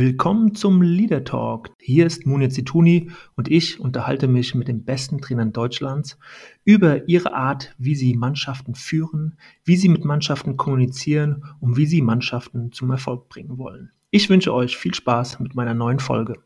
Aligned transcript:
Willkommen 0.00 0.54
zum 0.54 0.80
Leader 0.80 1.24
Talk. 1.24 1.72
Hier 1.78 2.06
ist 2.06 2.24
Munir 2.24 2.48
Zituni 2.48 3.10
und 3.36 3.50
ich 3.50 3.80
unterhalte 3.80 4.28
mich 4.28 4.54
mit 4.54 4.66
den 4.66 4.82
besten 4.82 5.20
Trainern 5.20 5.52
Deutschlands 5.52 6.18
über 6.64 7.06
ihre 7.06 7.34
Art, 7.34 7.74
wie 7.76 7.94
sie 7.94 8.14
Mannschaften 8.14 8.74
führen, 8.74 9.36
wie 9.62 9.76
sie 9.76 9.90
mit 9.90 10.06
Mannschaften 10.06 10.56
kommunizieren 10.56 11.44
und 11.60 11.76
wie 11.76 11.84
sie 11.84 12.00
Mannschaften 12.00 12.72
zum 12.72 12.90
Erfolg 12.90 13.28
bringen 13.28 13.58
wollen. 13.58 13.90
Ich 14.10 14.30
wünsche 14.30 14.54
euch 14.54 14.78
viel 14.78 14.94
Spaß 14.94 15.38
mit 15.40 15.54
meiner 15.54 15.74
neuen 15.74 15.98
Folge. 15.98 16.38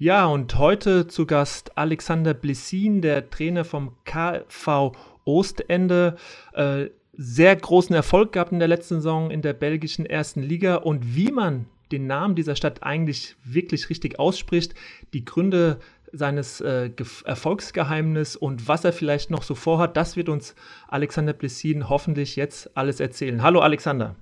Ja, 0.00 0.26
und 0.26 0.56
heute 0.58 1.08
zu 1.08 1.26
Gast 1.26 1.76
Alexander 1.76 2.32
Blessin, 2.32 3.00
der 3.00 3.30
Trainer 3.30 3.64
vom 3.64 3.96
KV 4.04 4.92
Ostende. 5.28 6.16
Äh, 6.54 6.86
sehr 7.20 7.56
großen 7.56 7.94
Erfolg 7.94 8.32
gehabt 8.32 8.52
in 8.52 8.60
der 8.60 8.68
letzten 8.68 8.96
Saison 8.96 9.30
in 9.30 9.42
der 9.42 9.52
belgischen 9.52 10.06
ersten 10.06 10.40
Liga 10.40 10.76
und 10.76 11.16
wie 11.16 11.32
man 11.32 11.66
den 11.90 12.06
Namen 12.06 12.34
dieser 12.36 12.54
Stadt 12.54 12.82
eigentlich 12.82 13.34
wirklich 13.44 13.90
richtig 13.90 14.18
ausspricht, 14.18 14.74
die 15.12 15.24
Gründe 15.24 15.78
seines 16.12 16.60
äh, 16.60 16.90
Erfolgsgeheimnis 17.24 18.36
und 18.36 18.68
was 18.68 18.84
er 18.84 18.92
vielleicht 18.92 19.30
noch 19.30 19.42
so 19.42 19.54
vorhat, 19.54 19.96
das 19.96 20.16
wird 20.16 20.28
uns 20.28 20.54
Alexander 20.86 21.32
Blessin 21.32 21.88
hoffentlich 21.88 22.36
jetzt 22.36 22.76
alles 22.76 23.00
erzählen. 23.00 23.42
Hallo 23.42 23.60
Alexander. 23.60 24.14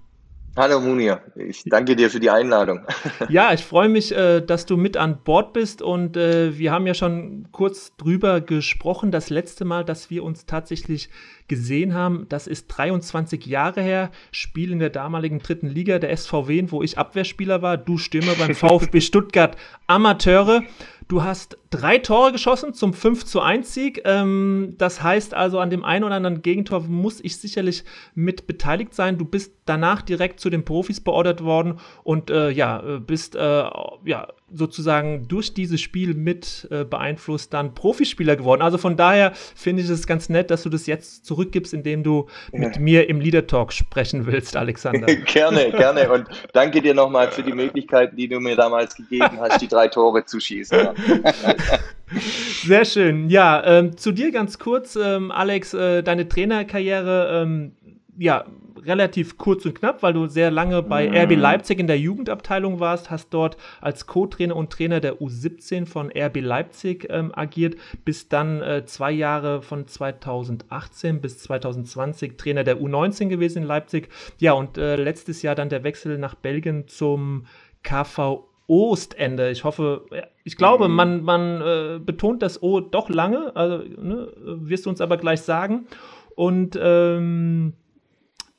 Hallo 0.59 0.81
Munir, 0.81 1.21
ich 1.35 1.65
danke 1.67 1.97
dir 1.97 2.09
für 2.09 2.19
die 2.19 2.31
Einladung. 2.31 2.87
Ja, 3.29 3.53
ich 3.53 3.63
freue 3.63 3.91
mich, 3.91 4.17
äh, 4.17 4.41
dass 4.41 4.65
du 4.65 4.79
mit 4.79 4.97
an 4.97 5.19
Bord 5.23 5.53
bist 5.53 5.83
und 5.83 6.17
äh, 6.17 6.57
wir 6.57 6.73
haben 6.73 6.87
ja 6.87 6.95
schon 6.95 7.49
kurz 7.53 7.95
drüber 7.97 8.41
gesprochen, 8.41 9.11
das 9.11 9.29
letzte 9.29 9.67
Mal, 9.67 9.85
dass 9.85 10.09
wir 10.09 10.25
uns 10.25 10.47
tatsächlich 10.47 11.11
gesehen 11.49 11.95
haben, 11.95 12.27
das 12.29 12.47
ist 12.47 12.69
23 12.69 13.47
Jahre 13.47 13.83
her, 13.83 14.11
Spiel 14.31 14.73
in 14.73 14.79
der 14.79 14.91
damaligen 14.91 15.39
dritten 15.39 15.69
Liga 15.69 15.99
der 15.99 16.17
SVW, 16.17 16.67
wo 16.69 16.83
ich 16.83 16.99
Abwehrspieler 16.99 17.63
war, 17.63 17.77
du 17.77 17.99
Stürmer 17.99 18.35
beim 18.39 18.55
VfB 18.55 19.01
Stuttgart 19.01 19.57
Amateure. 19.87 20.63
Du 21.09 21.23
hast 21.23 21.57
drei 21.71 21.99
Tore 21.99 22.33
geschossen 22.33 22.75
zum 22.75 22.93
5 22.93 23.25
zu 23.25 23.41
1 23.41 23.73
Sieg. 23.73 24.03
Ähm, 24.05 24.75
das 24.77 25.05
heißt 25.05 25.35
also, 25.35 25.61
an 25.61 25.71
dem 25.71 25.85
einen 25.85 26.03
oder 26.03 26.17
anderen 26.17 26.43
Gegentor 26.43 26.81
muss 26.81 27.21
ich 27.23 27.37
sicherlich 27.37 27.85
mit 28.17 28.49
beteiligt 28.49 28.93
sein. 28.93 29.17
Du 29.17 29.25
bist 29.25 29.53
danach 29.67 30.03
direkt 30.03 30.41
zu 30.41 30.51
den 30.51 30.65
Profis 30.65 31.01
beordert 31.01 31.45
worden 31.45 31.79
und 32.03 32.31
äh, 32.31 32.51
ja, 32.51 32.83
äh, 32.83 32.99
bist 32.99 33.37
äh, 33.37 33.39
ja 33.39 34.27
sozusagen 34.53 35.27
durch 35.27 35.55
dieses 35.55 35.81
Spiel 35.81 36.15
mit 36.15 36.69
äh, 36.71 36.85
beeinflusst 36.85 37.53
dann 37.53 37.75
Profispieler 37.75 38.37
geworden. 38.37 38.63
Also 38.63 38.79
von 38.79 38.97
daher 38.97 39.33
finde 39.35 39.83
ich 39.83 39.89
es 39.89 40.07
ganz 40.07 40.29
nett, 40.29 40.51
dass 40.51 40.63
du 40.63 40.69
das 40.69 40.87
jetzt 40.87 41.27
zurückgibst, 41.27 41.75
indem 41.75 42.05
du 42.05 42.27
ja. 42.53 42.61
mit 42.61 42.79
mir 42.79 43.09
im 43.09 43.21
Leader 43.21 43.47
Talk 43.47 43.73
sprechen 43.73 44.27
willst, 44.27 44.57
Alexander. 44.57 45.07
gerne, 45.33 45.71
gerne 45.73 46.11
und 46.13 46.27
danke 46.53 46.81
dir 46.81 46.95
nochmal 46.95 47.31
für 47.31 47.43
die 47.43 47.53
Möglichkeiten, 47.53 48.17
die 48.17 48.29
du 48.29 48.39
mir 48.39 48.55
damals 48.55 48.95
gegeben 48.95 49.39
hast, 49.41 49.61
die 49.61 49.69
drei 49.69 49.89
Tore 49.89 50.25
zu 50.25 50.39
schießen. 50.39 50.91
Sehr 52.65 52.85
schön. 52.85 53.29
Ja, 53.29 53.65
ähm, 53.65 53.97
zu 53.97 54.13
dir 54.13 54.31
ganz 54.31 54.61
kurz, 54.61 54.95
ähm, 54.95 55.33
Alex, 55.33 55.75
äh, 55.75 56.03
deine 56.05 56.29
Trainerkarriere, 56.29 57.43
ähm, 57.43 57.73
ja, 58.17 58.45
relativ 58.85 59.39
kurz 59.39 59.65
und 59.65 59.75
knapp, 59.75 60.03
weil 60.03 60.13
du 60.13 60.27
sehr 60.27 60.51
lange 60.51 60.83
bei 60.83 61.09
mhm. 61.09 61.17
RB 61.17 61.37
Leipzig 61.37 61.79
in 61.79 61.87
der 61.87 61.99
Jugendabteilung 61.99 62.81
warst, 62.81 63.11
hast 63.11 63.31
dort 63.31 63.57
als 63.81 64.07
Co-Trainer 64.07 64.57
und 64.57 64.71
Trainer 64.71 65.01
der 65.01 65.21
U17 65.21 65.87
von 65.87 66.11
RB 66.11 66.41
Leipzig 66.41 67.07
ähm, 67.11 67.33
agiert, 67.35 67.77
bist 68.05 68.33
dann 68.33 68.63
äh, 68.63 68.85
zwei 68.87 69.13
Jahre 69.13 69.63
von 69.63 69.87
2018 69.87 71.21
bis 71.21 71.39
2020 71.39 72.37
Trainer 72.37 72.65
der 72.65 72.79
U19 72.79 73.29
gewesen 73.29 73.63
in 73.63 73.69
Leipzig. 73.69 74.09
Ja, 74.39 74.53
und 74.53 74.79
äh, 74.79 74.97
letztes 74.97 75.43
Jahr 75.43 75.55
dann 75.55 75.69
der 75.69 75.85
Wechsel 75.85 76.19
nach 76.19 76.35
Belgien 76.35 76.89
zum 76.89 77.47
KV 77.83 78.45
Ostende. 78.69 79.51
Ich 79.51 79.63
hoffe, 79.63 80.07
ich 80.43 80.57
glaube, 80.57 80.89
mhm. 80.89 80.95
man, 80.95 81.23
man 81.23 81.61
äh, 81.61 82.01
betont 82.01 82.43
das 82.43 82.63
O 82.63 82.81
doch 82.81 83.09
lange, 83.09 83.55
also 83.55 83.79
ne, 83.79 84.29
wirst 84.43 84.87
du 84.87 84.91
uns 84.91 85.01
aber 85.01 85.19
gleich 85.19 85.43
sagen. 85.43 85.87
Und 86.35 86.79
ähm, 86.81 87.75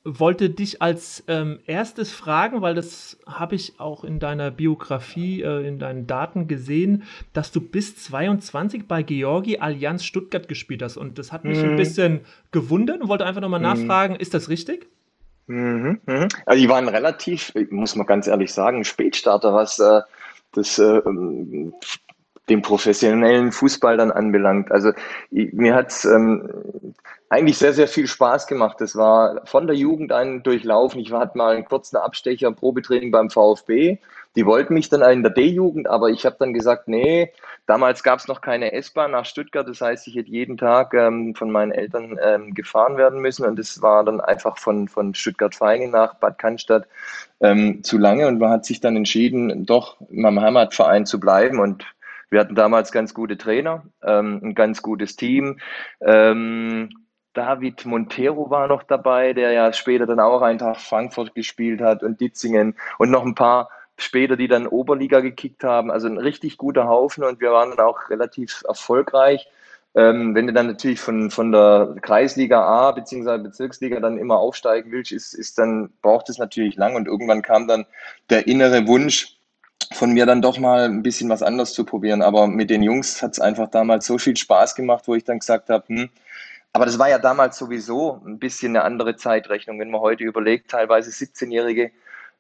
wollte 0.08 0.50
dich 0.50 0.82
als 0.82 1.24
ähm, 1.28 1.60
erstes 1.66 2.14
fragen, 2.14 2.62
weil 2.62 2.76
das 2.76 3.18
habe 3.28 3.56
ich 3.56 3.80
auch 3.80 4.06
in 4.06 4.20
deiner 4.20 4.52
Biografie, 4.52 5.42
äh, 5.42 5.68
in 5.68 5.80
deinen 5.80 6.08
Daten 6.08 6.48
gesehen, 6.48 7.04
dass 7.34 7.52
du 7.52 7.60
bis 7.60 7.98
22 7.98 8.88
bei 8.88 9.04
Georgi 9.04 9.58
Allianz 9.58 10.06
Stuttgart 10.06 10.48
gespielt 10.48 10.82
hast. 10.82 10.96
Und 10.96 11.20
das 11.20 11.34
hat 11.34 11.44
mich 11.44 11.58
mhm. 11.58 11.72
ein 11.72 11.76
bisschen 11.76 12.22
gewundert 12.52 13.02
und 13.02 13.10
wollte 13.10 13.26
einfach 13.26 13.42
nochmal 13.42 13.60
mhm. 13.60 13.66
nachfragen, 13.66 14.16
ist 14.16 14.34
das 14.34 14.48
richtig? 14.48 14.88
Mhm, 15.48 16.00
mh. 16.06 16.28
Also 16.46 16.62
die 16.62 16.70
waren 16.70 16.88
relativ, 16.88 17.54
muss 17.70 17.96
man 17.96 18.08
ganz 18.08 18.28
ehrlich 18.28 18.54
sagen, 18.54 18.86
Spätstarter, 18.86 19.54
was 19.54 19.78
äh, 19.80 20.02
das 20.54 20.80
äh, 20.80 21.02
den 22.50 22.62
professionellen 22.62 23.52
Fußball 23.52 23.98
dann 23.98 24.12
anbelangt. 24.12 24.72
Also 24.72 24.92
mir 25.32 25.76
hat 25.76 25.90
es 25.90 26.06
ähm, 26.06 26.50
eigentlich 27.30 27.58
sehr, 27.58 27.74
sehr 27.74 27.88
viel 27.88 28.08
Spaß 28.08 28.48
gemacht. 28.48 28.78
Das 28.80 28.96
war 28.96 29.46
von 29.46 29.68
der 29.68 29.76
Jugend 29.76 30.12
an 30.12 30.44
durchlaufen. 30.44 31.00
Ich 31.02 31.12
hatte 31.12 31.38
mal 31.38 31.56
einen 31.56 31.66
kurzen 31.66 31.98
Abstecher, 31.98 32.52
Probetraining 32.52 33.12
beim 33.12 33.30
VfB. 33.30 33.98
Die 34.38 34.46
wollten 34.46 34.76
mich 34.76 34.88
dann 34.90 35.02
in 35.12 35.24
der 35.24 35.32
D-Jugend, 35.32 35.88
aber 35.88 36.10
ich 36.10 36.24
habe 36.24 36.36
dann 36.40 36.54
gesagt, 36.54 36.88
nee, 36.88 37.34
damals 37.66 38.04
gab 38.04 38.20
es 38.20 38.28
noch 38.28 38.40
keine 38.40 38.72
S-Bahn 38.72 39.12
nach 39.12 39.26
Stuttgart. 39.26 39.68
Das 39.68 39.82
heißt, 39.82 40.08
ich 40.08 40.16
hätte 40.16 40.30
jeden 40.30 40.58
Tag 40.58 40.94
ähm, 40.94 41.34
von 41.34 41.50
meinen 41.50 41.72
Eltern 41.72 42.20
ähm, 42.22 42.54
gefahren 42.54 42.98
werden 42.98 43.20
müssen. 43.20 43.46
Und 43.46 43.58
das 43.58 43.82
war 43.82 44.04
dann 44.04 44.22
einfach 44.22 44.60
von, 44.60 44.88
von 44.88 45.16
Stuttgart-Feingen 45.16 45.90
nach 45.90 46.14
Bad 46.16 46.38
Cannstatt 46.38 46.88
ähm, 47.42 47.84
zu 47.84 47.98
lange. 47.98 48.28
Und 48.28 48.38
man 48.38 48.52
hat 48.52 48.66
sich 48.66 48.80
dann 48.80 48.96
entschieden, 48.96 49.66
doch 49.66 49.98
in 50.10 50.22
meinem 50.22 50.40
Heimatverein 50.40 51.08
zu 51.08 51.20
bleiben. 51.20 51.60
Und 51.60 51.84
wir 52.30 52.40
hatten 52.40 52.56
damals 52.56 52.92
ganz 52.92 53.14
gute 53.14 53.38
Trainer, 53.38 53.84
ähm, 54.04 54.40
ein 54.44 54.56
ganz 54.56 54.82
gutes 54.82 55.16
Team. 55.16 55.60
Ähm, 56.02 56.90
David 57.34 57.86
Montero 57.86 58.50
war 58.50 58.68
noch 58.68 58.84
dabei, 58.84 59.34
der 59.34 59.52
ja 59.52 59.72
später 59.72 60.06
dann 60.08 60.20
auch 60.20 60.42
Eintracht 60.42 60.82
Frankfurt 60.82 61.36
gespielt 61.36 61.82
hat 61.82 62.02
und 62.02 62.20
Ditzingen 62.20 62.76
und 62.98 63.12
noch 63.12 63.24
ein 63.24 63.36
paar 63.36 63.70
später, 63.98 64.36
die 64.36 64.48
dann 64.48 64.68
Oberliga 64.68 65.20
gekickt 65.20 65.64
haben. 65.64 65.92
Also 65.92 66.08
ein 66.08 66.18
richtig 66.18 66.58
guter 66.58 66.88
Haufen 66.88 67.24
und 67.24 67.40
wir 67.40 67.52
waren 67.52 67.70
dann 67.76 67.86
auch 67.86 68.10
relativ 68.10 68.64
erfolgreich. 68.68 69.48
Ähm, 69.96 70.36
wenn 70.36 70.48
du 70.48 70.54
dann 70.54 70.68
natürlich 70.68 71.00
von, 71.00 71.32
von 71.32 71.52
der 71.52 71.96
Kreisliga 72.02 72.62
A 72.62 72.92
bzw. 72.92 73.40
Bezirksliga 73.40 74.00
dann 74.00 74.18
immer 74.18 74.38
aufsteigen 74.38 74.92
willst, 74.92 75.12
ist, 75.12 75.34
ist 75.34 75.58
dann 75.58 75.92
braucht 76.02 76.30
es 76.30 76.38
natürlich 76.38 76.76
lang 76.76 76.96
und 76.96 77.08
irgendwann 77.08 77.42
kam 77.42 77.68
dann 77.68 77.86
der 78.30 78.48
innere 78.48 78.88
Wunsch, 78.88 79.37
von 79.94 80.12
mir 80.12 80.26
dann 80.26 80.42
doch 80.42 80.58
mal 80.60 80.86
ein 80.86 81.04
bisschen 81.04 81.30
was 81.30 81.44
anderes 81.44 81.74
zu 81.74 81.86
probieren. 81.86 82.22
Aber 82.22 82.48
mit 82.48 82.70
den 82.70 82.84
Jungs 82.84 83.22
hat 83.22 83.34
es 83.34 83.40
einfach 83.40 83.70
damals 83.70 84.06
so 84.06 84.18
viel 84.18 84.36
Spaß 84.36 84.76
gemacht, 84.76 85.08
wo 85.08 85.16
ich 85.16 85.24
dann 85.24 85.40
gesagt 85.40 85.70
habe, 85.70 85.86
hm, 85.88 86.10
aber 86.74 86.86
das 86.86 87.00
war 87.00 87.10
ja 87.10 87.18
damals 87.18 87.58
sowieso 87.58 88.22
ein 88.26 88.40
bisschen 88.40 88.76
eine 88.76 88.84
andere 88.84 89.16
Zeitrechnung. 89.16 89.80
Wenn 89.80 89.90
man 89.90 90.02
heute 90.02 90.24
überlegt, 90.24 90.70
teilweise 90.70 91.10
17-Jährige 91.10 91.92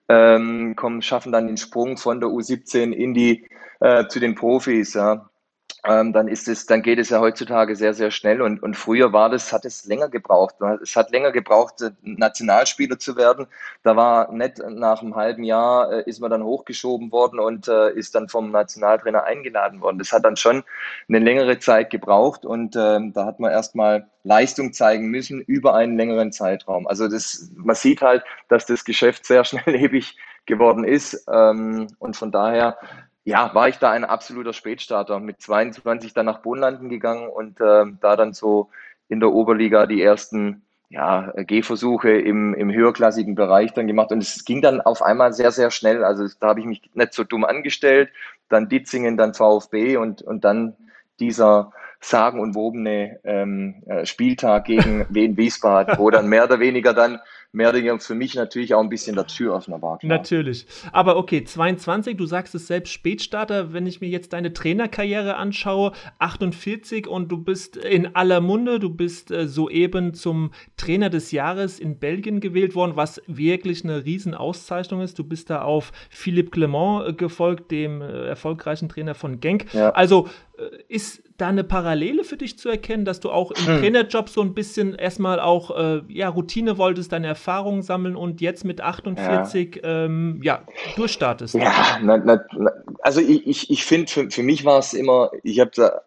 ähm, 0.09 0.75
kommen, 0.75 1.02
schaffen 1.02 1.31
dann 1.31 1.47
den 1.47 1.58
Sprung 1.58 1.97
von 1.97 2.19
der 2.19 2.30
U17 2.30 2.91
in 2.91 3.13
die 3.13 3.47
äh, 3.79 4.08
zu 4.08 4.19
den 4.19 4.35
Profis. 4.35 4.94
Ja 4.94 5.28
ähm, 5.87 6.13
dann 6.13 6.27
ist 6.27 6.47
es, 6.47 6.65
dann 6.65 6.81
geht 6.81 6.99
es 6.99 7.09
ja 7.09 7.19
heutzutage 7.19 7.75
sehr, 7.75 7.93
sehr 7.93 8.11
schnell 8.11 8.41
und, 8.41 8.61
und 8.61 8.75
früher 8.75 9.13
war 9.13 9.29
das, 9.29 9.53
hat 9.53 9.65
es 9.65 9.85
länger 9.85 10.09
gebraucht. 10.09 10.55
Es 10.81 10.95
hat 10.95 11.11
länger 11.11 11.31
gebraucht, 11.31 11.81
äh, 11.81 11.91
Nationalspieler 12.01 12.99
zu 12.99 13.15
werden. 13.15 13.47
Da 13.83 13.95
war 13.95 14.31
nicht 14.31 14.59
nach 14.59 15.01
einem 15.01 15.15
halben 15.15 15.43
Jahr 15.43 15.91
äh, 15.91 16.03
ist 16.09 16.19
man 16.19 16.31
dann 16.31 16.43
hochgeschoben 16.43 17.11
worden 17.11 17.39
und 17.39 17.67
äh, 17.67 17.91
ist 17.91 18.15
dann 18.15 18.29
vom 18.29 18.51
Nationaltrainer 18.51 19.23
eingeladen 19.23 19.81
worden. 19.81 19.99
Das 19.99 20.11
hat 20.11 20.25
dann 20.25 20.35
schon 20.35 20.63
eine 21.07 21.19
längere 21.19 21.59
Zeit 21.59 21.90
gebraucht 21.90 22.45
und 22.45 22.75
ähm, 22.75 23.13
da 23.13 23.25
hat 23.25 23.40
man 23.40 23.51
erstmal 23.51 24.07
Leistung 24.23 24.73
zeigen 24.73 25.09
müssen 25.09 25.40
über 25.41 25.75
einen 25.75 25.97
längeren 25.97 26.31
Zeitraum. 26.31 26.87
Also 26.87 27.07
das, 27.07 27.49
man 27.55 27.75
sieht 27.75 28.01
halt, 28.01 28.23
dass 28.49 28.66
das 28.66 28.83
Geschäft 28.83 29.25
sehr 29.25 29.43
schnelllebig 29.45 30.17
geworden 30.45 30.83
ist 30.83 31.25
ähm, 31.31 31.87
und 31.99 32.16
von 32.16 32.31
daher 32.31 32.78
ja, 33.28 33.53
war 33.53 33.68
ich 33.68 33.78
da 33.78 33.91
ein 33.91 34.06
absoluter 34.06 34.53
Spätstarter. 34.53 35.20
Mit 35.20 35.41
22 35.41 36.14
dann 36.14 36.26
nach 36.26 36.40
Bohnlanden 36.40 36.88
gegangen 36.88 37.28
und 37.28 37.59
äh, 37.59 37.84
da 38.00 38.16
dann 38.16 38.32
so 38.32 38.70
in 39.09 39.20
der 39.20 39.34
Oberliga 39.34 39.85
die 39.85 40.02
ersten 40.02 40.62
ja, 40.88 41.34
Gehversuche 41.35 42.12
im, 42.12 42.53
im 42.53 42.72
höherklassigen 42.72 43.35
Bereich 43.35 43.74
dann 43.74 43.85
gemacht. 43.85 44.14
Und 44.14 44.24
es 44.24 44.46
ging 44.46 44.62
dann 44.62 44.79
auf 44.79 45.02
einmal 45.02 45.34
sehr, 45.34 45.52
sehr 45.52 45.72
schnell. 45.72 46.06
Also 46.06 46.26
da 46.40 46.47
habe 46.47 46.62
ich 46.62 46.66
mich 46.66 46.90
nicht 46.94 47.14
so 47.14 47.26
dumm 47.26 47.44
angestellt. 47.44 48.12
Dann 48.47 48.70
Ditzingen, 48.70 49.18
dann 49.18 49.34
VfB 49.34 49.97
und, 49.97 50.22
und 50.22 50.46
dann 50.46 50.78
dieser 51.20 51.74
sagenumwobene 52.00 53.20
ähm, 53.26 53.84
äh, 53.88 54.06
Spieltag 54.06 54.64
gegen 54.64 55.06
Wien 55.09 55.35
Wiesbaden, 55.35 55.97
wo 55.97 56.09
dann 56.09 56.29
mehr 56.29 56.46
oder 56.46 56.62
weniger 56.62 56.94
dann 56.94 57.20
mehr 57.52 57.70
oder 57.70 57.78
weniger 57.79 57.99
für 57.99 58.16
mich 58.16 58.35
natürlich 58.35 58.73
auch 58.73 58.82
ein 58.82 58.90
bisschen 58.90 59.16
der 59.16 59.28
Türöffner 59.28 59.82
war. 59.82 59.97
Klar. 59.97 60.17
Natürlich. 60.17 60.66
Aber 60.91 61.17
okay, 61.17 61.44
22, 61.44 62.17
du 62.17 62.26
sagst 62.26 62.53
es 62.55 62.67
selbst 62.67 62.91
Spätstarter, 62.91 63.73
wenn 63.73 63.88
ich 63.88 64.02
mir 64.02 64.09
jetzt 64.09 64.34
deine 64.34 64.53
Trainerkarriere 64.53 65.38
anschaue, 65.38 65.94
48 66.20 67.08
und 67.08 67.32
du 67.32 67.38
bist 67.38 67.78
in 67.78 68.16
aller 68.16 68.41
Munde, 68.41 68.79
du 68.79 68.90
bist 68.90 69.32
äh, 69.32 69.47
soeben 69.47 70.14
zum 70.14 70.52
Trainer 70.76 71.09
des 71.09 71.32
Jahres 71.32 71.79
in 71.79 71.99
Belgien 71.99 72.41
gewählt 72.41 72.76
worden, 72.76 72.96
was 72.96 73.22
wirklich 73.28 73.84
eine 73.84 74.05
Riesenauszeichnung 74.05 75.02
ist. 75.02 75.17
Du 75.17 75.23
bist 75.23 75.50
da 75.50 75.61
auf 75.61 75.91
Philippe 76.09 76.52
Clement 76.52 77.08
äh, 77.08 77.14
gefolgt, 77.14 77.72
dem 77.72 78.02
äh, 78.02 78.28
erfolgreichen 78.28 78.90
Trainer 78.90 79.16
von 79.16 79.40
Genk. 79.40 79.73
Ja. 79.73 79.91
Also 79.91 80.28
ist 80.87 81.23
da 81.37 81.49
eine 81.49 81.63
Parallele 81.63 82.23
für 82.23 82.37
dich 82.37 82.57
zu 82.57 82.69
erkennen, 82.69 83.05
dass 83.05 83.19
du 83.19 83.29
auch 83.29 83.51
im 83.51 83.67
hm. 83.67 83.79
Trainerjob 83.79 84.29
so 84.29 84.41
ein 84.41 84.53
bisschen 84.53 84.95
erstmal 84.95 85.39
auch 85.39 85.77
äh, 85.77 86.01
ja, 86.07 86.29
Routine 86.29 86.77
wolltest, 86.77 87.11
deine 87.11 87.27
Erfahrungen 87.27 87.83
sammeln 87.83 88.15
und 88.15 88.41
jetzt 88.41 88.65
mit 88.65 88.81
48 88.81 89.75
ja, 89.75 90.05
ähm, 90.05 90.39
ja 90.43 90.63
durchstartest? 90.95 91.55
Ja, 91.55 91.99
na, 92.01 92.17
na, 92.17 92.43
na, 92.57 92.71
also 93.01 93.21
ich, 93.21 93.45
ich, 93.45 93.69
ich 93.69 93.85
finde, 93.85 94.11
für, 94.11 94.31
für 94.31 94.43
mich 94.43 94.65
war 94.65 94.79
es 94.79 94.93
immer, 94.93 95.31
ich 95.43 95.59
habe 95.59 95.71
da 95.75 96.01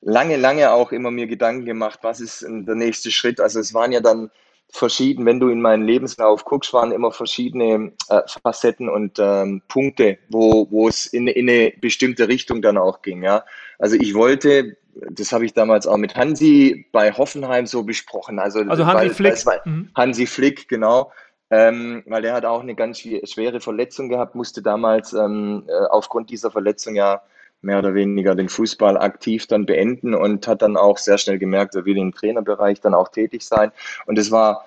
lange, 0.00 0.36
lange 0.36 0.72
auch 0.72 0.92
immer 0.92 1.10
mir 1.10 1.26
Gedanken 1.26 1.64
gemacht, 1.64 2.00
was 2.02 2.20
ist 2.20 2.42
der 2.42 2.74
nächste 2.74 3.10
Schritt. 3.10 3.40
Also 3.40 3.60
es 3.60 3.74
waren 3.74 3.92
ja 3.92 4.00
dann 4.00 4.30
verschieden, 4.72 5.26
wenn 5.26 5.38
du 5.38 5.48
in 5.48 5.60
meinen 5.60 5.86
Lebenslauf 5.86 6.44
guckst, 6.44 6.72
waren 6.72 6.92
immer 6.92 7.12
verschiedene 7.12 7.92
äh, 8.08 8.22
Facetten 8.42 8.88
und 8.88 9.18
ähm, 9.18 9.62
Punkte, 9.68 10.18
wo, 10.28 10.66
wo 10.70 10.88
es 10.88 11.06
in, 11.06 11.26
in 11.28 11.48
eine 11.48 11.72
bestimmte 11.80 12.26
Richtung 12.28 12.62
dann 12.62 12.78
auch 12.78 13.02
ging. 13.02 13.22
Ja? 13.22 13.44
Also 13.82 13.96
ich 13.96 14.14
wollte, 14.14 14.76
das 15.10 15.32
habe 15.32 15.44
ich 15.44 15.54
damals 15.54 15.88
auch 15.88 15.96
mit 15.96 16.14
Hansi 16.14 16.86
bei 16.92 17.10
Hoffenheim 17.10 17.66
so 17.66 17.82
besprochen. 17.82 18.38
Also, 18.38 18.60
also 18.60 18.86
Hansi 18.86 19.06
weil, 19.06 19.10
Flick. 19.10 19.44
Weil, 19.46 19.60
mhm. 19.64 19.90
Hansi 19.96 20.26
Flick, 20.26 20.68
genau. 20.68 21.10
Ähm, 21.50 22.04
weil 22.06 22.22
der 22.22 22.32
hat 22.32 22.44
auch 22.44 22.60
eine 22.60 22.76
ganz 22.76 23.00
schwere 23.00 23.60
Verletzung 23.60 24.08
gehabt, 24.08 24.36
musste 24.36 24.62
damals 24.62 25.12
ähm, 25.14 25.64
äh, 25.66 25.72
aufgrund 25.90 26.30
dieser 26.30 26.52
Verletzung 26.52 26.94
ja 26.94 27.22
mehr 27.60 27.80
oder 27.80 27.92
weniger 27.92 28.36
den 28.36 28.48
Fußball 28.48 28.96
aktiv 28.96 29.48
dann 29.48 29.66
beenden 29.66 30.14
und 30.14 30.46
hat 30.46 30.62
dann 30.62 30.76
auch 30.76 30.96
sehr 30.96 31.18
schnell 31.18 31.40
gemerkt, 31.40 31.74
er 31.74 31.84
will 31.84 31.98
im 31.98 32.14
Trainerbereich 32.14 32.80
dann 32.80 32.94
auch 32.94 33.08
tätig 33.08 33.42
sein. 33.42 33.72
Und 34.06 34.16
es 34.16 34.30
war, 34.30 34.64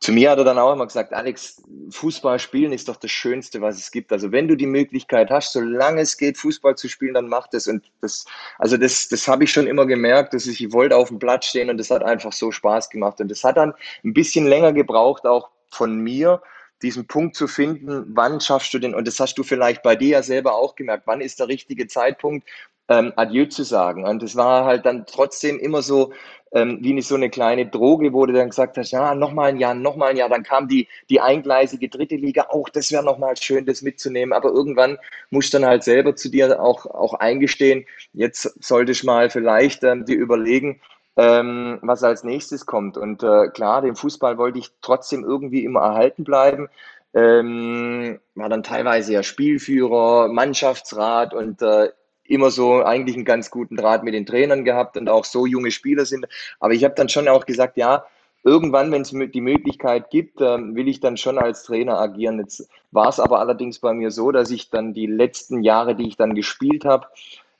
zu 0.00 0.12
mir 0.12 0.30
hat 0.30 0.38
er 0.38 0.44
dann 0.44 0.58
auch 0.58 0.72
immer 0.72 0.86
gesagt, 0.86 1.12
Alex, 1.12 1.62
Fußball 1.90 2.38
spielen 2.38 2.72
ist 2.72 2.88
doch 2.88 2.96
das 2.96 3.10
Schönste, 3.10 3.60
was 3.60 3.76
es 3.76 3.90
gibt. 3.90 4.10
Also 4.12 4.32
wenn 4.32 4.48
du 4.48 4.56
die 4.56 4.66
Möglichkeit 4.66 5.28
hast, 5.30 5.52
solange 5.52 6.00
es 6.00 6.16
geht, 6.16 6.38
Fußball 6.38 6.74
zu 6.74 6.88
spielen, 6.88 7.14
dann 7.14 7.28
mach 7.28 7.48
das. 7.48 7.66
Und 7.66 7.84
das, 8.00 8.24
also 8.58 8.78
das, 8.78 9.08
das 9.08 9.28
habe 9.28 9.44
ich 9.44 9.52
schon 9.52 9.66
immer 9.66 9.84
gemerkt, 9.84 10.32
dass 10.32 10.46
ich, 10.46 10.64
ich 10.64 10.72
wollte 10.72 10.96
auf 10.96 11.08
dem 11.08 11.18
Platz 11.18 11.46
stehen 11.46 11.68
und 11.68 11.76
das 11.76 11.90
hat 11.90 12.02
einfach 12.02 12.32
so 12.32 12.50
Spaß 12.50 12.88
gemacht. 12.88 13.20
Und 13.20 13.30
das 13.30 13.44
hat 13.44 13.58
dann 13.58 13.74
ein 14.02 14.14
bisschen 14.14 14.46
länger 14.46 14.72
gebraucht, 14.72 15.26
auch 15.26 15.50
von 15.70 16.00
mir, 16.00 16.40
diesen 16.82 17.06
Punkt 17.06 17.36
zu 17.36 17.46
finden, 17.46 18.06
wann 18.14 18.40
schaffst 18.40 18.72
du 18.72 18.78
den, 18.78 18.94
und 18.94 19.06
das 19.06 19.20
hast 19.20 19.36
du 19.36 19.42
vielleicht 19.42 19.82
bei 19.82 19.96
dir 19.96 20.08
ja 20.08 20.22
selber 20.22 20.54
auch 20.54 20.76
gemerkt, 20.76 21.02
wann 21.06 21.20
ist 21.20 21.38
der 21.38 21.48
richtige 21.48 21.86
Zeitpunkt, 21.88 22.48
ähm, 22.90 23.12
Adieu 23.16 23.46
zu 23.46 23.62
sagen. 23.62 24.04
Und 24.04 24.22
das 24.22 24.36
war 24.36 24.66
halt 24.66 24.84
dann 24.84 25.06
trotzdem 25.06 25.58
immer 25.58 25.80
so, 25.80 26.12
ähm, 26.52 26.78
wie 26.82 27.00
so 27.00 27.14
eine 27.14 27.30
kleine 27.30 27.66
Droge, 27.66 28.12
wo 28.12 28.26
du 28.26 28.32
dann 28.32 28.50
gesagt 28.50 28.76
hast, 28.76 28.90
ja, 28.90 29.14
nochmal 29.14 29.50
ein 29.50 29.58
Jahr, 29.58 29.74
nochmal 29.74 30.10
ein 30.10 30.16
Jahr, 30.16 30.28
dann 30.28 30.42
kam 30.42 30.66
die, 30.66 30.88
die 31.08 31.20
eingleisige 31.20 31.88
dritte 31.88 32.16
Liga, 32.16 32.46
auch 32.48 32.68
das 32.68 32.90
wäre 32.90 33.04
nochmal 33.04 33.36
schön, 33.36 33.64
das 33.66 33.82
mitzunehmen, 33.82 34.32
aber 34.32 34.50
irgendwann 34.50 34.98
musst 35.30 35.54
du 35.54 35.58
dann 35.58 35.68
halt 35.68 35.84
selber 35.84 36.16
zu 36.16 36.28
dir 36.28 36.60
auch, 36.60 36.86
auch 36.86 37.14
eingestehen, 37.14 37.86
jetzt 38.12 38.42
sollte 38.62 38.92
ich 38.92 39.04
mal 39.04 39.30
vielleicht 39.30 39.84
ähm, 39.84 40.04
dir 40.04 40.16
überlegen, 40.16 40.80
ähm, 41.16 41.78
was 41.82 42.02
als 42.02 42.24
nächstes 42.24 42.66
kommt. 42.66 42.96
Und 42.96 43.22
äh, 43.22 43.48
klar, 43.48 43.82
den 43.82 43.94
Fußball 43.94 44.36
wollte 44.38 44.58
ich 44.58 44.72
trotzdem 44.82 45.22
irgendwie 45.22 45.64
immer 45.64 45.80
erhalten 45.80 46.24
bleiben. 46.24 46.68
Ähm, 47.14 48.20
war 48.34 48.48
dann 48.48 48.62
teilweise 48.62 49.12
ja 49.12 49.22
Spielführer, 49.22 50.28
Mannschaftsrat 50.28 51.34
und 51.34 51.60
äh, 51.62 51.90
immer 52.30 52.50
so 52.50 52.82
eigentlich 52.82 53.16
einen 53.16 53.24
ganz 53.24 53.50
guten 53.50 53.76
Draht 53.76 54.04
mit 54.04 54.14
den 54.14 54.26
Trainern 54.26 54.64
gehabt 54.64 54.96
und 54.96 55.08
auch 55.08 55.24
so 55.24 55.46
junge 55.46 55.70
Spieler 55.70 56.04
sind. 56.04 56.26
Aber 56.58 56.72
ich 56.72 56.84
habe 56.84 56.94
dann 56.94 57.08
schon 57.08 57.28
auch 57.28 57.46
gesagt, 57.46 57.76
ja, 57.76 58.04
irgendwann, 58.42 58.90
wenn 58.92 59.02
es 59.02 59.10
die 59.10 59.40
Möglichkeit 59.40 60.10
gibt, 60.10 60.40
äh, 60.40 60.58
will 60.74 60.88
ich 60.88 61.00
dann 61.00 61.16
schon 61.16 61.38
als 61.38 61.64
Trainer 61.64 61.98
agieren. 61.98 62.38
Jetzt 62.38 62.68
war 62.90 63.08
es 63.08 63.20
aber 63.20 63.40
allerdings 63.40 63.78
bei 63.78 63.92
mir 63.92 64.10
so, 64.10 64.30
dass 64.32 64.50
ich 64.50 64.70
dann 64.70 64.94
die 64.94 65.06
letzten 65.06 65.62
Jahre, 65.62 65.94
die 65.94 66.08
ich 66.08 66.16
dann 66.16 66.34
gespielt 66.34 66.84
habe, 66.84 67.08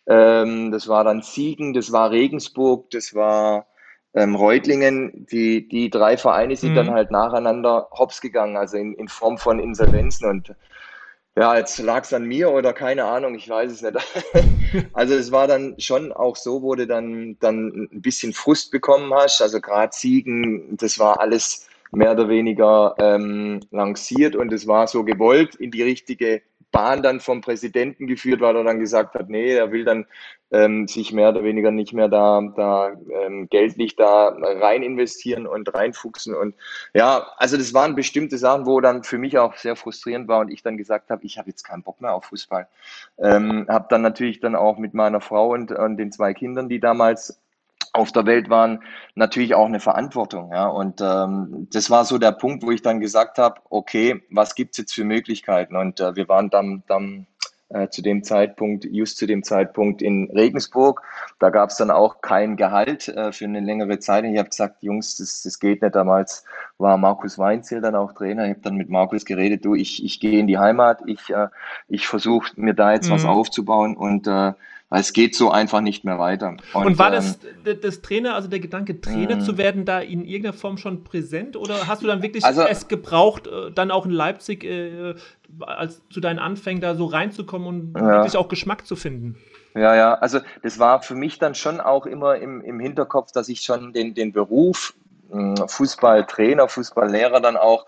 ähm, 0.06 0.70
das 0.70 0.88
war 0.88 1.04
dann 1.04 1.22
Siegen, 1.22 1.74
das 1.74 1.92
war 1.92 2.10
Regensburg, 2.10 2.90
das 2.90 3.14
war 3.14 3.66
ähm, 4.14 4.34
Reutlingen. 4.34 5.26
Die, 5.30 5.68
die 5.68 5.90
drei 5.90 6.16
Vereine 6.16 6.56
sind 6.56 6.72
mhm. 6.72 6.76
dann 6.76 6.90
halt 6.90 7.10
nacheinander 7.10 7.88
hops 7.92 8.20
gegangen, 8.20 8.56
also 8.56 8.76
in, 8.76 8.94
in 8.94 9.08
Form 9.08 9.38
von 9.38 9.58
Insolvenzen. 9.60 10.28
Und 10.28 10.54
ja, 11.36 11.56
jetzt 11.56 11.78
lag 11.78 12.04
es 12.04 12.12
an 12.12 12.24
mir 12.24 12.50
oder 12.50 12.72
keine 12.72 13.04
Ahnung, 13.04 13.34
ich 13.34 13.48
weiß 13.48 13.70
es 13.70 13.82
nicht. 13.82 13.96
also 14.92 15.14
es 15.14 15.30
war 15.30 15.46
dann 15.46 15.78
schon 15.78 16.12
auch 16.12 16.36
so, 16.36 16.62
wo 16.62 16.74
du 16.74 16.86
dann, 16.86 17.36
dann 17.40 17.88
ein 17.92 18.02
bisschen 18.02 18.32
Frust 18.32 18.70
bekommen 18.70 19.12
hast. 19.14 19.40
Also 19.40 19.60
gerade 19.60 19.92
Siegen, 19.94 20.76
das 20.76 20.98
war 20.98 21.20
alles 21.20 21.68
mehr 21.92 22.12
oder 22.12 22.28
weniger 22.28 22.94
ähm, 22.98 23.60
lanciert 23.70 24.36
und 24.36 24.52
es 24.52 24.66
war 24.66 24.86
so 24.86 25.04
gewollt 25.04 25.54
in 25.56 25.70
die 25.70 25.82
richtige 25.82 26.42
Bahn 26.72 27.02
dann 27.02 27.20
vom 27.20 27.40
Präsidenten 27.40 28.06
geführt, 28.06 28.40
weil 28.40 28.56
er 28.56 28.64
dann 28.64 28.78
gesagt 28.78 29.14
hat, 29.14 29.28
nee, 29.28 29.54
er 29.54 29.72
will 29.72 29.84
dann 29.84 30.06
ähm, 30.52 30.86
sich 30.88 31.12
mehr 31.12 31.30
oder 31.30 31.44
weniger 31.44 31.70
nicht 31.70 31.92
mehr 31.92 32.08
da, 32.08 32.40
da 32.56 32.92
ähm, 33.22 33.48
geldlich 33.48 33.96
da 33.96 34.28
rein 34.28 34.82
investieren 34.82 35.46
und 35.46 35.72
reinfuchsen. 35.72 36.34
Und 36.34 36.54
ja, 36.94 37.26
also 37.36 37.56
das 37.56 37.74
waren 37.74 37.94
bestimmte 37.94 38.38
Sachen, 38.38 38.66
wo 38.66 38.80
dann 38.80 39.04
für 39.04 39.18
mich 39.18 39.38
auch 39.38 39.56
sehr 39.56 39.76
frustrierend 39.76 40.28
war 40.28 40.40
und 40.40 40.50
ich 40.50 40.62
dann 40.62 40.76
gesagt 40.76 41.10
habe, 41.10 41.24
ich 41.24 41.38
habe 41.38 41.50
jetzt 41.50 41.64
keinen 41.64 41.82
Bock 41.82 42.00
mehr 42.00 42.14
auf 42.14 42.24
Fußball. 42.26 42.68
Ähm, 43.18 43.66
habe 43.68 43.86
dann 43.90 44.02
natürlich 44.02 44.40
dann 44.40 44.56
auch 44.56 44.78
mit 44.78 44.94
meiner 44.94 45.20
Frau 45.20 45.52
und, 45.52 45.72
und 45.72 45.96
den 45.96 46.12
zwei 46.12 46.34
Kindern, 46.34 46.68
die 46.68 46.80
damals 46.80 47.40
auf 47.92 48.12
der 48.12 48.26
Welt 48.26 48.50
waren, 48.50 48.82
natürlich 49.14 49.54
auch 49.54 49.66
eine 49.66 49.80
Verantwortung. 49.80 50.50
Ja? 50.52 50.66
Und 50.66 51.00
ähm, 51.00 51.68
das 51.72 51.90
war 51.90 52.04
so 52.04 52.18
der 52.18 52.32
Punkt, 52.32 52.62
wo 52.62 52.70
ich 52.70 52.82
dann 52.82 53.00
gesagt 53.00 53.38
habe, 53.38 53.60
okay, 53.70 54.22
was 54.30 54.54
gibt's 54.54 54.78
jetzt 54.78 54.94
für 54.94 55.04
Möglichkeiten? 55.04 55.76
Und 55.76 56.00
äh, 56.00 56.14
wir 56.14 56.28
waren 56.28 56.50
dann, 56.50 56.82
dann 56.86 57.26
äh, 57.70 57.88
zu 57.88 58.02
dem 58.02 58.22
Zeitpunkt, 58.24 58.84
just 58.84 59.16
zu 59.16 59.26
dem 59.26 59.42
Zeitpunkt 59.42 60.02
in 60.02 60.30
Regensburg. 60.34 61.02
Da 61.38 61.50
gab's 61.50 61.76
dann 61.76 61.90
auch 61.90 62.20
kein 62.20 62.56
Gehalt 62.56 63.08
äh, 63.08 63.32
für 63.32 63.44
eine 63.44 63.60
längere 63.60 63.98
Zeit. 63.98 64.24
Ich 64.24 64.38
habe 64.38 64.48
gesagt, 64.48 64.82
Jungs, 64.82 65.16
das, 65.16 65.42
das 65.42 65.58
geht 65.58 65.82
nicht. 65.82 65.94
Damals 65.94 66.44
war 66.78 66.96
Markus 66.96 67.38
Weinzel 67.38 67.80
dann 67.80 67.94
auch 67.94 68.12
Trainer. 68.12 68.44
Ich 68.44 68.50
habe 68.50 68.60
dann 68.60 68.76
mit 68.76 68.90
Markus 68.90 69.24
geredet, 69.24 69.64
du, 69.64 69.74
ich, 69.74 70.04
ich 70.04 70.20
gehe 70.20 70.40
in 70.40 70.46
die 70.46 70.58
Heimat, 70.58 71.02
ich, 71.06 71.30
äh, 71.30 71.48
ich 71.88 72.06
versuche 72.06 72.52
mir 72.56 72.74
da 72.74 72.92
jetzt 72.92 73.08
mhm. 73.08 73.14
was 73.14 73.24
aufzubauen 73.24 73.96
und 73.96 74.26
äh, 74.26 74.52
es 74.98 75.12
geht 75.12 75.36
so 75.36 75.50
einfach 75.50 75.80
nicht 75.80 76.04
mehr 76.04 76.18
weiter. 76.18 76.56
Und, 76.72 76.86
und 76.86 76.98
war 76.98 77.12
das, 77.12 77.38
ähm, 77.64 77.78
das 77.80 78.02
Trainer, 78.02 78.34
also 78.34 78.48
der 78.48 78.58
Gedanke, 78.58 79.00
Trainer 79.00 79.36
mh. 79.36 79.44
zu 79.44 79.56
werden, 79.56 79.84
da 79.84 80.00
in 80.00 80.24
irgendeiner 80.24 80.52
Form 80.52 80.78
schon 80.78 81.04
präsent 81.04 81.56
oder 81.56 81.86
hast 81.86 82.02
du 82.02 82.08
dann 82.08 82.22
wirklich 82.22 82.44
also, 82.44 82.62
es 82.62 82.88
gebraucht, 82.88 83.46
äh, 83.46 83.70
dann 83.72 83.90
auch 83.90 84.04
in 84.04 84.10
Leipzig 84.10 84.64
äh, 84.64 85.14
als 85.60 86.02
zu 86.10 86.20
deinen 86.20 86.40
Anfängen 86.40 86.80
da 86.80 86.96
so 86.96 87.06
reinzukommen 87.06 87.68
und 87.68 87.96
ja. 87.96 88.16
wirklich 88.16 88.36
auch 88.36 88.48
Geschmack 88.48 88.86
zu 88.86 88.96
finden? 88.96 89.36
Ja, 89.74 89.94
ja, 89.94 90.14
also 90.14 90.40
das 90.64 90.80
war 90.80 91.02
für 91.02 91.14
mich 91.14 91.38
dann 91.38 91.54
schon 91.54 91.80
auch 91.80 92.06
immer 92.06 92.36
im, 92.36 92.60
im 92.60 92.80
Hinterkopf, 92.80 93.30
dass 93.30 93.48
ich 93.48 93.60
schon 93.60 93.92
den, 93.92 94.14
den 94.14 94.32
Beruf 94.32 94.94
Fußballtrainer, 95.32 96.68
Fußballlehrer 96.68 97.40
dann 97.40 97.56
auch 97.56 97.86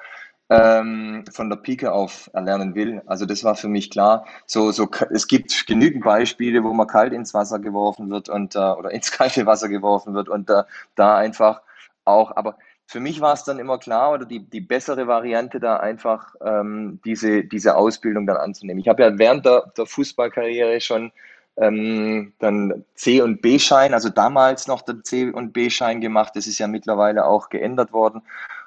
ähm, 0.52 1.24
von 1.32 1.48
der 1.48 1.56
Pike 1.56 1.92
auf 1.92 2.30
erlernen 2.34 2.74
will. 2.74 3.02
Also 3.06 3.24
das 3.24 3.42
war 3.44 3.54
für 3.54 3.68
mich 3.68 3.90
klar. 3.90 4.26
So, 4.46 4.70
so, 4.70 4.88
es 5.10 5.26
gibt 5.26 5.66
genügend 5.66 6.04
Beispiele, 6.04 6.62
wo 6.62 6.72
man 6.74 6.86
kalt 6.86 7.12
ins 7.12 7.32
Wasser 7.32 7.58
geworfen 7.58 8.10
wird 8.10 8.28
und 8.28 8.54
äh, 8.54 8.58
oder 8.58 8.90
ins 8.90 9.10
kalte 9.12 9.46
Wasser 9.46 9.68
geworfen 9.68 10.14
wird 10.14 10.28
und 10.28 10.50
äh, 10.50 10.64
da 10.94 11.16
einfach 11.16 11.62
auch, 12.04 12.36
aber 12.36 12.56
für 12.86 13.00
mich 13.00 13.20
war 13.20 13.32
es 13.32 13.44
dann 13.44 13.58
immer 13.58 13.78
klar 13.78 14.12
oder 14.12 14.26
die, 14.26 14.40
die 14.40 14.60
bessere 14.60 15.06
Variante 15.06 15.60
da 15.60 15.78
einfach 15.78 16.34
ähm, 16.44 17.00
diese, 17.04 17.44
diese 17.44 17.76
Ausbildung 17.76 18.26
dann 18.26 18.36
anzunehmen. 18.36 18.80
Ich 18.80 18.88
habe 18.88 19.02
ja 19.02 19.18
während 19.18 19.46
der, 19.46 19.72
der 19.76 19.86
Fußballkarriere 19.86 20.80
schon 20.80 21.12
ähm, 21.56 22.32
dann 22.38 22.84
C- 22.94 23.22
und 23.22 23.40
B-Schein, 23.40 23.94
also 23.94 24.08
damals 24.10 24.66
noch 24.66 24.82
der 24.82 25.02
C- 25.02 25.30
und 25.30 25.52
B-Schein 25.52 26.00
gemacht. 26.00 26.32
Das 26.34 26.46
ist 26.46 26.58
ja 26.58 26.66
mittlerweile 26.66 27.24
auch 27.24 27.48
geändert 27.48 27.92
worden. 27.92 28.22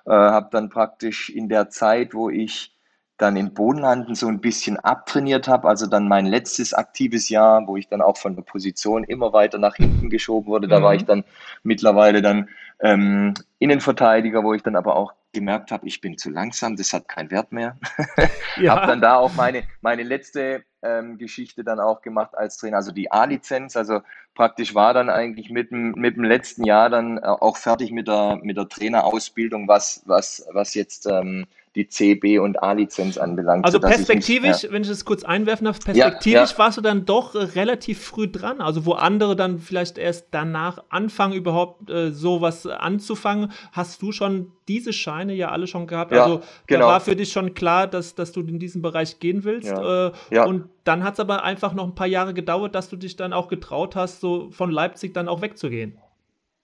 Äh, 0.05 0.11
habe 0.11 0.49
dann 0.51 0.69
praktisch 0.69 1.29
in 1.29 1.49
der 1.49 1.69
Zeit, 1.69 2.13
wo 2.13 2.29
ich 2.29 2.75
dann 3.17 3.37
in 3.37 3.53
Bodenlanden 3.53 4.13
so 4.13 4.27
ein 4.27 4.41
bisschen 4.41 4.77
abtrainiert 4.77 5.47
habe, 5.47 5.67
also 5.69 5.87
dann 5.87 6.07
mein 6.07 6.25
letztes 6.25 6.73
aktives 6.73 7.29
Jahr, 7.29 7.65
wo 7.65 7.77
ich 7.77 7.87
dann 7.87 8.01
auch 8.01 8.17
von 8.17 8.35
der 8.35 8.43
Position 8.43 9.03
immer 9.05 9.31
weiter 9.31 9.57
nach 9.57 9.75
hinten 9.75 10.09
geschoben 10.09 10.47
wurde, 10.47 10.67
da 10.67 10.79
mhm. 10.79 10.83
war 10.83 10.95
ich 10.95 11.05
dann 11.05 11.23
mittlerweile 11.63 12.21
dann 12.21 12.49
ähm, 12.81 13.33
Innenverteidiger, 13.59 14.43
wo 14.43 14.53
ich 14.53 14.63
dann 14.63 14.75
aber 14.75 14.97
auch 14.97 15.13
gemerkt 15.35 15.71
habe, 15.71 15.87
ich 15.87 16.01
bin 16.01 16.17
zu 16.17 16.31
langsam, 16.31 16.75
das 16.75 16.93
hat 16.93 17.07
keinen 17.07 17.29
Wert 17.29 17.51
mehr. 17.51 17.77
Ja. 18.57 18.73
habe 18.73 18.87
dann 18.87 19.01
da 19.01 19.17
auch 19.17 19.33
meine, 19.33 19.63
meine 19.81 20.03
letzte 20.03 20.63
ähm, 20.81 21.17
Geschichte 21.17 21.65
dann 21.65 21.81
auch 21.81 22.01
gemacht 22.01 22.37
als 22.37 22.55
Trainer, 22.55 22.77
also 22.77 22.93
die 22.93 23.11
A-Lizenz, 23.11 23.75
also 23.75 23.99
praktisch 24.33 24.73
war 24.73 24.93
dann 24.93 25.09
eigentlich 25.09 25.49
mit 25.49 25.71
dem, 25.71 25.91
mit 25.91 26.15
dem 26.15 26.23
letzten 26.23 26.63
Jahr 26.63 26.89
dann 26.89 27.17
äh, 27.17 27.21
auch 27.25 27.57
fertig 27.57 27.91
mit 27.91 28.07
der, 28.07 28.39
mit 28.41 28.55
der 28.55 28.69
Trainerausbildung, 28.69 29.67
was, 29.67 30.03
was, 30.05 30.47
was 30.53 30.73
jetzt 30.73 31.05
ähm, 31.05 31.45
die 31.75 31.87
C, 31.87 32.15
B 32.15 32.39
und 32.39 32.63
A-Lizenz 32.63 33.17
anbelangt. 33.17 33.65
Also 33.65 33.79
perspektivisch, 33.79 34.57
ich 34.57 34.63
ja. 34.63 34.71
wenn 34.71 34.81
ich 34.81 34.87
das 34.87 35.03
kurz 35.03 35.23
einwerfen 35.23 35.65
darf, 35.65 35.79
perspektivisch 35.79 36.33
ja, 36.33 36.45
ja. 36.45 36.57
warst 36.57 36.77
du 36.77 36.81
dann 36.81 37.05
doch 37.05 37.35
äh, 37.35 37.39
relativ 37.39 38.01
früh 38.01 38.27
dran. 38.27 38.61
Also 38.61 38.85
wo 38.85 38.93
andere 38.93 39.35
dann 39.35 39.59
vielleicht 39.59 39.97
erst 39.97 40.27
danach 40.31 40.83
anfangen, 40.89 41.33
überhaupt 41.33 41.89
äh, 41.89 42.11
sowas 42.11 42.65
anzufangen, 42.65 43.51
hast 43.73 44.01
du 44.01 44.11
schon 44.11 44.53
diese 44.67 44.93
Scheine 44.93 45.33
ja 45.33 45.51
alle 45.51 45.67
schon 45.67 45.85
gehabt. 45.85 46.13
also 46.13 46.41
genau. 46.65 46.85
da 46.85 46.93
war 46.93 47.01
für 47.01 47.15
dich 47.15 47.31
schon 47.31 47.53
klar, 47.53 47.87
dass, 47.87 48.15
dass 48.15 48.31
du 48.31 48.41
in 48.41 48.57
diesen 48.57 48.81
Bereich 48.81 49.19
gehen 49.19 49.43
willst. 49.43 49.71
Äh, 49.71 50.39
und 50.39 50.69
dann 50.85 51.03
hat 51.03 51.15
es 51.15 51.19
aber 51.19 51.43
einfach 51.43 51.73
noch 51.73 51.85
ein 51.85 51.95
paar 51.95 52.07
Jahre 52.07 52.33
gedauert, 52.33 52.73
dass 52.73 52.89
du 52.89 52.95
dich 52.95 53.15
dann 53.15 53.33
auch 53.33 53.47
getraut 53.47 53.95
hast, 53.95 54.21
so 54.21 54.49
von 54.51 54.71
Leipzig 54.71 55.13
dann 55.13 55.27
auch 55.27 55.41
wegzugehen. 55.41 55.97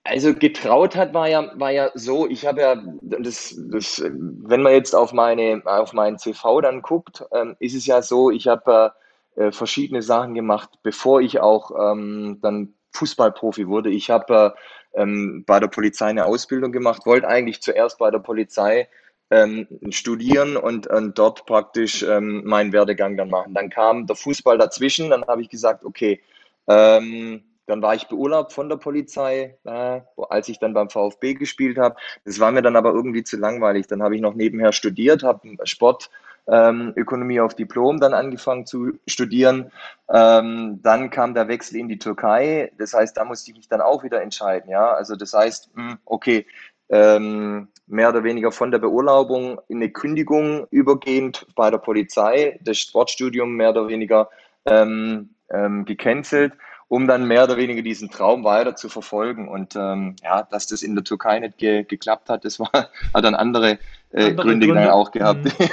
Also 0.04 0.34
getraut 0.34 0.96
hat 0.96 1.14
war 1.14 1.28
ja, 1.28 1.52
war 1.60 1.70
ja 1.72 1.92
so, 1.94 2.28
ich 2.28 2.48
habe 2.48 2.62
ja, 2.62 2.76
das, 3.02 3.56
das, 3.72 4.02
wenn 4.04 4.64
man 4.64 4.74
jetzt 4.74 4.96
auf 4.96 5.14
meine, 5.14 5.62
auf 5.66 5.94
meinen 5.94 6.18
CV 6.18 6.62
dann 6.62 6.82
guckt, 6.82 7.24
ähm, 7.32 7.56
ist 7.60 7.76
es 7.76 7.86
ja 7.86 8.02
so, 8.02 8.32
ich 8.32 8.48
habe 8.48 8.94
äh, 9.36 9.52
verschiedene 9.52 10.02
Sachen 10.02 10.34
gemacht, 10.34 10.70
bevor 10.82 11.22
ich 11.22 11.40
auch 11.40 11.72
ähm, 11.80 12.40
dann 12.42 12.74
Fußballprofi 12.94 13.68
wurde. 13.68 13.92
Ich 13.92 14.10
habe 14.10 14.56
äh, 14.94 15.02
ähm, 15.02 15.44
bei 15.46 15.60
der 15.60 15.68
Polizei 15.68 16.08
eine 16.08 16.26
Ausbildung 16.26 16.72
gemacht, 16.72 17.06
wollte 17.06 17.28
eigentlich 17.28 17.62
zuerst 17.62 18.00
bei 18.00 18.10
der 18.10 18.20
Polizei 18.20 18.90
ähm, 19.30 19.68
studieren 19.92 20.58
und, 20.58 20.88
und 20.88 21.18
dort 21.18 21.46
praktisch 21.46 22.04
ähm, 22.04 22.44
meinen 22.46 22.74
Werdegang 22.74 23.18
dann 23.18 23.30
machen. 23.30 23.54
Dann 23.54 23.70
kam 23.70 24.08
der 24.08 24.16
Fußball 24.16 24.58
dazwischen, 24.58 25.10
dann 25.12 25.26
habe 25.26 25.42
ich 25.42 25.50
gesagt, 25.50 25.86
okay, 25.86 26.22
ähm, 26.68 27.44
dann 27.72 27.82
war 27.82 27.96
ich 27.96 28.08
beurlaubt 28.10 28.52
von 28.52 28.68
der 28.68 28.76
Polizei, 28.76 29.58
äh, 29.64 30.02
als 30.30 30.50
ich 30.50 30.60
dann 30.60 30.74
beim 30.74 30.90
VfB 30.90 31.36
gespielt 31.36 31.78
habe. 31.78 31.96
Das 32.26 32.40
war 32.40 32.52
mir 32.52 32.62
dann 32.62 32.76
aber 32.76 32.92
irgendwie 32.92 33.24
zu 33.24 33.38
langweilig. 33.38 33.88
Dann 33.88 34.04
habe 34.04 34.16
ich 34.16 34.22
noch 34.22 34.34
nebenher 34.34 34.74
studiert, 34.74 35.24
habe 35.24 35.56
Sportökonomie 35.64 37.38
ähm, 37.38 37.44
auf 37.44 37.56
Diplom 37.56 38.00
dann 38.02 38.14
angefangen 38.14 38.66
zu 38.66 38.92
studieren. 39.08 39.72
Ähm, 40.10 40.82
dann 40.84 41.10
kam 41.10 41.34
der 41.34 41.48
Wechsel 41.48 41.78
in 41.78 41.88
die 41.88 41.98
Türkei. 41.98 42.74
Das 42.78 42.94
heißt, 42.94 43.16
da 43.16 43.24
musste 43.24 43.52
ich 43.52 43.58
mich 43.58 43.70
dann 43.70 43.80
auch 43.80 44.04
wieder 44.04 44.22
entscheiden. 44.22 44.70
Ja, 44.70 44.92
also 44.92 45.16
das 45.16 45.34
heißt, 45.34 45.70
hm, 45.74 45.98
okay, 46.04 46.46
ähm, 46.90 47.70
mehr 47.88 48.10
oder 48.10 48.26
weniger 48.26 48.52
von 48.52 48.72
der 48.72 48.80
Beurlaubung 48.80 49.62
in 49.70 49.78
eine 49.78 49.92
Kündigung 49.92 50.68
übergehend 50.72 51.48
bei 51.56 51.72
der 51.72 51.78
Polizei, 51.78 52.60
das 52.62 52.80
Sportstudium 52.80 53.56
mehr 53.56 53.70
oder 53.70 53.88
weniger 53.88 54.30
ähm, 54.66 55.30
ähm, 55.50 55.86
gecancelt 55.86 56.52
um 56.92 57.08
dann 57.08 57.26
mehr 57.26 57.46
oder 57.46 57.56
weniger 57.56 57.82
diesen 57.82 58.10
Traum 58.10 58.44
weiter 58.44 58.76
zu 58.76 58.90
verfolgen. 58.90 59.48
Und 59.48 59.78
ähm, 59.78 60.18
ja, 60.22 60.44
dass 60.44 60.68
das 60.68 60.84
in 60.84 60.94
der 60.94 61.06
Türkei 61.06 61.40
nicht 61.40 61.58
ge 61.58 61.86
geklappt 61.86 62.30
hat, 62.30 62.44
das 62.44 62.60
war, 62.60 62.70
hat 63.14 63.24
dann 63.24 63.34
andere, 63.34 63.80
äh, 64.12 64.32
andere 64.32 64.36
Gründe, 64.36 64.66
Gründe, 64.68 64.84
dann 64.84 64.92
auch 64.92 65.12
gehabt. 65.12 65.46
Mhm. 65.46 65.70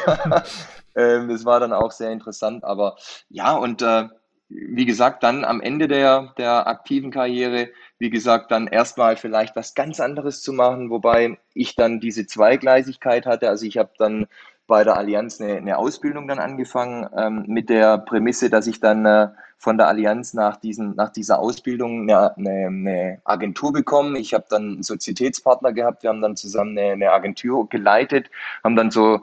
ähm, 0.94 1.28
das 1.28 1.44
war 1.44 1.58
dann 1.58 1.72
auch 1.72 1.90
sehr 1.90 2.12
interessant. 2.12 2.62
Aber 2.62 2.94
ja, 3.30 3.56
und 3.56 3.82
äh, 3.82 4.04
wie 4.48 4.86
gesagt, 4.86 5.24
dann 5.24 5.44
am 5.44 5.60
Ende 5.60 5.88
der, 5.88 6.34
der 6.38 6.68
aktiven 6.68 7.10
Karriere, 7.10 7.70
wie 7.98 8.10
gesagt, 8.10 8.52
dann 8.52 8.68
erstmal 8.68 9.16
vielleicht 9.16 9.56
was 9.56 9.74
ganz 9.74 9.98
anderes 9.98 10.40
zu 10.40 10.52
machen, 10.52 10.88
wobei 10.88 11.36
ich 11.52 11.74
dann 11.74 11.98
diese 11.98 12.28
Zweigleisigkeit 12.28 13.26
hatte. 13.26 13.48
Also 13.48 13.66
ich 13.66 13.76
habe 13.76 13.90
dann 13.98 14.28
bei 14.68 14.84
der 14.84 14.96
Allianz 14.96 15.40
eine, 15.40 15.56
eine 15.56 15.78
Ausbildung 15.78 16.28
dann 16.28 16.38
angefangen 16.38 17.08
ähm, 17.16 17.44
mit 17.48 17.70
der 17.70 17.98
Prämisse, 17.98 18.50
dass 18.50 18.68
ich 18.68 18.78
dann 18.78 19.04
äh, 19.04 19.28
von 19.58 19.76
der 19.76 19.88
Allianz 19.88 20.34
nach, 20.34 20.56
diesen, 20.56 20.94
nach 20.94 21.10
dieser 21.10 21.40
Ausbildung 21.40 22.08
eine, 22.08 22.36
eine, 22.36 23.20
Agentur 23.24 23.72
bekommen. 23.72 24.14
Ich 24.14 24.32
habe 24.32 24.46
dann 24.48 24.62
einen 24.62 24.82
Sozietätspartner 24.84 25.72
gehabt, 25.72 26.04
wir 26.04 26.10
haben 26.10 26.22
dann 26.22 26.36
zusammen 26.36 26.78
eine, 26.78 26.92
eine 26.92 27.10
Agentur 27.10 27.68
geleitet, 27.68 28.30
haben 28.62 28.76
dann 28.76 28.92
so 28.92 29.20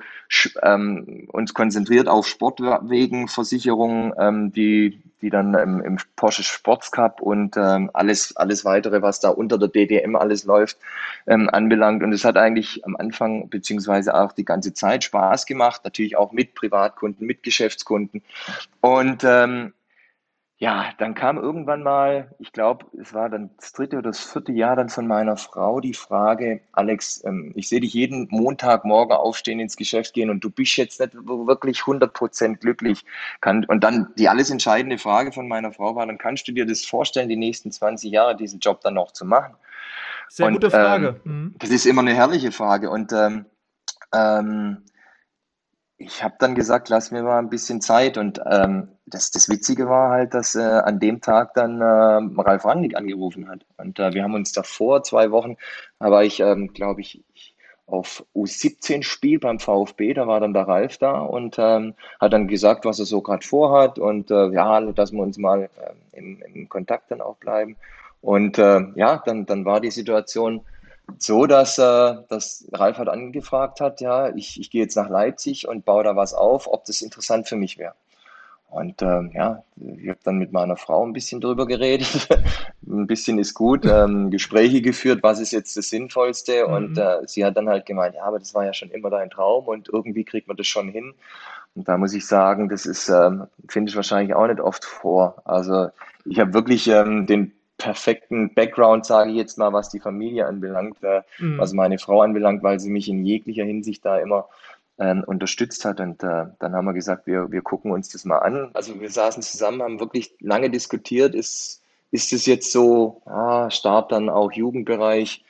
ähm, 0.61 1.29
uns 1.31 1.53
konzentriert 1.53 2.09
auf 2.09 2.27
Sportwegen, 2.27 3.29
Versicherungen, 3.29 4.13
ähm, 4.19 4.51
die, 4.51 5.01
die 5.21 5.29
dann 5.29 5.53
im, 5.53 5.79
im 5.79 5.97
Porsche 6.17 6.43
Sports 6.43 6.91
Cup 6.91 7.21
und 7.21 7.55
ähm, 7.55 7.89
alles, 7.93 8.35
alles 8.35 8.65
weitere, 8.65 9.01
was 9.01 9.21
da 9.21 9.29
unter 9.29 9.57
der 9.57 9.69
DDM 9.69 10.17
alles 10.17 10.43
läuft, 10.43 10.77
ähm, 11.27 11.49
anbelangt. 11.49 12.03
Und 12.03 12.11
es 12.11 12.25
hat 12.25 12.35
eigentlich 12.35 12.85
am 12.85 12.97
Anfang 12.97 13.47
beziehungsweise 13.49 14.13
auch 14.13 14.33
die 14.33 14.45
ganze 14.45 14.73
Zeit 14.73 15.05
Spaß 15.05 15.45
gemacht, 15.45 15.85
natürlich 15.85 16.17
auch 16.17 16.33
mit 16.33 16.55
Privatkunden, 16.55 17.25
mit 17.25 17.41
Geschäftskunden. 17.41 18.21
Und 18.81 19.23
ähm, 19.23 19.71
ja, 20.57 20.93
dann 20.99 21.15
kam 21.15 21.37
irgendwann 21.37 21.83
mal, 21.83 22.33
ich 22.39 22.53
glaube, 22.53 22.85
es 23.01 23.13
war 23.13 23.29
dann 23.29 23.49
das 23.57 23.73
dritte 23.73 23.97
oder 23.97 24.11
das 24.11 24.21
vierte 24.21 24.53
Jahr 24.53 24.77
dann 24.77 24.87
von 24.87 25.05
meiner 25.05 25.35
Frau 25.35 25.81
die 25.81 25.93
Frage, 25.93 26.61
Alex, 26.71 27.21
ähm, 27.25 27.51
ich 27.55 27.67
sehe 27.67 27.81
dich 27.81 27.93
jeden 27.93 28.29
Montagmorgen 28.31 29.17
aufstehen, 29.17 29.59
ins 29.59 29.75
Geschäft 29.75 30.13
gehen 30.13 30.29
und 30.29 30.45
du 30.45 30.49
bist 30.49 30.77
jetzt 30.77 31.01
nicht 31.01 31.13
wirklich 31.13 31.79
100% 31.79 32.55
glücklich. 32.57 33.03
Kann, 33.41 33.65
und 33.65 33.83
dann 33.83 34.13
die 34.17 34.29
alles 34.29 34.49
entscheidende 34.49 34.97
Frage 34.97 35.33
von 35.33 35.49
meiner 35.49 35.73
Frau 35.73 35.93
war, 35.95 36.07
dann 36.07 36.17
kannst 36.17 36.47
du 36.47 36.53
dir 36.53 36.65
das 36.65 36.85
vorstellen, 36.85 37.27
die 37.27 37.35
nächsten 37.35 37.71
20 37.71 38.09
Jahre 38.09 38.37
diesen 38.37 38.59
Job 38.59 38.79
dann 38.79 38.93
noch 38.93 39.11
zu 39.11 39.25
machen? 39.25 39.55
Sehr 40.29 40.47
und, 40.47 40.53
gute 40.53 40.71
Frage. 40.71 41.19
Ähm, 41.25 41.31
mhm. 41.31 41.55
Das 41.59 41.69
ist 41.69 41.85
immer 41.85 42.01
eine 42.01 42.13
herrliche 42.13 42.53
Frage 42.53 42.89
und 42.89 43.11
ähm, 43.11 43.45
ähm, 44.13 44.77
ich 45.97 46.23
habe 46.23 46.35
dann 46.39 46.55
gesagt, 46.55 46.89
lass 46.89 47.11
mir 47.11 47.23
mal 47.23 47.39
ein 47.39 47.49
bisschen 47.49 47.81
Zeit. 47.81 48.17
Und 48.17 48.41
ähm, 48.49 48.89
das, 49.05 49.31
das 49.31 49.49
Witzige 49.49 49.87
war 49.87 50.11
halt, 50.11 50.33
dass 50.33 50.55
äh, 50.55 50.61
an 50.61 50.99
dem 50.99 51.21
Tag 51.21 51.53
dann 51.53 51.79
äh, 51.81 52.41
Ralf 52.41 52.65
Rangnick 52.65 52.97
angerufen 52.97 53.47
hat. 53.47 53.65
Und 53.77 53.99
äh, 53.99 54.13
wir 54.13 54.23
haben 54.23 54.33
uns 54.33 54.51
davor, 54.51 55.03
zwei 55.03 55.31
Wochen, 55.31 55.55
da 55.99 56.11
war 56.11 56.23
ich, 56.23 56.39
ähm, 56.41 56.73
glaube 56.73 57.01
ich, 57.01 57.23
auf 57.87 58.25
U17-Spiel 58.35 59.39
beim 59.39 59.59
VfB, 59.59 60.15
da 60.15 60.27
war 60.27 60.39
dann 60.39 60.53
der 60.53 60.67
Ralf 60.67 60.97
da 60.97 61.19
und 61.19 61.57
ähm, 61.59 61.93
hat 62.19 62.33
dann 62.33 62.47
gesagt, 62.47 62.83
was 62.83 62.97
er 62.97 63.05
so 63.05 63.21
gerade 63.21 63.45
vorhat 63.45 63.99
und 63.99 64.31
äh, 64.31 64.49
ja, 64.49 64.81
dass 64.81 65.11
wir 65.11 65.21
uns 65.21 65.37
mal 65.37 65.63
äh, 65.63 66.17
im, 66.17 66.41
im 66.41 66.67
Kontakt 66.67 67.11
dann 67.11 67.21
auch 67.21 67.37
bleiben. 67.37 67.75
Und 68.21 68.57
äh, 68.57 68.81
ja, 68.95 69.21
dann, 69.23 69.45
dann 69.45 69.65
war 69.65 69.81
die 69.81 69.91
Situation, 69.91 70.61
so, 71.17 71.45
dass, 71.45 71.77
äh, 71.77 72.15
dass 72.29 72.67
Ralf 72.73 72.97
hat 72.97 73.09
angefragt 73.09 73.81
hat, 73.81 74.01
ja, 74.01 74.35
ich, 74.35 74.59
ich 74.59 74.69
gehe 74.69 74.81
jetzt 74.81 74.95
nach 74.95 75.09
Leipzig 75.09 75.67
und 75.67 75.85
baue 75.85 76.03
da 76.03 76.15
was 76.15 76.33
auf, 76.33 76.67
ob 76.67 76.85
das 76.85 77.01
interessant 77.01 77.47
für 77.47 77.55
mich 77.55 77.77
wäre. 77.77 77.93
Und 78.75 79.01
ähm, 79.01 79.31
ja, 79.33 79.63
ich 79.77 80.09
habe 80.09 80.19
dann 80.23 80.37
mit 80.37 80.51
meiner 80.51 80.75
Frau 80.75 81.05
ein 81.05 81.13
bisschen 81.13 81.39
drüber 81.39 81.65
geredet. 81.65 82.27
ein 82.87 83.07
bisschen 83.07 83.39
ist 83.39 83.53
gut, 83.53 83.85
ähm, 83.85 84.31
Gespräche 84.31 84.81
geführt, 84.81 85.23
was 85.23 85.39
ist 85.39 85.51
jetzt 85.51 85.77
das 85.77 85.89
Sinnvollste. 85.89 86.67
Mhm. 86.67 86.73
Und 86.73 86.97
äh, 86.97 87.19
sie 87.25 87.45
hat 87.45 87.55
dann 87.55 87.69
halt 87.69 87.85
gemeint, 87.85 88.15
ja, 88.15 88.23
aber 88.23 88.37
das 88.37 88.53
war 88.53 88.65
ja 88.65 88.73
schon 88.73 88.89
immer 88.91 89.09
dein 89.09 89.29
Traum 89.29 89.67
und 89.67 89.87
irgendwie 89.87 90.25
kriegt 90.25 90.47
man 90.47 90.57
das 90.57 90.67
schon 90.67 90.89
hin. 90.89 91.13
Und 91.75 91.87
da 91.87 91.97
muss 91.97 92.13
ich 92.13 92.25
sagen, 92.25 92.67
das 92.67 92.85
ist, 92.85 93.07
ähm, 93.07 93.47
finde 93.69 93.89
ich 93.89 93.95
wahrscheinlich 93.95 94.35
auch 94.35 94.47
nicht 94.47 94.59
oft 94.59 94.83
vor. 94.83 95.41
Also 95.45 95.89
ich 96.25 96.39
habe 96.39 96.53
wirklich 96.53 96.87
ähm, 96.87 97.27
den 97.27 97.53
perfekten 97.85 98.51
Background, 98.55 99.05
sage 99.05 99.29
ich 99.29 99.37
jetzt 99.37 99.59
mal, 99.59 99.71
was 99.71 99.89
die 99.89 99.99
Familie 99.99 100.47
anbelangt, 100.47 100.97
äh, 101.03 101.21
mhm. 101.37 101.59
was 101.59 101.71
meine 101.71 101.99
Frau 101.99 102.21
anbelangt, 102.21 102.63
weil 102.63 102.79
sie 102.79 102.89
mich 102.89 103.07
in 103.07 103.23
jeglicher 103.23 103.63
Hinsicht 103.63 104.03
da 104.03 104.17
immer 104.17 104.49
ähm, 104.97 105.23
unterstützt 105.23 105.85
hat. 105.85 105.99
Und 105.99 106.23
äh, 106.23 106.47
dann 106.57 106.73
haben 106.73 106.85
wir 106.85 106.93
gesagt, 106.93 107.27
wir, 107.27 107.51
wir 107.51 107.61
gucken 107.61 107.91
uns 107.91 108.09
das 108.09 108.25
mal 108.25 108.39
an. 108.39 108.71
Also 108.73 108.99
wir 108.99 109.11
saßen 109.11 109.43
zusammen, 109.43 109.83
haben 109.83 109.99
wirklich 109.99 110.33
lange 110.39 110.71
diskutiert, 110.71 111.35
ist, 111.35 111.83
ist 112.09 112.33
es 112.33 112.47
jetzt 112.47 112.71
so, 112.71 113.21
ah, 113.25 113.69
Start 113.69 114.11
dann 114.11 114.29
auch 114.29 114.51
Jugendbereich, 114.51 115.45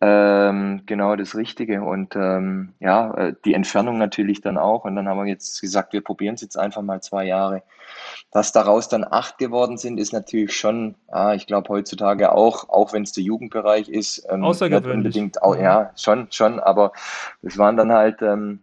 ähm, 0.00 0.82
genau 0.84 1.16
das 1.16 1.34
Richtige. 1.34 1.82
Und 1.82 2.16
ähm, 2.16 2.74
ja, 2.80 3.14
äh, 3.14 3.34
die 3.44 3.54
Entfernung 3.54 3.98
natürlich 3.98 4.40
dann 4.40 4.58
auch. 4.58 4.84
Und 4.84 4.96
dann 4.96 5.08
haben 5.08 5.18
wir 5.18 5.26
jetzt 5.26 5.60
gesagt, 5.60 5.92
wir 5.92 6.02
probieren 6.02 6.34
es 6.34 6.42
jetzt 6.42 6.58
einfach 6.58 6.82
mal 6.82 7.00
zwei 7.00 7.24
Jahre. 7.24 7.62
Dass 8.30 8.52
daraus 8.52 8.88
dann 8.88 9.04
acht 9.04 9.38
geworden 9.38 9.78
sind, 9.78 9.98
ist 9.98 10.12
natürlich 10.12 10.54
schon, 10.54 10.96
ah, 11.08 11.34
ich 11.34 11.46
glaube 11.46 11.68
heutzutage 11.70 12.32
auch, 12.32 12.68
auch 12.68 12.92
wenn 12.92 13.04
es 13.04 13.12
der 13.12 13.24
Jugendbereich 13.24 13.88
ist, 13.88 14.26
ähm, 14.28 14.44
Außergewöhnlich. 14.44 14.96
unbedingt, 14.96 15.42
auch, 15.42 15.56
ja, 15.56 15.92
schon, 15.96 16.28
schon, 16.30 16.60
aber 16.60 16.92
es 17.42 17.56
waren 17.56 17.76
dann 17.76 17.92
halt 17.92 18.20
ähm, 18.20 18.60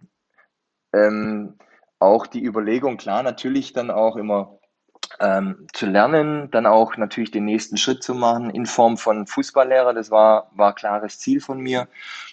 ähm, 0.93 1.55
auch 1.99 2.27
die 2.27 2.43
Überlegung, 2.43 2.97
klar, 2.97 3.23
natürlich 3.23 3.73
dann 3.73 3.89
auch 3.89 4.17
immer 4.17 4.59
ähm, 5.19 5.67
zu 5.73 5.85
lernen, 5.85 6.49
dann 6.51 6.65
auch 6.65 6.97
natürlich 6.97 7.31
den 7.31 7.45
nächsten 7.45 7.77
Schritt 7.77 8.03
zu 8.03 8.13
machen 8.13 8.49
in 8.49 8.65
Form 8.65 8.97
von 8.97 9.27
Fußballlehrer. 9.27 9.93
Das 9.93 10.11
war, 10.11 10.49
war 10.55 10.73
klares 10.75 11.19
Ziel 11.19 11.41
von 11.41 11.59
mir. 11.59 11.87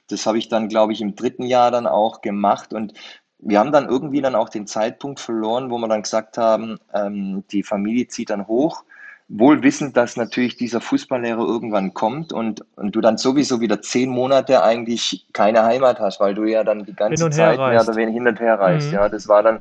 Das 0.09 0.27
habe 0.27 0.39
ich 0.39 0.49
dann, 0.49 0.69
glaube 0.69 0.93
ich, 0.93 1.01
im 1.01 1.15
dritten 1.15 1.45
Jahr 1.45 1.71
dann 1.71 1.87
auch 1.87 2.21
gemacht 2.21 2.73
und 2.73 2.95
wir 3.43 3.59
haben 3.59 3.73
dann 3.73 3.89
irgendwie 3.89 4.21
dann 4.21 4.35
auch 4.35 4.51
den 4.51 4.67
Zeitpunkt 4.67 5.19
verloren, 5.19 5.71
wo 5.71 5.79
wir 5.79 5.89
dann 5.89 6.03
gesagt 6.03 6.37
haben, 6.37 6.79
ähm, 6.93 7.43
die 7.53 7.63
Familie 7.63 8.07
zieht 8.07 8.29
dann 8.29 8.47
hoch 8.47 8.85
wohl 9.31 9.63
wissend, 9.63 9.97
dass 9.97 10.17
natürlich 10.17 10.57
dieser 10.57 10.81
Fußballlehrer 10.81 11.39
irgendwann 11.39 11.95
kommt 11.95 12.33
und, 12.33 12.65
und 12.75 12.97
du 12.97 13.01
dann 13.01 13.17
sowieso 13.17 13.61
wieder 13.61 13.81
zehn 13.81 14.11
Monate 14.11 14.63
eigentlich 14.65 15.27
keine 15.33 15.63
Heimat 15.63 16.01
hast, 16.01 16.19
weil 16.19 16.35
du 16.35 16.45
ja 16.45 16.65
dann 16.65 16.85
die 16.85 16.95
ganze 16.95 17.31
Zeit 17.31 17.57
mehr 17.57 17.81
oder 17.81 17.95
weniger 17.95 18.13
hin 18.13 18.27
und 18.27 18.41
her 18.41 18.59
reist. 18.59 18.89
Mhm. 18.89 18.95
Ja, 18.95 19.09
das 19.09 19.29
war 19.29 19.45
dann 19.45 19.61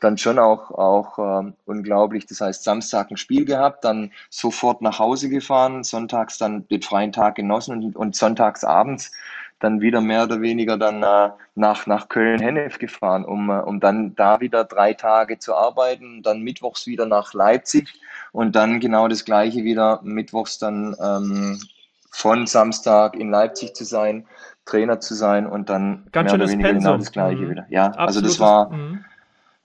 dann 0.00 0.18
schon 0.18 0.38
auch, 0.38 0.70
auch 0.70 1.18
äh, 1.18 1.52
unglaublich. 1.66 2.26
Das 2.26 2.40
heißt, 2.40 2.64
Samstag 2.64 3.10
ein 3.10 3.16
Spiel 3.16 3.44
gehabt, 3.44 3.84
dann 3.84 4.12
sofort 4.28 4.82
nach 4.82 4.98
Hause 4.98 5.28
gefahren, 5.28 5.84
sonntags 5.84 6.38
dann 6.38 6.66
den 6.68 6.82
freien 6.82 7.12
Tag 7.12 7.36
genossen 7.36 7.84
und, 7.84 7.96
und 7.96 8.16
sonntags 8.16 8.64
abends 8.64 9.12
dann 9.60 9.80
wieder 9.82 10.00
mehr 10.00 10.24
oder 10.24 10.40
weniger 10.40 10.76
dann 10.76 11.02
äh, 11.02 11.30
nach, 11.54 11.86
nach 11.86 12.08
Köln-Hennef 12.08 12.78
gefahren, 12.78 13.24
um, 13.24 13.50
äh, 13.50 13.60
um 13.60 13.78
dann 13.78 14.14
da 14.16 14.40
wieder 14.40 14.64
drei 14.64 14.94
Tage 14.94 15.38
zu 15.38 15.54
arbeiten, 15.54 16.22
dann 16.22 16.40
mittwochs 16.40 16.86
wieder 16.86 17.06
nach 17.06 17.34
Leipzig 17.34 17.94
und 18.32 18.56
dann 18.56 18.80
genau 18.80 19.06
das 19.06 19.24
gleiche 19.24 19.62
wieder 19.62 20.00
mittwochs 20.02 20.58
dann 20.58 20.96
ähm, 21.00 21.60
von 22.10 22.46
Samstag 22.46 23.14
in 23.14 23.30
Leipzig 23.30 23.76
zu 23.76 23.84
sein, 23.84 24.26
Trainer 24.64 25.00
zu 25.00 25.14
sein 25.14 25.46
und 25.46 25.68
dann 25.68 26.06
Ganz 26.12 26.32
mehr 26.32 26.40
oder 26.40 26.50
weniger 26.50 26.72
genau 26.72 26.96
das 26.96 27.12
gleiche 27.12 27.42
mhm. 27.42 27.50
wieder. 27.50 27.66
Ja, 27.68 27.86
Absolutes, 27.86 28.16
also 28.16 28.20
das 28.22 28.40
war, 28.40 28.70
mhm. 28.70 29.04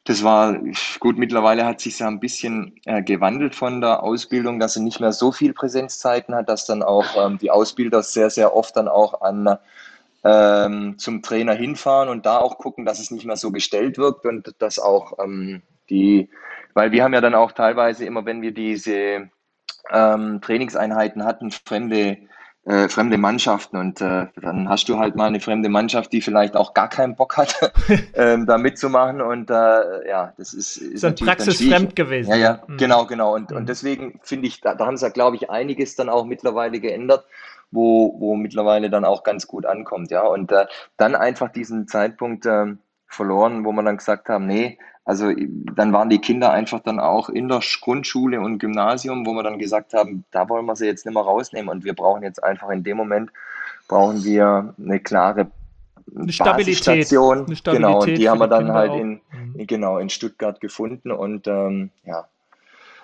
Das 0.06 0.24
war 0.24 0.60
gut. 1.00 1.18
Mittlerweile 1.18 1.66
hat 1.66 1.82
sich 1.82 2.00
ja 2.00 2.08
ein 2.08 2.20
bisschen 2.20 2.80
äh, 2.86 3.02
gewandelt 3.02 3.56
von 3.56 3.82
der 3.82 4.04
Ausbildung, 4.04 4.60
dass 4.60 4.76
er 4.76 4.84
nicht 4.84 5.00
mehr 5.00 5.12
so 5.12 5.32
viel 5.32 5.54
Präsenzzeiten 5.54 6.36
hat, 6.36 6.48
dass 6.48 6.66
dann 6.66 6.84
auch 6.84 7.06
ähm, 7.18 7.40
die 7.40 7.52
Ausbilder 7.52 8.04
sehr, 8.04 8.30
sehr 8.30 8.56
oft 8.56 8.78
dann 8.78 8.88
auch 8.88 9.22
an 9.22 9.58
ähm, 10.24 10.98
zum 11.00 11.24
Trainer 11.24 11.54
hinfahren 11.54 12.10
und 12.10 12.26
da 12.26 12.38
auch 12.38 12.60
gucken, 12.60 12.86
dass 12.86 13.00
es 13.00 13.10
nicht 13.10 13.26
mehr 13.26 13.36
so 13.36 13.52
gestellt 13.52 13.98
wirkt 13.98 14.26
und 14.26 14.54
dass 14.60 14.80
auch 14.80 15.18
ähm, 15.20 15.64
die, 15.90 16.30
weil 16.76 16.92
wir 16.92 17.04
haben 17.04 17.14
ja 17.14 17.22
dann 17.22 17.36
auch 17.36 17.52
teilweise 17.52 18.06
immer, 18.06 18.26
wenn 18.26 18.44
wir 18.44 18.54
diese 18.54 19.30
ähm, 19.92 20.40
Trainingseinheiten 20.42 21.24
hatten, 21.24 21.50
fremde 21.52 22.18
äh, 22.66 22.90
fremde 22.90 23.18
Mannschaften 23.18 23.78
und 23.78 24.02
äh, 24.02 24.28
dann 24.42 24.70
hast 24.70 24.90
du 24.90 24.98
halt 24.98 25.16
mal 25.16 25.28
eine 25.28 25.40
fremde 25.40 25.70
Mannschaft, 25.70 26.12
die 26.12 26.22
vielleicht 26.22 26.56
auch 26.56 26.74
gar 26.74 26.90
keinen 26.90 27.16
Bock 27.16 27.38
hat, 27.38 27.56
ähm, 28.16 28.46
da 28.46 28.58
mitzumachen 28.58 29.22
und 29.22 29.50
äh, 29.50 30.08
ja, 30.08 30.34
das 30.38 30.54
ist, 30.54 30.78
ist, 30.78 30.94
ist 30.94 31.04
dann 31.04 31.16
praxisfremd 31.16 31.96
gewesen. 31.96 32.32
Ja, 32.32 32.36
ja, 32.36 32.64
mhm. 32.68 32.78
genau, 32.78 33.06
genau 33.06 33.36
und, 33.36 33.52
mhm. 33.52 33.58
und 33.58 33.70
deswegen 33.70 34.20
finde 34.24 34.48
ich, 34.48 34.62
da, 34.62 34.76
da 34.76 34.88
haben 34.88 34.98
sie, 34.98 35.10
glaube 35.12 35.36
ich, 35.36 35.50
einiges 35.50 35.96
dann 35.96 36.10
auch 36.10 36.26
mittlerweile 36.26 36.80
geändert 36.80 37.26
wo, 37.72 38.16
wo 38.20 38.36
mittlerweile 38.36 38.90
dann 38.90 39.06
auch 39.06 39.24
ganz 39.24 39.48
gut 39.48 39.66
ankommt, 39.66 40.10
ja. 40.10 40.26
Und 40.26 40.52
äh, 40.52 40.66
dann 40.98 41.16
einfach 41.16 41.52
diesen 41.52 41.88
Zeitpunkt 41.88 42.46
äh, 42.46 42.68
verloren, 43.08 43.66
wo 43.66 43.72
man 43.72 43.86
dann 43.86 43.98
gesagt 43.98 44.30
haben, 44.30 44.48
nee, 44.48 44.80
also 45.06 45.32
dann 45.76 45.94
waren 45.94 46.10
die 46.10 46.20
Kinder 46.20 46.52
einfach 46.52 46.80
dann 46.80 47.00
auch 47.00 47.30
in 47.30 47.48
der 47.48 47.62
Grundschule 47.82 48.42
und 48.42 48.58
Gymnasium, 48.58 49.26
wo 49.26 49.34
wir 49.34 49.44
dann 49.44 49.60
gesagt 49.60 49.94
haben, 49.94 50.26
da 50.32 50.50
wollen 50.50 50.66
wir 50.66 50.76
sie 50.76 50.88
jetzt 50.88 51.06
nicht 51.06 51.14
mehr 51.14 51.24
rausnehmen 51.24 51.70
und 51.70 51.86
wir 51.86 51.94
brauchen 51.94 52.24
jetzt 52.24 52.44
einfach 52.44 52.70
in 52.72 52.84
dem 52.84 52.98
Moment, 52.98 53.32
brauchen 53.88 54.24
wir 54.24 54.74
eine 54.80 55.00
klare 55.00 55.48
eine 56.16 56.32
Stabilität, 56.32 56.88
eine 56.88 57.56
Stabilität 57.56 57.74
genau, 57.74 58.02
und 58.02 58.16
die 58.16 58.30
haben 58.30 58.40
wir 58.40 58.48
dann 58.48 58.72
halt 58.72 58.94
in, 58.94 59.22
mhm. 59.32 59.68
genau, 59.68 59.98
in 59.98 60.10
Stuttgart 60.10 60.60
gefunden 60.60 61.12
und 61.12 61.48
ähm, 61.48 61.92
ja, 62.04 62.26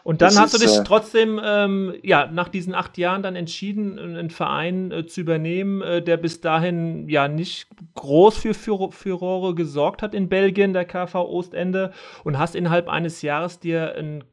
und 0.03 0.21
dann 0.21 0.29
das 0.29 0.39
hast 0.39 0.53
du 0.53 0.57
dich 0.57 0.75
äh, 0.75 0.83
trotzdem, 0.83 1.39
ähm, 1.43 1.93
ja, 2.01 2.29
nach 2.31 2.49
diesen 2.49 2.73
acht 2.73 2.97
Jahren 2.97 3.23
dann 3.23 3.35
entschieden, 3.35 3.99
einen 3.99 4.29
Verein 4.29 4.91
äh, 4.91 5.05
zu 5.05 5.21
übernehmen, 5.21 5.81
äh, 5.81 6.01
der 6.01 6.17
bis 6.17 6.41
dahin 6.41 7.07
ja 7.07 7.27
nicht 7.27 7.67
groß 7.95 8.37
für 8.37 8.53
Furore 8.53 9.55
gesorgt 9.55 10.01
hat 10.01 10.13
in 10.13 10.29
Belgien, 10.29 10.73
der 10.73 10.85
KV 10.85 11.15
Ostende, 11.15 11.91
und 12.23 12.39
hast 12.39 12.55
innerhalb 12.55 12.89
eines 12.89 13.21
Jahres 13.21 13.59
dir 13.59 13.95
einen 13.95 14.23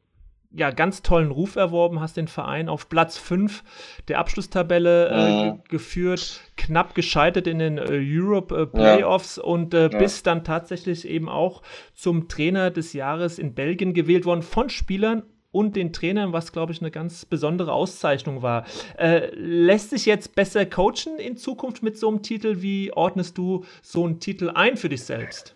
ja, 0.51 0.71
ganz 0.71 1.03
tollen 1.03 1.29
Ruf 1.29 1.55
erworben, 1.55 1.99
hast 1.99 2.17
den 2.17 2.27
Verein 2.27 2.69
auf 2.69 2.89
Platz 2.89 3.17
5 3.17 3.63
der 4.07 4.17
Abschlusstabelle 4.17 5.09
äh, 5.09 5.51
mhm. 5.51 5.61
geführt, 5.69 6.41
knapp 6.57 6.95
gescheitert 6.95 7.45
in 7.45 7.59
den 7.59 7.77
äh, 7.77 7.99
Europe 8.01 8.55
äh, 8.55 8.65
Playoffs 8.65 9.35
ja. 9.35 9.43
und 9.43 9.75
äh, 9.75 9.89
ja. 9.91 9.97
bist 9.99 10.25
dann 10.25 10.43
tatsächlich 10.43 11.07
eben 11.07 11.29
auch 11.29 11.61
zum 11.93 12.27
Trainer 12.27 12.71
des 12.71 12.93
Jahres 12.93 13.37
in 13.37 13.53
Belgien 13.53 13.93
gewählt 13.93 14.25
worden 14.25 14.41
von 14.41 14.69
Spielern 14.69 15.23
und 15.51 15.75
den 15.75 15.93
Trainern, 15.93 16.33
was, 16.33 16.51
glaube 16.51 16.71
ich, 16.71 16.81
eine 16.81 16.91
ganz 16.91 17.25
besondere 17.25 17.73
Auszeichnung 17.73 18.41
war. 18.41 18.65
Äh, 18.97 19.33
lässt 19.33 19.89
sich 19.89 20.05
jetzt 20.05 20.35
besser 20.35 20.65
coachen 20.65 21.17
in 21.17 21.37
Zukunft 21.37 21.83
mit 21.83 21.97
so 21.97 22.07
einem 22.07 22.21
Titel? 22.21 22.61
Wie 22.61 22.91
ordnest 22.93 23.37
du 23.37 23.65
so 23.81 24.05
einen 24.05 24.19
Titel 24.19 24.51
ein 24.53 24.77
für 24.77 24.89
dich 24.89 25.03
selbst? 25.03 25.55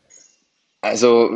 Also 0.84 1.30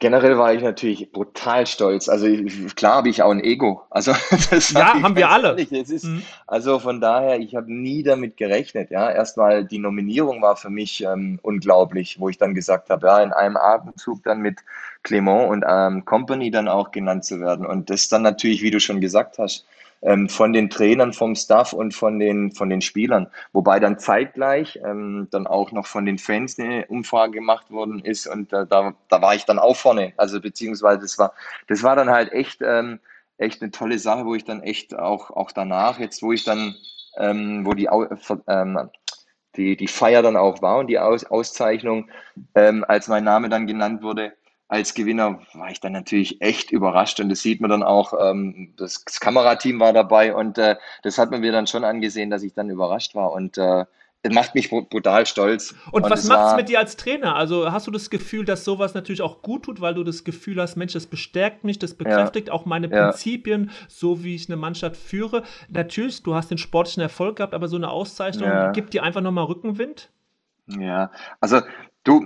generell 0.00 0.38
war 0.38 0.52
ich 0.52 0.60
natürlich 0.60 1.12
brutal 1.12 1.68
stolz. 1.68 2.08
Also 2.08 2.26
klar 2.74 2.96
habe 2.96 3.08
ich 3.08 3.22
auch 3.22 3.30
ein 3.30 3.44
Ego. 3.44 3.82
Also 3.90 4.12
das 4.50 4.72
ja, 4.72 4.94
hab 4.94 5.02
haben 5.02 5.14
wir 5.14 5.30
alle. 5.30 5.52
Ist, 5.52 6.04
mhm. 6.04 6.22
Also 6.48 6.80
von 6.80 7.00
daher, 7.00 7.38
ich 7.38 7.54
habe 7.54 7.72
nie 7.72 8.02
damit 8.02 8.36
gerechnet. 8.36 8.90
Ja, 8.90 9.08
erstmal 9.08 9.64
die 9.64 9.78
Nominierung 9.78 10.42
war 10.42 10.56
für 10.56 10.70
mich 10.70 11.04
ähm, 11.04 11.38
unglaublich, 11.42 12.18
wo 12.18 12.28
ich 12.28 12.38
dann 12.38 12.56
gesagt 12.56 12.90
habe, 12.90 13.06
ja, 13.06 13.22
in 13.22 13.32
einem 13.32 13.56
Atemzug 13.56 14.24
dann 14.24 14.40
mit 14.40 14.58
Clement 15.06 15.48
und 15.48 15.64
ähm, 15.66 16.04
Company 16.04 16.50
dann 16.50 16.66
auch 16.66 16.90
genannt 16.90 17.24
zu 17.24 17.40
werden. 17.40 17.64
Und 17.64 17.90
das 17.90 18.08
dann 18.08 18.22
natürlich, 18.22 18.62
wie 18.62 18.72
du 18.72 18.80
schon 18.80 19.00
gesagt 19.00 19.38
hast, 19.38 19.64
ähm, 20.02 20.28
von 20.28 20.52
den 20.52 20.68
Trainern, 20.68 21.12
vom 21.12 21.36
Staff 21.36 21.72
und 21.72 21.94
von 21.94 22.18
den, 22.18 22.50
von 22.50 22.68
den 22.68 22.80
Spielern. 22.80 23.28
Wobei 23.52 23.78
dann 23.78 24.00
zeitgleich 24.00 24.80
ähm, 24.84 25.28
dann 25.30 25.46
auch 25.46 25.70
noch 25.70 25.86
von 25.86 26.04
den 26.06 26.18
Fans 26.18 26.58
eine 26.58 26.86
Umfrage 26.86 27.32
gemacht 27.32 27.70
worden 27.70 28.00
ist 28.04 28.26
und 28.26 28.52
äh, 28.52 28.66
da, 28.66 28.94
da 29.08 29.22
war 29.22 29.34
ich 29.36 29.44
dann 29.44 29.60
auch 29.60 29.76
vorne. 29.76 30.12
Also 30.16 30.40
beziehungsweise 30.40 31.02
das 31.02 31.18
war, 31.18 31.32
das 31.68 31.84
war 31.84 31.94
dann 31.94 32.10
halt 32.10 32.32
echt, 32.32 32.60
ähm, 32.62 32.98
echt 33.38 33.62
eine 33.62 33.70
tolle 33.70 34.00
Sache, 34.00 34.26
wo 34.26 34.34
ich 34.34 34.44
dann 34.44 34.60
echt 34.62 34.98
auch, 34.98 35.30
auch 35.30 35.52
danach, 35.52 36.00
jetzt 36.00 36.20
wo 36.20 36.32
ich 36.32 36.42
dann, 36.42 36.74
ähm, 37.16 37.64
wo 37.64 37.74
die, 37.74 37.88
ähm, 38.48 38.90
die, 39.56 39.76
die 39.76 39.88
Feier 39.88 40.22
dann 40.22 40.36
auch 40.36 40.62
war 40.62 40.78
und 40.78 40.88
die 40.88 40.98
Aus, 40.98 41.24
Auszeichnung, 41.24 42.10
ähm, 42.56 42.84
als 42.86 43.06
mein 43.08 43.24
Name 43.24 43.48
dann 43.48 43.66
genannt 43.68 44.02
wurde, 44.02 44.32
als 44.68 44.94
Gewinner 44.94 45.40
war 45.52 45.70
ich 45.70 45.80
dann 45.80 45.92
natürlich 45.92 46.40
echt 46.40 46.70
überrascht 46.70 47.20
und 47.20 47.28
das 47.28 47.40
sieht 47.40 47.60
man 47.60 47.70
dann 47.70 47.82
auch, 47.82 48.12
ähm, 48.20 48.74
das, 48.76 49.04
das, 49.04 49.20
Kamerateam 49.20 49.78
war 49.78 49.92
dabei 49.92 50.34
und 50.34 50.58
äh, 50.58 50.76
das 51.02 51.18
hat 51.18 51.30
man 51.30 51.40
mir 51.40 51.52
dann 51.52 51.66
schon 51.66 51.84
angesehen, 51.84 52.30
dass 52.30 52.42
ich 52.42 52.52
dann 52.52 52.70
überrascht 52.70 53.14
war 53.14 53.32
und 53.32 53.58
äh, 53.58 53.84
das 54.22 54.34
macht 54.34 54.54
mich 54.54 54.70
brutal 54.70 55.24
stolz. 55.26 55.74
Und, 55.92 56.02
und 56.02 56.10
was 56.10 56.24
macht 56.24 56.50
es 56.50 56.56
mit 56.56 56.68
dir 56.68 56.80
als 56.80 56.96
Trainer? 56.96 57.36
Also 57.36 57.70
hast 57.70 57.86
du 57.86 57.92
das 57.92 58.10
Gefühl, 58.10 58.44
dass 58.44 58.64
sowas 58.64 58.94
natürlich 58.94 59.22
auch 59.22 59.42
gut 59.42 59.64
tut, 59.64 59.80
weil 59.80 59.94
du 59.94 60.02
das 60.02 60.24
Gefühl 60.24 60.60
hast, 60.60 60.76
Mensch, 60.76 60.94
das 60.94 61.06
bestärkt 61.06 61.62
mich, 61.62 61.78
das 61.78 61.94
bekräftigt 61.94 62.48
ja. 62.48 62.54
auch 62.54 62.64
meine 62.64 62.88
Prinzipien, 62.88 63.66
ja. 63.66 63.86
so 63.88 64.24
wie 64.24 64.34
ich 64.34 64.48
eine 64.48 64.56
Mannschaft 64.56 64.96
führe. 64.96 65.44
Natürlich, 65.68 66.22
du 66.22 66.34
hast 66.34 66.50
den 66.50 66.58
sportlichen 66.58 67.02
Erfolg 67.02 67.36
gehabt, 67.36 67.54
aber 67.54 67.68
so 67.68 67.76
eine 67.76 67.90
Auszeichnung 67.90 68.48
ja. 68.48 68.72
gibt 68.72 68.94
dir 68.94 69.04
einfach 69.04 69.20
nochmal 69.20 69.44
Rückenwind? 69.44 70.10
Ja, 70.66 71.12
also 71.40 71.60
Du, 72.06 72.24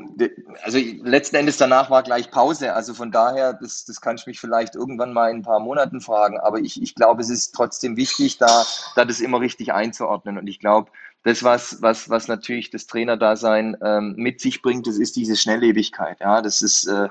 also 0.62 0.78
letzten 0.78 1.36
Endes 1.36 1.56
danach 1.56 1.88
war 1.88 2.02
gleich 2.02 2.30
Pause. 2.30 2.74
Also 2.74 2.92
von 2.92 3.10
daher, 3.10 3.54
das, 3.54 3.86
das 3.86 4.02
kann 4.02 4.16
ich 4.16 4.26
mich 4.26 4.38
vielleicht 4.38 4.74
irgendwann 4.74 5.14
mal 5.14 5.30
in 5.30 5.38
ein 5.38 5.42
paar 5.42 5.58
Monaten 5.58 6.02
fragen. 6.02 6.38
Aber 6.38 6.58
ich, 6.58 6.82
ich 6.82 6.94
glaube, 6.94 7.22
es 7.22 7.30
ist 7.30 7.52
trotzdem 7.52 7.96
wichtig, 7.96 8.36
da, 8.36 8.66
da 8.94 9.06
das 9.06 9.20
immer 9.20 9.40
richtig 9.40 9.72
einzuordnen. 9.72 10.36
Und 10.36 10.48
ich 10.48 10.58
glaube, 10.58 10.90
das, 11.22 11.44
was, 11.44 11.80
was, 11.80 12.10
was 12.10 12.28
natürlich 12.28 12.68
das 12.68 12.88
Trainerdasein 12.88 13.74
ähm, 13.82 14.16
mit 14.18 14.42
sich 14.42 14.60
bringt, 14.60 14.86
das 14.86 14.98
ist 14.98 15.16
diese 15.16 15.34
Schnelllebigkeit. 15.34 16.20
Ja, 16.20 16.42
das 16.42 16.60
ist 16.60 16.86
äh, 16.86 17.08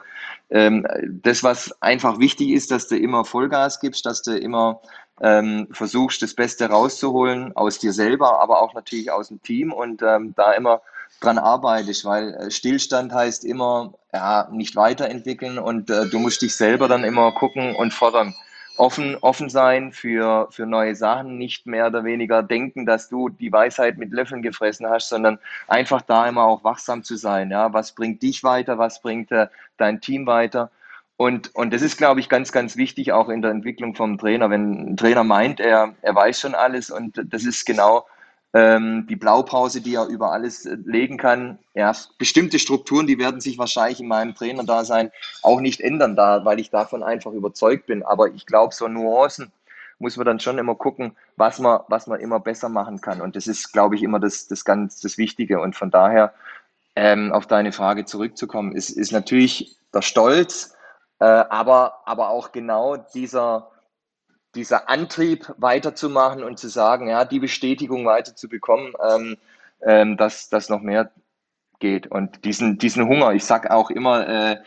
ähm, 0.51 0.85
das, 1.23 1.41
was 1.41 1.81
einfach 1.81 2.19
wichtig 2.19 2.49
ist, 2.49 2.69
dass 2.69 2.87
du 2.87 2.95
immer 2.95 3.25
Vollgas 3.25 3.79
gibst, 3.79 4.05
dass 4.05 4.21
du 4.21 4.37
immer 4.37 4.79
ähm, 5.21 5.69
versuchst, 5.71 6.21
das 6.21 6.35
Beste 6.35 6.69
rauszuholen 6.69 7.55
aus 7.55 7.79
dir 7.79 7.93
selber, 7.93 8.39
aber 8.39 8.61
auch 8.61 8.75
natürlich 8.75 9.09
aus 9.11 9.29
dem 9.29 9.41
Team 9.41 9.73
und 9.73 10.03
ähm, 10.03 10.35
da 10.35 10.51
immer 10.51 10.83
dran 11.21 11.37
arbeitest, 11.37 12.05
weil 12.05 12.33
äh, 12.33 12.51
Stillstand 12.51 13.13
heißt 13.13 13.45
immer, 13.45 13.93
ja, 14.13 14.47
nicht 14.51 14.75
weiterentwickeln 14.75 15.59
und 15.59 15.89
äh, 15.89 16.07
du 16.07 16.19
musst 16.19 16.41
dich 16.41 16.55
selber 16.55 16.87
dann 16.87 17.03
immer 17.03 17.31
gucken 17.33 17.75
und 17.75 17.93
fordern. 17.93 18.33
Offen, 18.77 19.17
offen 19.17 19.49
sein 19.49 19.91
für, 19.91 20.47
für 20.51 20.65
neue 20.65 20.95
Sachen, 20.95 21.37
nicht 21.37 21.67
mehr 21.67 21.87
oder 21.87 22.05
weniger 22.05 22.41
denken, 22.41 22.85
dass 22.85 23.09
du 23.09 23.27
die 23.27 23.51
Weisheit 23.51 23.97
mit 23.97 24.13
Löffeln 24.13 24.41
gefressen 24.41 24.87
hast, 24.87 25.09
sondern 25.09 25.37
einfach 25.67 26.01
da 26.01 26.29
immer 26.29 26.45
auch 26.45 26.63
wachsam 26.63 27.03
zu 27.03 27.17
sein. 27.17 27.51
Ja, 27.51 27.73
was 27.73 27.91
bringt 27.91 28.23
dich 28.23 28.41
weiter? 28.45 28.77
Was 28.77 29.01
bringt 29.01 29.33
äh, 29.33 29.47
dein 29.75 29.99
Team 29.99 30.25
weiter? 30.27 30.71
Und, 31.17 31.53
und 31.53 31.73
das 31.73 31.81
ist, 31.81 31.97
glaube 31.97 32.21
ich, 32.21 32.29
ganz, 32.29 32.53
ganz 32.53 32.77
wichtig 32.77 33.11
auch 33.11 33.27
in 33.27 33.41
der 33.41 33.51
Entwicklung 33.51 33.93
vom 33.93 34.17
Trainer. 34.17 34.49
Wenn 34.49 34.91
ein 34.91 34.95
Trainer 34.95 35.25
meint, 35.25 35.59
er, 35.59 35.93
er 36.01 36.15
weiß 36.15 36.39
schon 36.39 36.55
alles 36.55 36.89
und 36.89 37.21
das 37.25 37.43
ist 37.43 37.65
genau 37.65 38.05
ähm, 38.53 39.05
die 39.07 39.15
Blaupause, 39.15 39.81
die 39.81 39.95
er 39.95 40.07
über 40.07 40.31
alles 40.31 40.65
äh, 40.65 40.77
legen 40.85 41.17
kann. 41.17 41.59
Ja, 41.75 41.93
bestimmte 42.17 42.59
Strukturen, 42.59 43.07
die 43.07 43.19
werden 43.19 43.41
sich 43.41 43.57
wahrscheinlich 43.57 43.99
in 43.99 44.07
meinem 44.07 44.33
Trainerdasein 44.33 45.11
auch 45.43 45.59
nicht 45.61 45.81
ändern, 45.81 46.15
da, 46.15 46.45
weil 46.45 46.59
ich 46.59 46.69
davon 46.69 47.03
einfach 47.03 47.31
überzeugt 47.31 47.85
bin. 47.85 48.03
Aber 48.03 48.27
ich 48.33 48.45
glaube, 48.45 48.73
so 48.73 48.87
Nuancen 48.87 49.51
muss 49.99 50.17
man 50.17 50.25
dann 50.25 50.39
schon 50.39 50.57
immer 50.57 50.75
gucken, 50.75 51.15
was 51.35 51.59
man, 51.59 51.81
was 51.89 52.07
man 52.07 52.19
immer 52.19 52.39
besser 52.39 52.69
machen 52.69 53.01
kann. 53.01 53.21
Und 53.21 53.35
das 53.35 53.47
ist, 53.47 53.71
glaube 53.71 53.95
ich, 53.95 54.03
immer 54.03 54.19
das, 54.19 54.47
das 54.47 54.65
ganz 54.65 55.01
das 55.01 55.17
Wichtige. 55.17 55.59
Und 55.59 55.75
von 55.75 55.91
daher, 55.91 56.33
ähm, 56.95 57.31
auf 57.31 57.45
deine 57.45 57.71
Frage 57.71 58.05
zurückzukommen, 58.05 58.71
ist, 58.71 58.89
ist 58.89 59.11
natürlich 59.11 59.77
der 59.93 60.01
Stolz, 60.01 60.75
äh, 61.19 61.25
aber, 61.25 61.99
aber 62.05 62.29
auch 62.29 62.51
genau 62.51 62.97
dieser, 62.97 63.69
dieser 64.55 64.89
Antrieb 64.89 65.53
weiterzumachen 65.57 66.43
und 66.43 66.59
zu 66.59 66.67
sagen, 66.69 67.07
ja, 67.07 67.25
die 67.25 67.39
Bestätigung 67.39 68.05
weiterzubekommen, 68.05 68.93
ähm, 69.07 69.37
ähm, 69.81 70.17
dass 70.17 70.49
das 70.49 70.69
noch 70.69 70.81
mehr 70.81 71.11
geht. 71.79 72.07
Und 72.07 72.43
diesen, 72.45 72.77
diesen 72.77 73.07
Hunger, 73.07 73.33
ich 73.33 73.45
sag 73.45 73.71
auch 73.71 73.89
immer, 73.89 74.27
äh, 74.27 74.57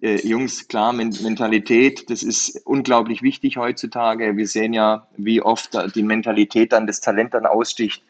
äh, 0.00 0.26
Jungs, 0.26 0.68
klar, 0.68 0.92
Mentalität, 0.92 2.08
das 2.10 2.22
ist 2.22 2.62
unglaublich 2.64 3.22
wichtig 3.22 3.56
heutzutage. 3.56 4.36
Wir 4.36 4.46
sehen 4.46 4.72
ja, 4.72 5.06
wie 5.16 5.42
oft 5.42 5.76
die 5.94 6.02
Mentalität 6.02 6.72
dann 6.72 6.86
das 6.86 7.00
Talent 7.00 7.34
dann 7.34 7.46
aussticht 7.46 8.02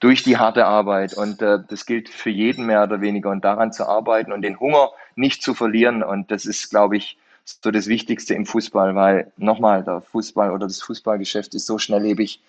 durch 0.00 0.22
die 0.22 0.38
harte 0.38 0.66
Arbeit. 0.66 1.14
Und 1.14 1.42
äh, 1.42 1.58
das 1.68 1.86
gilt 1.86 2.08
für 2.08 2.30
jeden 2.30 2.66
mehr 2.66 2.82
oder 2.82 3.00
weniger. 3.00 3.30
Und 3.30 3.44
daran 3.44 3.72
zu 3.72 3.86
arbeiten 3.86 4.32
und 4.32 4.42
den 4.42 4.58
Hunger 4.58 4.90
nicht 5.14 5.42
zu 5.42 5.54
verlieren. 5.54 6.02
Und 6.02 6.30
das 6.30 6.46
ist, 6.46 6.70
glaube 6.70 6.96
ich, 6.96 7.18
so 7.62 7.70
das 7.70 7.86
Wichtigste 7.86 8.34
im 8.34 8.46
Fußball, 8.46 8.94
weil 8.94 9.32
nochmal, 9.36 9.82
der 9.82 10.00
Fußball 10.00 10.52
oder 10.52 10.66
das 10.66 10.82
Fußballgeschäft 10.82 11.54
ist 11.54 11.66
so 11.66 11.78
schnelllebig. 11.78 12.40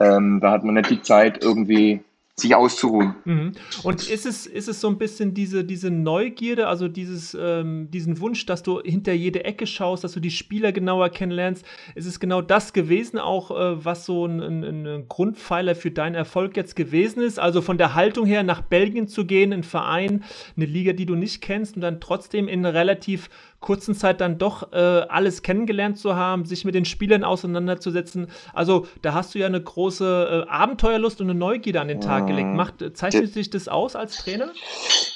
Ähm, 0.00 0.40
da 0.40 0.52
hat 0.52 0.64
man 0.64 0.74
nicht 0.74 0.90
die 0.90 1.02
Zeit, 1.02 1.42
irgendwie 1.42 2.02
sich 2.40 2.54
auszuruhen. 2.54 3.14
Mhm. 3.24 3.52
Und 3.82 4.08
ist 4.08 4.26
es, 4.26 4.46
ist 4.46 4.68
es 4.68 4.80
so 4.80 4.88
ein 4.88 4.98
bisschen 4.98 5.34
diese, 5.34 5.62
diese 5.64 5.90
Neugierde, 5.90 6.66
also 6.66 6.88
dieses, 6.88 7.36
ähm, 7.38 7.90
diesen 7.90 8.18
Wunsch, 8.20 8.46
dass 8.46 8.62
du 8.62 8.80
hinter 8.80 9.12
jede 9.12 9.44
Ecke 9.44 9.66
schaust, 9.66 10.04
dass 10.04 10.12
du 10.12 10.20
die 10.20 10.30
Spieler 10.30 10.72
genauer 10.72 11.10
kennenlernst? 11.10 11.64
Ist 11.94 12.06
es 12.06 12.18
genau 12.18 12.40
das 12.40 12.72
gewesen, 12.72 13.18
auch 13.18 13.50
äh, 13.50 13.84
was 13.84 14.06
so 14.06 14.26
ein, 14.26 14.40
ein, 14.40 14.86
ein, 14.86 15.08
Grundpfeiler 15.08 15.74
für 15.74 15.90
deinen 15.90 16.14
Erfolg 16.14 16.56
jetzt 16.56 16.76
gewesen 16.76 17.22
ist? 17.22 17.38
Also 17.38 17.60
von 17.60 17.78
der 17.78 17.94
Haltung 17.94 18.26
her 18.26 18.42
nach 18.42 18.62
Belgien 18.62 19.06
zu 19.06 19.26
gehen, 19.26 19.52
ein 19.52 19.62
Verein, 19.62 20.24
eine 20.56 20.66
Liga, 20.66 20.92
die 20.92 21.06
du 21.06 21.14
nicht 21.14 21.42
kennst 21.42 21.76
und 21.76 21.82
dann 21.82 22.00
trotzdem 22.00 22.48
in 22.48 22.64
relativ 22.64 23.28
kurzen 23.60 23.94
Zeit 23.94 24.20
dann 24.20 24.38
doch 24.38 24.72
äh, 24.72 24.76
alles 24.76 25.42
kennengelernt 25.42 25.98
zu 25.98 26.16
haben, 26.16 26.46
sich 26.46 26.64
mit 26.64 26.74
den 26.74 26.84
Spielern 26.86 27.24
auseinanderzusetzen. 27.24 28.28
Also 28.54 28.86
da 29.02 29.12
hast 29.14 29.34
du 29.34 29.38
ja 29.38 29.46
eine 29.46 29.62
große 29.62 30.46
äh, 30.46 30.50
Abenteuerlust 30.50 31.20
und 31.20 31.30
eine 31.30 31.38
Neugierde 31.38 31.80
an 31.80 31.88
den 31.88 32.00
Tag 32.00 32.26
gelegt. 32.26 32.48
Mm. 32.48 32.56
Macht, 32.56 32.96
zeichnet 32.96 33.32
sich 33.32 33.50
das 33.50 33.68
aus 33.68 33.96
als 33.96 34.16
Trainer? 34.16 34.50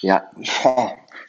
Ja, 0.02 0.24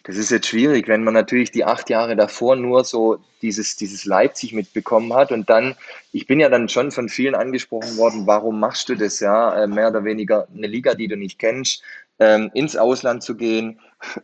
das 0.04 0.17
ist 0.17 0.30
jetzt 0.30 0.47
schwierig, 0.47 0.88
wenn 0.88 1.04
man 1.04 1.13
natürlich 1.13 1.51
die 1.51 1.63
acht 1.63 1.89
Jahre 1.89 2.15
davor 2.15 2.56
nur 2.56 2.84
so 2.84 3.17
dieses, 3.41 3.75
dieses 3.75 4.06
Leipzig 4.06 4.54
mitbekommen 4.54 5.13
hat 5.13 5.32
und 5.32 5.49
dann, 5.49 5.75
ich 6.12 6.28
bin 6.28 6.39
ja 6.39 6.49
dann 6.49 6.67
schon 6.67 6.91
von 6.91 7.10
vielen 7.10 7.36
angesprochen 7.36 7.97
worden, 7.97 8.28
warum 8.28 8.60
machst 8.60 8.89
du 8.89 8.95
das 8.95 9.19
ja, 9.19 9.63
äh, 9.63 9.67
mehr 9.67 9.89
oder 9.89 10.04
weniger 10.04 10.47
eine 10.54 10.67
Liga, 10.67 10.95
die 10.95 11.08
du 11.08 11.15
nicht 11.15 11.39
kennst, 11.39 11.82
ähm, 12.19 12.51
ins 12.54 12.75
Ausland 12.75 13.23
zu 13.23 13.36
gehen, 13.36 13.80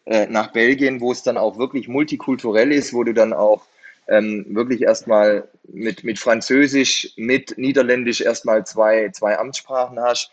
äh, 0.05 0.27
nach 0.27 0.51
Belgien, 0.51 1.01
wo 1.01 1.11
es 1.11 1.23
dann 1.23 1.37
auch 1.37 1.57
wirklich 1.57 1.87
multikulturell 1.87 2.71
ist, 2.71 2.93
wo 2.93 3.03
du 3.03 3.13
dann 3.13 3.33
auch 3.33 3.63
ähm, 4.07 4.45
wirklich 4.49 4.81
erstmal 4.81 5.47
mit, 5.67 6.03
mit 6.03 6.19
Französisch, 6.19 7.13
mit 7.15 7.57
Niederländisch 7.57 8.21
erstmal 8.21 8.65
zwei, 8.65 9.09
zwei 9.09 9.37
Amtssprachen 9.37 9.99
hast. 9.99 10.31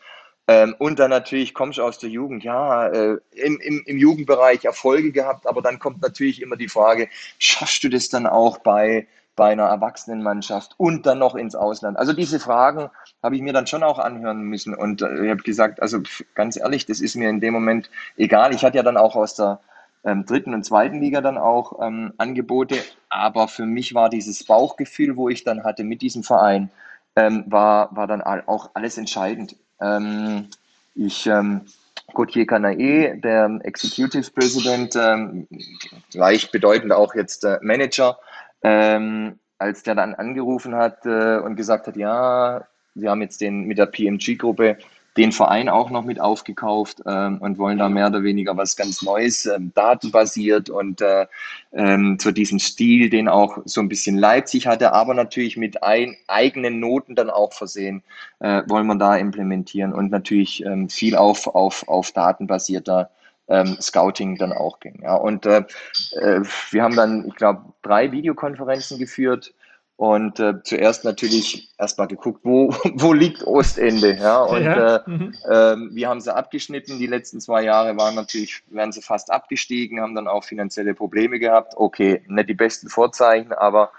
Ähm, 0.48 0.74
und 0.78 0.98
dann 0.98 1.10
natürlich 1.10 1.52
kommst 1.52 1.78
du 1.78 1.82
aus 1.82 1.98
der 1.98 2.08
Jugend, 2.08 2.42
ja, 2.42 2.88
äh, 2.88 3.18
im, 3.32 3.60
im, 3.60 3.82
im 3.86 3.98
Jugendbereich 3.98 4.64
Erfolge 4.64 5.12
gehabt, 5.12 5.46
aber 5.46 5.60
dann 5.60 5.78
kommt 5.78 6.00
natürlich 6.00 6.40
immer 6.40 6.56
die 6.56 6.68
Frage, 6.68 7.08
schaffst 7.38 7.84
du 7.84 7.90
das 7.90 8.08
dann 8.08 8.26
auch 8.26 8.58
bei, 8.58 9.06
bei 9.36 9.50
einer 9.50 9.66
Erwachsenenmannschaft 9.66 10.74
und 10.78 11.04
dann 11.04 11.18
noch 11.18 11.34
ins 11.34 11.54
Ausland? 11.54 11.98
Also 11.98 12.14
diese 12.14 12.40
Fragen 12.40 12.88
habe 13.22 13.36
ich 13.36 13.42
mir 13.42 13.52
dann 13.52 13.66
schon 13.66 13.82
auch 13.82 13.98
anhören 13.98 14.42
müssen 14.42 14.74
und 14.74 15.02
äh, 15.02 15.24
ich 15.24 15.30
habe 15.30 15.42
gesagt, 15.42 15.82
also 15.82 16.00
ganz 16.34 16.56
ehrlich, 16.56 16.86
das 16.86 17.00
ist 17.00 17.16
mir 17.16 17.30
in 17.30 17.40
dem 17.40 17.54
Moment 17.54 17.90
egal. 18.16 18.54
Ich 18.54 18.64
hatte 18.64 18.76
ja 18.76 18.82
dann 18.82 18.96
auch 18.96 19.16
aus 19.16 19.34
der 19.34 19.60
ähm, 20.04 20.24
dritten 20.24 20.54
und 20.54 20.64
zweiten 20.64 21.00
Liga 21.00 21.20
dann 21.20 21.38
auch 21.38 21.80
ähm, 21.82 22.12
Angebote, 22.18 22.76
aber 23.08 23.48
für 23.48 23.66
mich 23.66 23.94
war 23.94 24.08
dieses 24.08 24.44
Bauchgefühl, 24.44 25.16
wo 25.16 25.28
ich 25.28 25.44
dann 25.44 25.64
hatte 25.64 25.84
mit 25.84 26.02
diesem 26.02 26.22
Verein, 26.22 26.70
ähm, 27.16 27.44
war, 27.48 27.94
war 27.96 28.06
dann 28.06 28.22
auch 28.22 28.70
alles 28.74 28.96
entscheidend. 28.98 29.56
Ähm, 29.80 30.48
ich 30.94 31.26
ähm, 31.26 31.62
Gauthier 32.14 32.46
Canae, 32.46 33.20
der 33.20 33.58
Executive 33.62 34.30
President, 34.30 34.96
ähm, 34.96 35.46
gleich 36.10 36.50
bedeutend 36.50 36.92
auch 36.92 37.14
jetzt 37.14 37.44
äh, 37.44 37.58
Manager, 37.60 38.18
ähm, 38.62 39.38
als 39.58 39.82
der 39.82 39.94
dann 39.94 40.14
angerufen 40.14 40.74
hat 40.74 41.04
äh, 41.04 41.38
und 41.38 41.56
gesagt 41.56 41.86
hat, 41.86 41.96
ja, 41.96 42.66
wir 43.00 43.10
haben 43.10 43.22
jetzt 43.22 43.40
den 43.40 43.64
mit 43.64 43.78
der 43.78 43.86
PMG-Gruppe 43.86 44.78
den 45.18 45.32
Verein 45.32 45.68
auch 45.68 45.90
noch 45.90 46.04
mit 46.04 46.20
aufgekauft 46.20 47.02
ähm, 47.04 47.38
und 47.38 47.58
wollen 47.58 47.78
da 47.78 47.88
mehr 47.88 48.06
oder 48.06 48.22
weniger 48.22 48.56
was 48.56 48.76
ganz 48.76 49.02
Neues, 49.02 49.46
ähm, 49.46 49.72
datenbasiert 49.74 50.70
und 50.70 51.00
äh, 51.00 51.26
ähm, 51.72 52.18
zu 52.20 52.30
diesem 52.30 52.60
Stil, 52.60 53.10
den 53.10 53.28
auch 53.28 53.58
so 53.64 53.80
ein 53.80 53.88
bisschen 53.88 54.16
Leipzig 54.16 54.68
hatte, 54.68 54.92
aber 54.92 55.14
natürlich 55.14 55.56
mit 55.56 55.82
ein, 55.82 56.16
eigenen 56.28 56.78
Noten 56.78 57.16
dann 57.16 57.30
auch 57.30 57.52
versehen, 57.52 58.04
äh, 58.38 58.62
wollen 58.68 58.86
wir 58.86 58.94
da 58.94 59.16
implementieren 59.16 59.92
und 59.92 60.12
natürlich 60.12 60.64
ähm, 60.64 60.88
viel 60.88 61.16
auf, 61.16 61.48
auf, 61.48 61.86
auf 61.88 62.12
datenbasierter 62.12 63.10
ähm, 63.48 63.76
Scouting 63.80 64.36
dann 64.36 64.52
auch 64.52 64.78
ging. 64.78 65.00
Ja. 65.02 65.16
Und 65.16 65.46
äh, 65.46 65.64
äh, 66.12 66.42
wir 66.70 66.82
haben 66.82 66.94
dann, 66.94 67.26
ich 67.26 67.34
glaube, 67.34 67.64
drei 67.82 68.12
Videokonferenzen 68.12 68.98
geführt 68.98 69.52
und 69.98 70.38
äh, 70.38 70.62
zuerst 70.62 71.04
natürlich 71.04 71.70
erstmal 71.76 72.06
geguckt, 72.06 72.42
wo, 72.44 72.70
wo 72.94 73.12
liegt 73.12 73.42
Ostende. 73.42 74.14
Ja? 74.14 74.42
Und 74.42 74.62
ja. 74.62 74.96
Äh, 74.98 75.10
mhm. 75.10 75.34
äh, 75.42 75.94
wir 75.96 76.08
haben 76.08 76.20
sie 76.20 76.32
abgeschnitten. 76.32 77.00
Die 77.00 77.08
letzten 77.08 77.40
zwei 77.40 77.64
Jahre 77.64 77.96
waren 77.96 78.14
natürlich, 78.14 78.62
wären 78.68 78.92
sie 78.92 79.02
fast 79.02 79.32
abgestiegen, 79.32 80.00
haben 80.00 80.14
dann 80.14 80.28
auch 80.28 80.44
finanzielle 80.44 80.94
Probleme 80.94 81.40
gehabt. 81.40 81.74
Okay, 81.76 82.22
nicht 82.28 82.48
die 82.48 82.54
besten 82.54 82.88
Vorzeichen, 82.88 83.52
aber 83.52 83.90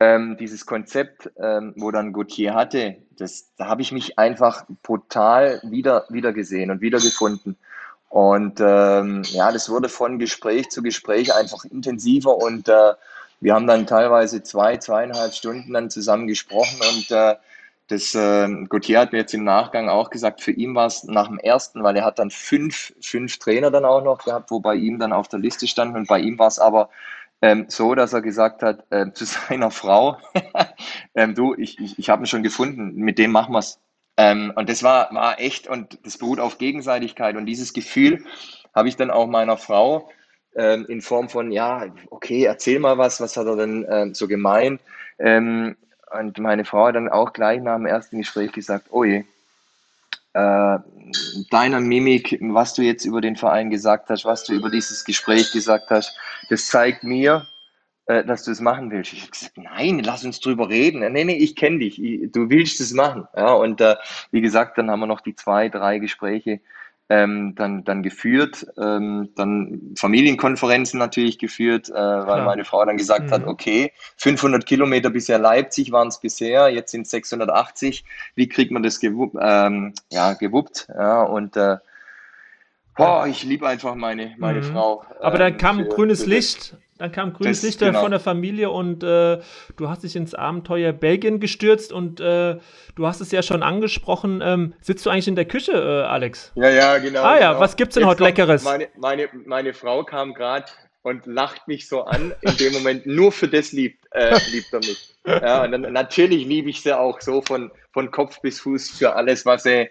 ähm, 0.00 0.36
dieses 0.38 0.66
Konzept, 0.66 1.30
ähm, 1.40 1.72
wo 1.78 1.90
dann 1.92 2.12
Gauthier 2.12 2.54
hatte, 2.54 2.96
das, 3.16 3.48
da 3.56 3.68
habe 3.68 3.80
ich 3.80 3.90
mich 3.90 4.18
einfach 4.18 4.66
brutal 4.82 5.62
wieder, 5.64 6.04
wieder 6.10 6.34
gesehen 6.34 6.70
und 6.70 6.82
wiedergefunden. 6.82 7.56
Und 8.10 8.60
ähm, 8.60 9.22
ja, 9.24 9.50
das 9.50 9.70
wurde 9.70 9.88
von 9.88 10.18
Gespräch 10.18 10.68
zu 10.68 10.82
Gespräch 10.82 11.34
einfach 11.34 11.64
intensiver 11.64 12.36
und 12.36 12.68
äh, 12.68 12.92
wir 13.40 13.54
haben 13.54 13.66
dann 13.66 13.86
teilweise 13.86 14.42
zwei, 14.42 14.76
zweieinhalb 14.76 15.32
Stunden 15.32 15.72
dann 15.72 15.90
zusammen 15.90 16.26
gesprochen 16.26 16.78
und 16.80 17.10
äh, 17.10 17.36
das 17.88 18.14
äh, 18.14 18.48
Gauthier 18.68 19.00
hat 19.00 19.12
mir 19.12 19.18
jetzt 19.18 19.34
im 19.34 19.44
Nachgang 19.44 19.88
auch 19.88 20.10
gesagt, 20.10 20.42
für 20.42 20.52
ihn 20.52 20.74
war 20.74 20.86
es 20.86 21.04
nach 21.04 21.28
dem 21.28 21.38
ersten, 21.38 21.82
weil 21.82 21.96
er 21.96 22.04
hat 22.04 22.18
dann 22.18 22.30
fünf, 22.30 22.92
fünf 23.00 23.38
Trainer 23.38 23.70
dann 23.70 23.86
auch 23.86 24.04
noch 24.04 24.24
gehabt, 24.24 24.50
wo 24.50 24.60
bei 24.60 24.74
ihm 24.74 24.98
dann 24.98 25.12
auf 25.12 25.28
der 25.28 25.38
Liste 25.38 25.66
standen 25.66 25.96
und 25.96 26.08
bei 26.08 26.20
ihm 26.20 26.38
war 26.38 26.48
es 26.48 26.58
aber 26.58 26.90
ähm, 27.40 27.66
so, 27.68 27.94
dass 27.94 28.12
er 28.12 28.20
gesagt 28.20 28.62
hat 28.62 28.84
äh, 28.90 29.10
zu 29.14 29.24
seiner 29.24 29.70
Frau, 29.70 30.18
ähm, 31.14 31.34
du, 31.34 31.54
ich, 31.54 31.78
ich, 31.78 31.98
ich 31.98 32.10
habe 32.10 32.22
ihn 32.24 32.26
schon 32.26 32.42
gefunden, 32.42 32.94
mit 32.96 33.18
dem 33.18 33.30
machen 33.32 33.54
wir's. 33.54 33.80
Ähm, 34.16 34.52
und 34.56 34.68
das 34.68 34.82
war, 34.82 35.14
war 35.14 35.40
echt 35.40 35.68
und 35.68 35.98
das 36.04 36.18
beruht 36.18 36.40
auf 36.40 36.58
Gegenseitigkeit 36.58 37.36
und 37.36 37.46
dieses 37.46 37.72
Gefühl 37.72 38.24
habe 38.74 38.88
ich 38.88 38.96
dann 38.96 39.10
auch 39.10 39.28
meiner 39.28 39.56
Frau 39.56 40.10
ähm, 40.54 40.86
in 40.88 41.00
Form 41.00 41.28
von, 41.28 41.52
ja, 41.52 41.86
okay, 42.10 42.44
erzähl 42.44 42.78
mal 42.78 42.98
was, 42.98 43.20
was 43.20 43.36
hat 43.36 43.46
er 43.46 43.56
denn 43.56 43.86
ähm, 43.88 44.14
so 44.14 44.28
gemeint? 44.28 44.80
Ähm, 45.18 45.76
und 46.18 46.38
meine 46.38 46.64
Frau 46.64 46.86
hat 46.86 46.96
dann 46.96 47.08
auch 47.08 47.32
gleich 47.32 47.60
nach 47.60 47.76
dem 47.76 47.86
ersten 47.86 48.18
Gespräch 48.18 48.52
gesagt, 48.52 48.86
oh 48.90 49.04
je, 49.04 49.24
äh, 50.34 50.78
deiner 51.50 51.80
Mimik, 51.80 52.38
was 52.40 52.74
du 52.74 52.82
jetzt 52.82 53.04
über 53.04 53.20
den 53.20 53.36
Verein 53.36 53.70
gesagt 53.70 54.10
hast, 54.10 54.24
was 54.24 54.44
du 54.44 54.54
über 54.54 54.70
dieses 54.70 55.04
Gespräch 55.04 55.52
gesagt 55.52 55.90
hast, 55.90 56.16
das 56.50 56.66
zeigt 56.66 57.02
mir, 57.02 57.46
äh, 58.06 58.24
dass 58.24 58.44
du 58.44 58.50
es 58.50 58.60
machen 58.60 58.90
willst. 58.90 59.12
Ich 59.12 59.22
habe 59.22 59.30
gesagt, 59.30 59.58
nein, 59.58 60.00
lass 60.00 60.24
uns 60.24 60.40
drüber 60.40 60.68
reden. 60.68 61.00
Nee, 61.12 61.24
nee, 61.24 61.36
ich 61.36 61.56
kenne 61.56 61.80
dich, 61.80 62.02
ich, 62.02 62.30
du 62.32 62.50
willst 62.50 62.80
es 62.80 62.92
machen. 62.92 63.26
Ja, 63.36 63.52
und 63.52 63.80
äh, 63.80 63.96
wie 64.30 64.40
gesagt, 64.40 64.78
dann 64.78 64.90
haben 64.90 65.00
wir 65.00 65.06
noch 65.06 65.20
die 65.20 65.34
zwei, 65.34 65.68
drei 65.68 65.98
Gespräche 65.98 66.60
ähm, 67.10 67.54
dann, 67.54 67.84
dann 67.84 68.02
geführt, 68.02 68.66
ähm, 68.76 69.30
dann 69.34 69.94
Familienkonferenzen 69.96 70.98
natürlich 70.98 71.38
geführt, 71.38 71.88
äh, 71.88 71.94
weil 71.94 72.24
Klar. 72.24 72.44
meine 72.44 72.64
Frau 72.64 72.84
dann 72.84 72.96
gesagt 72.96 73.26
mhm. 73.26 73.30
hat, 73.30 73.46
okay, 73.46 73.92
500 74.16 74.66
Kilometer 74.66 75.10
bisher 75.10 75.38
Leipzig 75.38 75.90
waren 75.90 76.08
es 76.08 76.18
bisher, 76.18 76.68
jetzt 76.68 76.90
sind 76.90 77.02
es 77.02 77.10
680, 77.10 78.04
wie 78.34 78.48
kriegt 78.48 78.70
man 78.70 78.82
das 78.82 79.00
gewuppt? 79.00 79.36
Ähm, 79.40 79.94
ja, 80.10 80.34
gewuppt 80.34 80.88
ja, 80.94 81.22
und 81.22 81.56
äh, 81.56 81.78
boah, 82.96 83.26
ich 83.26 83.42
liebe 83.44 83.66
einfach 83.66 83.94
meine, 83.94 84.34
meine 84.36 84.60
mhm. 84.60 84.64
Frau. 84.64 85.04
Aber 85.20 85.38
dann 85.38 85.52
ähm, 85.52 85.58
kam 85.58 85.88
grünes 85.88 86.26
Licht 86.26 86.76
dann 86.98 87.12
kam 87.12 87.32
grünes 87.32 87.62
Licht 87.62 87.78
genau. 87.78 88.00
von 88.00 88.10
der 88.10 88.20
Familie 88.20 88.70
und 88.70 89.02
äh, 89.04 89.38
du 89.76 89.88
hast 89.88 90.02
dich 90.02 90.16
ins 90.16 90.34
Abenteuer 90.34 90.92
Belgien 90.92 91.38
gestürzt 91.38 91.92
und 91.92 92.20
äh, 92.20 92.58
du 92.96 93.06
hast 93.06 93.20
es 93.20 93.30
ja 93.30 93.42
schon 93.42 93.62
angesprochen. 93.62 94.40
Ähm, 94.44 94.74
sitzt 94.80 95.06
du 95.06 95.10
eigentlich 95.10 95.28
in 95.28 95.36
der 95.36 95.44
Küche, 95.44 95.72
äh, 95.72 96.06
Alex? 96.06 96.52
Ja, 96.56 96.68
ja, 96.68 96.98
genau. 96.98 97.22
Ah 97.22 97.38
ja, 97.38 97.48
genau. 97.50 97.60
was 97.60 97.76
gibt's 97.76 97.94
denn 97.94 98.02
Jetzt 98.02 98.10
heute 98.10 98.24
Leckeres? 98.24 98.64
Meine, 98.64 98.88
meine, 98.96 99.28
meine 99.46 99.74
Frau 99.74 100.02
kam 100.02 100.34
gerade 100.34 100.66
und 101.02 101.26
lacht 101.26 101.68
mich 101.68 101.88
so 101.88 102.02
an. 102.02 102.34
In 102.40 102.56
dem 102.56 102.72
Moment 102.72 103.06
nur 103.06 103.30
für 103.30 103.48
das 103.48 103.72
liebt, 103.72 104.04
äh, 104.10 104.36
liebt 104.50 104.72
er 104.72 104.80
mich. 104.80 105.14
Ja, 105.24 105.62
und 105.62 105.72
dann, 105.72 105.82
natürlich 105.92 106.46
liebe 106.46 106.70
ich 106.70 106.82
sie 106.82 106.98
auch 106.98 107.20
so 107.20 107.42
von, 107.42 107.70
von 107.92 108.10
Kopf 108.10 108.40
bis 108.40 108.60
Fuß 108.60 108.90
für 108.90 109.14
alles, 109.14 109.46
was 109.46 109.66
er, 109.66 109.88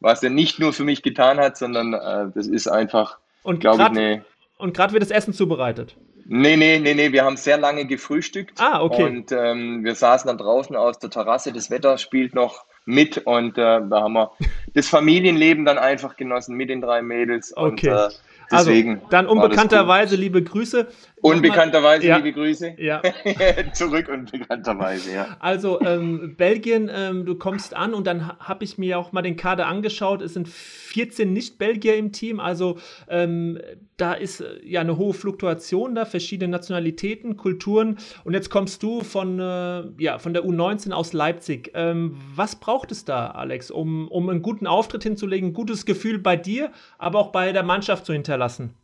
was 0.00 0.22
er 0.22 0.30
nicht 0.30 0.58
nur 0.58 0.72
für 0.72 0.84
mich 0.84 1.02
getan 1.02 1.38
hat, 1.38 1.56
sondern 1.56 1.94
äh, 1.94 2.32
das 2.34 2.46
ist 2.46 2.66
einfach, 2.66 3.18
glaube 3.44 3.82
ich, 3.82 3.88
eine. 3.88 4.24
Und 4.58 4.76
gerade 4.76 4.92
wird 4.92 5.02
das 5.02 5.10
Essen 5.10 5.32
zubereitet. 5.32 5.96
Nee, 6.30 6.56
nee, 6.56 6.78
nee, 6.78 6.92
nee, 6.92 7.10
wir 7.10 7.24
haben 7.24 7.38
sehr 7.38 7.56
lange 7.56 7.86
gefrühstückt. 7.86 8.60
Ah, 8.60 8.82
okay. 8.82 9.02
Und 9.02 9.32
ähm, 9.32 9.82
wir 9.82 9.94
saßen 9.94 10.28
dann 10.28 10.36
draußen 10.36 10.76
aus 10.76 10.98
der 10.98 11.08
Terrasse, 11.08 11.54
das 11.54 11.70
Wetter 11.70 11.96
spielt 11.96 12.34
noch 12.34 12.66
mit 12.84 13.18
und 13.18 13.56
äh, 13.56 13.80
da 13.88 14.02
haben 14.02 14.12
wir 14.12 14.32
das 14.74 14.88
Familienleben 14.88 15.64
dann 15.64 15.78
einfach 15.78 16.16
genossen 16.16 16.54
mit 16.54 16.68
den 16.68 16.82
drei 16.82 17.00
Mädels. 17.00 17.56
Okay. 17.56 17.90
Und, 17.90 17.96
äh, 17.96 18.08
Deswegen 18.50 18.96
also, 18.96 19.06
dann 19.10 19.26
unbekannterweise 19.26 20.16
liebe 20.16 20.42
Grüße. 20.42 20.88
Unbekannterweise 21.20 22.06
ja. 22.06 22.16
liebe 22.16 22.32
Grüße. 22.32 22.74
Ja. 22.78 23.02
Zurück 23.72 24.08
unbekannterweise, 24.08 25.12
ja. 25.12 25.36
Also 25.40 25.80
ähm, 25.80 26.34
Belgien, 26.36 26.90
ähm, 26.94 27.26
du 27.26 27.34
kommst 27.34 27.74
an 27.74 27.94
und 27.94 28.06
dann 28.06 28.38
habe 28.38 28.64
ich 28.64 28.78
mir 28.78 28.98
auch 28.98 29.12
mal 29.12 29.22
den 29.22 29.36
Kader 29.36 29.66
angeschaut. 29.66 30.22
Es 30.22 30.34
sind 30.34 30.48
14 30.48 31.32
Nicht-Belgier 31.32 31.96
im 31.96 32.12
Team, 32.12 32.40
also 32.40 32.78
ähm, 33.08 33.58
da 33.96 34.12
ist 34.14 34.40
äh, 34.40 34.60
ja 34.64 34.80
eine 34.80 34.96
hohe 34.96 35.12
Fluktuation 35.12 35.94
da, 35.94 36.04
verschiedene 36.04 36.50
Nationalitäten, 36.50 37.36
Kulturen. 37.36 37.98
Und 38.24 38.34
jetzt 38.34 38.50
kommst 38.50 38.82
du 38.82 39.02
von, 39.02 39.38
äh, 39.38 39.84
ja, 39.98 40.18
von 40.18 40.32
der 40.32 40.44
U19 40.44 40.92
aus 40.92 41.12
Leipzig. 41.12 41.72
Ähm, 41.74 42.16
was 42.34 42.56
braucht 42.56 42.92
es 42.92 43.04
da, 43.04 43.28
Alex, 43.28 43.70
um, 43.70 44.08
um 44.08 44.28
einen 44.28 44.42
guten 44.42 44.66
Auftritt 44.66 45.02
hinzulegen, 45.02 45.50
ein 45.50 45.54
gutes 45.54 45.84
Gefühl 45.84 46.18
bei 46.18 46.36
dir, 46.36 46.70
aber 46.96 47.18
auch 47.18 47.32
bei 47.32 47.52
der 47.52 47.62
Mannschaft 47.62 48.06
zu 48.06 48.12
hinterlassen? 48.12 48.74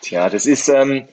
Tja, 0.00 0.30
das 0.30 0.46
ist, 0.46 0.68
ähm, 0.68 1.08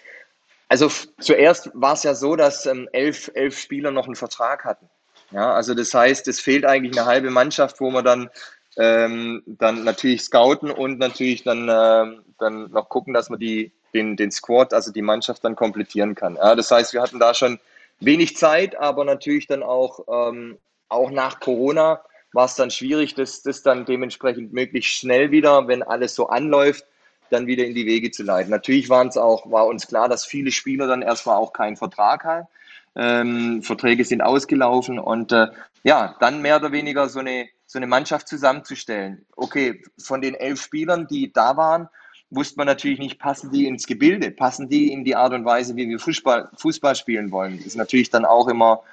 also 0.70 0.90
zuerst 1.20 1.70
war 1.74 1.94
es 1.94 2.04
ja 2.04 2.14
so, 2.16 2.36
dass 2.36 2.66
ähm, 2.66 2.90
elf, 2.92 3.32
elf 3.34 3.60
Spieler 3.60 3.92
noch 3.92 4.06
einen 4.06 4.16
Vertrag 4.16 4.66
hatten. 4.66 4.90
Ja, 5.32 5.54
also 5.54 5.74
das 5.74 5.94
heißt, 5.94 6.28
es 6.28 6.40
fehlt 6.40 6.66
eigentlich 6.66 6.98
eine 6.98 7.08
halbe 7.08 7.30
Mannschaft, 7.30 7.80
wo 7.82 7.90
man 7.90 8.06
dann, 8.06 8.30
ähm, 8.78 9.44
dann 9.46 9.84
natürlich 9.84 10.24
scouten 10.24 10.72
und 10.72 11.00
natürlich 11.00 11.44
dann, 11.44 11.68
ähm, 11.70 12.24
dann 12.38 12.72
noch 12.72 12.90
gucken, 12.90 13.14
dass 13.14 13.30
man 13.30 13.40
die, 13.40 13.74
den, 13.94 14.16
den 14.16 14.32
Squad, 14.32 14.74
also 14.74 14.92
die 14.92 15.02
Mannschaft 15.02 15.44
dann 15.44 15.56
komplettieren 15.56 16.16
kann. 16.16 16.36
Ja, 16.36 16.56
das 16.56 16.72
heißt, 16.72 16.94
wir 16.94 17.02
hatten 17.02 17.20
da 17.20 17.34
schon 17.34 17.60
wenig 18.00 18.38
Zeit, 18.38 18.78
aber 18.78 19.04
natürlich 19.04 19.48
dann 19.48 19.64
auch, 19.64 20.00
ähm, 20.10 20.58
auch 20.88 21.12
nach 21.12 21.40
Corona 21.40 22.02
war 22.32 22.46
es 22.46 22.56
dann 22.56 22.72
schwierig, 22.72 23.16
das, 23.16 23.42
das 23.42 23.64
dann 23.64 23.86
dementsprechend 23.86 24.54
möglichst 24.54 24.94
schnell 24.94 25.32
wieder, 25.32 25.68
wenn 25.68 25.84
alles 25.84 26.16
so 26.16 26.28
anläuft, 26.28 26.86
dann 27.30 27.48
wieder 27.48 27.66
in 27.66 27.76
die 27.76 27.86
Wege 27.86 28.12
zu 28.12 28.24
leiten. 28.24 28.52
Natürlich 28.52 28.90
waren 28.90 29.08
es 29.08 29.18
auch, 29.18 29.50
war 29.52 29.68
uns 29.68 29.88
klar, 29.88 30.10
dass 30.10 30.26
viele 30.26 30.52
Spieler 30.52 30.88
dann 30.88 31.02
erstmal 31.02 31.36
auch 31.36 31.54
keinen 31.54 31.78
Vertrag 31.78 32.24
haben. 32.24 32.48
Ähm, 32.96 33.62
Verträge 33.62 34.04
sind 34.04 34.22
ausgelaufen 34.22 34.98
und 34.98 35.32
äh, 35.32 35.48
ja, 35.84 36.16
dann 36.20 36.42
mehr 36.42 36.58
oder 36.58 36.72
weniger 36.72 37.10
so 37.10 37.20
eine, 37.20 37.48
so 37.66 37.78
eine 37.78 37.88
Mannschaft 37.88 38.28
zusammenzustellen. 38.28 39.26
Okay, 39.36 39.84
von 40.00 40.22
den 40.22 40.34
elf 40.34 40.62
Spielern, 40.62 41.08
die 41.08 41.32
da 41.32 41.56
waren, 41.58 41.90
wusste 42.30 42.58
man 42.58 42.68
natürlich 42.68 43.00
nicht, 43.00 43.20
passen 43.20 43.52
die 43.52 43.68
ins 43.68 43.88
Gebilde, 43.88 44.32
passen 44.32 44.68
die 44.68 44.92
in 44.92 45.04
die 45.04 45.16
Art 45.16 45.34
und 45.34 45.46
Weise, 45.46 45.76
wie 45.76 45.88
wir 45.88 46.00
Fußball, 46.00 46.50
Fußball 46.58 46.96
spielen 46.96 47.32
wollen. 47.32 47.58
Das 47.58 47.68
ist 47.68 47.76
natürlich 47.76 48.10
dann 48.10 48.26
auch 48.26 48.48
immer, 48.48 48.84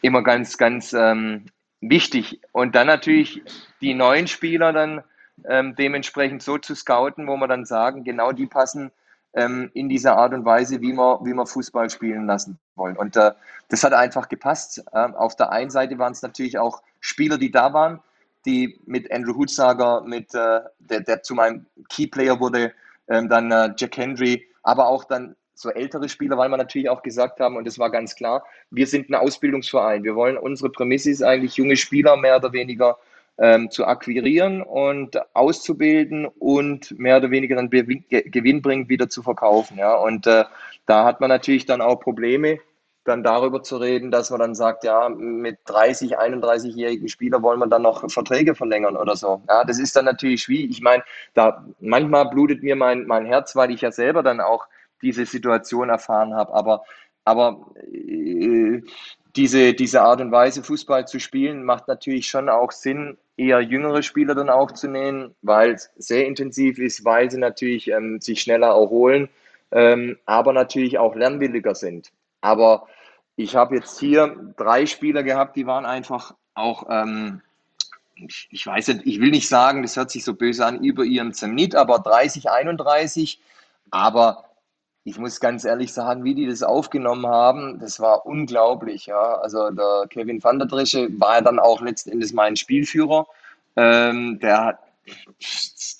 immer 0.00 0.22
ganz, 0.22 0.56
ganz 0.56 0.92
ähm, 0.92 1.46
wichtig. 1.80 2.40
Und 2.52 2.74
dann 2.74 2.86
natürlich 2.86 3.42
die 3.80 3.94
neuen 3.94 4.26
Spieler 4.26 4.72
dann 4.72 5.02
ähm, 5.48 5.74
dementsprechend 5.76 6.42
so 6.42 6.58
zu 6.58 6.74
scouten, 6.74 7.26
wo 7.26 7.36
wir 7.36 7.48
dann 7.48 7.64
sagen, 7.64 8.04
genau 8.04 8.32
die 8.32 8.46
passen 8.46 8.90
ähm, 9.34 9.70
in 9.74 9.88
dieser 9.88 10.16
Art 10.16 10.32
und 10.32 10.44
Weise, 10.44 10.80
wie 10.80 10.92
wir, 10.92 11.20
wie 11.22 11.34
wir 11.34 11.46
Fußball 11.46 11.90
spielen 11.90 12.26
lassen 12.26 12.58
wollen. 12.74 12.96
Und 12.96 13.16
äh, 13.16 13.32
das 13.68 13.84
hat 13.84 13.92
einfach 13.92 14.28
gepasst. 14.28 14.82
Ähm, 14.92 15.14
auf 15.14 15.36
der 15.36 15.52
einen 15.52 15.70
Seite 15.70 15.98
waren 15.98 16.12
es 16.12 16.22
natürlich 16.22 16.58
auch 16.58 16.82
Spieler, 17.00 17.38
die 17.38 17.50
da 17.50 17.72
waren, 17.72 18.00
die 18.44 18.80
mit 18.86 19.10
Andrew 19.12 19.36
Hutsager, 19.36 20.02
mit 20.02 20.34
äh, 20.34 20.60
der, 20.78 21.00
der 21.00 21.22
zu 21.22 21.34
meinem 21.34 21.66
Keyplayer 21.88 22.40
wurde, 22.40 22.72
ähm, 23.08 23.28
dann 23.28 23.50
äh, 23.50 23.72
Jack 23.76 23.96
Henry, 23.96 24.46
aber 24.62 24.88
auch 24.88 25.04
dann 25.04 25.36
so 25.54 25.70
ältere 25.70 26.08
Spieler, 26.08 26.38
weil 26.38 26.48
wir 26.48 26.56
natürlich 26.56 26.88
auch 26.88 27.02
gesagt 27.02 27.38
haben, 27.38 27.56
und 27.56 27.66
das 27.66 27.78
war 27.78 27.90
ganz 27.90 28.14
klar, 28.14 28.44
wir 28.70 28.86
sind 28.86 29.10
ein 29.10 29.14
Ausbildungsverein. 29.14 30.04
Wir 30.04 30.14
wollen, 30.14 30.38
unsere 30.38 30.70
Prämisse 30.70 31.10
ist 31.10 31.22
eigentlich, 31.22 31.56
junge 31.56 31.76
Spieler 31.76 32.16
mehr 32.16 32.36
oder 32.36 32.52
weniger 32.52 32.96
ähm, 33.40 33.70
zu 33.70 33.86
akquirieren 33.86 34.62
und 34.62 35.18
auszubilden 35.34 36.26
und 36.26 36.96
mehr 36.98 37.16
oder 37.16 37.30
weniger 37.30 37.56
dann 37.56 37.70
gewinnbringend 37.70 38.88
wieder 38.90 39.08
zu 39.08 39.22
verkaufen. 39.22 39.78
Ja? 39.78 39.94
Und 39.96 40.26
äh, 40.26 40.44
da 40.86 41.04
hat 41.04 41.20
man 41.20 41.30
natürlich 41.30 41.64
dann 41.64 41.80
auch 41.80 42.00
Probleme, 42.00 42.58
dann 43.04 43.22
darüber 43.22 43.62
zu 43.62 43.78
reden, 43.78 44.10
dass 44.10 44.30
man 44.30 44.40
dann 44.40 44.54
sagt, 44.54 44.84
ja, 44.84 45.08
mit 45.08 45.58
30, 45.64 46.18
31-jährigen 46.18 47.08
Spielern 47.08 47.42
wollen 47.42 47.58
wir 47.58 47.66
dann 47.66 47.82
noch 47.82 48.08
Verträge 48.10 48.54
verlängern 48.54 48.96
oder 48.96 49.16
so. 49.16 49.42
Ja, 49.48 49.64
das 49.64 49.78
ist 49.78 49.96
dann 49.96 50.04
natürlich 50.04 50.42
schwierig. 50.42 50.70
Ich 50.70 50.82
meine, 50.82 51.02
da 51.32 51.64
manchmal 51.80 52.28
blutet 52.28 52.62
mir 52.62 52.76
mein, 52.76 53.06
mein 53.06 53.24
Herz, 53.24 53.56
weil 53.56 53.70
ich 53.70 53.80
ja 53.80 53.90
selber 53.90 54.22
dann 54.22 54.40
auch 54.40 54.66
diese 55.00 55.24
Situation 55.24 55.88
erfahren 55.88 56.34
habe. 56.34 56.52
Aber, 56.52 56.84
aber 57.24 57.72
äh, 57.90 58.82
diese, 59.36 59.74
diese 59.74 60.02
Art 60.02 60.20
und 60.20 60.32
Weise, 60.32 60.62
Fußball 60.62 61.06
zu 61.06 61.20
spielen, 61.20 61.64
macht 61.64 61.88
natürlich 61.88 62.26
schon 62.26 62.48
auch 62.48 62.72
Sinn, 62.72 63.16
eher 63.36 63.60
jüngere 63.60 64.02
Spieler 64.02 64.34
dann 64.34 64.50
auch 64.50 64.72
zu 64.72 64.88
nehmen, 64.88 65.34
weil 65.42 65.72
es 65.72 65.90
sehr 65.96 66.26
intensiv 66.26 66.78
ist, 66.78 67.04
weil 67.04 67.30
sie 67.30 67.38
natürlich 67.38 67.88
ähm, 67.88 68.20
sich 68.20 68.42
schneller 68.42 68.68
erholen, 68.68 69.28
ähm, 69.70 70.18
aber 70.26 70.52
natürlich 70.52 70.98
auch 70.98 71.14
lernwilliger 71.14 71.74
sind. 71.74 72.10
Aber 72.40 72.86
ich 73.36 73.56
habe 73.56 73.76
jetzt 73.76 73.98
hier 73.98 74.52
drei 74.56 74.86
Spieler 74.86 75.22
gehabt, 75.22 75.56
die 75.56 75.66
waren 75.66 75.86
einfach 75.86 76.34
auch, 76.54 76.86
ähm, 76.90 77.40
ich, 78.14 78.48
ich, 78.50 78.66
weiß 78.66 78.88
nicht, 78.88 79.06
ich 79.06 79.20
will 79.20 79.30
nicht 79.30 79.48
sagen, 79.48 79.82
das 79.82 79.96
hört 79.96 80.10
sich 80.10 80.24
so 80.24 80.34
böse 80.34 80.66
an, 80.66 80.84
über 80.84 81.04
ihrem 81.04 81.32
Zenit, 81.32 81.74
aber 81.74 82.00
30, 82.00 82.50
31, 82.50 83.40
aber 83.90 84.49
ich 85.04 85.18
muss 85.18 85.40
ganz 85.40 85.64
ehrlich 85.64 85.92
sagen, 85.92 86.24
wie 86.24 86.34
die 86.34 86.46
das 86.46 86.62
aufgenommen 86.62 87.26
haben, 87.26 87.78
das 87.78 88.00
war 88.00 88.26
unglaublich. 88.26 89.06
Ja. 89.06 89.36
Also 89.36 89.70
der 89.70 90.06
Kevin 90.10 90.42
van 90.42 90.58
der 90.58 90.68
Dresche 90.68 91.08
war 91.18 91.36
ja 91.36 91.40
dann 91.40 91.58
auch 91.58 91.80
letzten 91.80 92.10
Endes 92.10 92.32
mein 92.32 92.56
Spielführer. 92.56 93.26
Ähm, 93.76 94.38
der 94.40 94.64
hat 94.64 94.78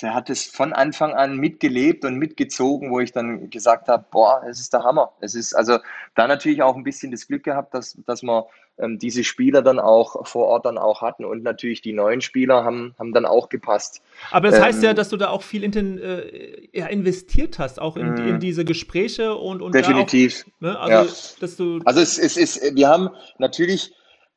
der 0.02 0.14
hat 0.14 0.30
es 0.30 0.44
von 0.44 0.72
Anfang 0.72 1.14
an 1.14 1.36
mitgelebt 1.36 2.04
und 2.04 2.16
mitgezogen, 2.16 2.90
wo 2.90 3.00
ich 3.00 3.12
dann 3.12 3.50
gesagt 3.50 3.88
habe, 3.88 4.04
boah, 4.10 4.42
es 4.48 4.60
ist 4.60 4.72
der 4.72 4.84
Hammer. 4.84 5.12
Es 5.20 5.34
ist 5.34 5.54
also 5.54 5.78
da 6.14 6.26
natürlich 6.26 6.62
auch 6.62 6.76
ein 6.76 6.84
bisschen 6.84 7.10
das 7.10 7.26
Glück 7.26 7.44
gehabt, 7.44 7.74
dass, 7.74 7.98
dass 8.06 8.22
wir 8.22 8.46
ähm, 8.80 8.98
diese 8.98 9.24
Spieler 9.24 9.62
dann 9.62 9.78
auch 9.78 10.26
vor 10.26 10.46
Ort 10.46 10.66
dann 10.66 10.78
auch 10.78 11.02
hatten 11.02 11.24
und 11.24 11.42
natürlich 11.42 11.82
die 11.82 11.92
neuen 11.92 12.20
Spieler 12.20 12.64
haben, 12.64 12.94
haben 12.98 13.12
dann 13.12 13.26
auch 13.26 13.48
gepasst. 13.48 14.02
Aber 14.30 14.48
das 14.48 14.58
ähm, 14.58 14.64
heißt 14.64 14.82
ja, 14.82 14.94
dass 14.94 15.08
du 15.08 15.16
da 15.16 15.28
auch 15.28 15.42
viel 15.42 15.62
in, 15.64 15.98
äh, 15.98 16.68
ja, 16.72 16.86
investiert 16.86 17.58
hast, 17.58 17.80
auch 17.80 17.96
in, 17.96 18.16
in, 18.16 18.34
mhm. 18.34 18.40
diese 18.40 18.64
Gespräche 18.64 19.36
und, 19.36 19.62
und 19.62 19.74
definitiv. 19.74 20.44
Auch, 20.44 20.60
ne, 20.60 20.78
also, 20.78 21.10
ja. 21.10 21.36
dass 21.40 21.56
du 21.56 21.80
also 21.84 22.00
es, 22.00 22.18
es 22.18 22.36
ist, 22.36 22.74
wir 22.74 22.88
haben 22.88 23.10
natürlich 23.38 23.94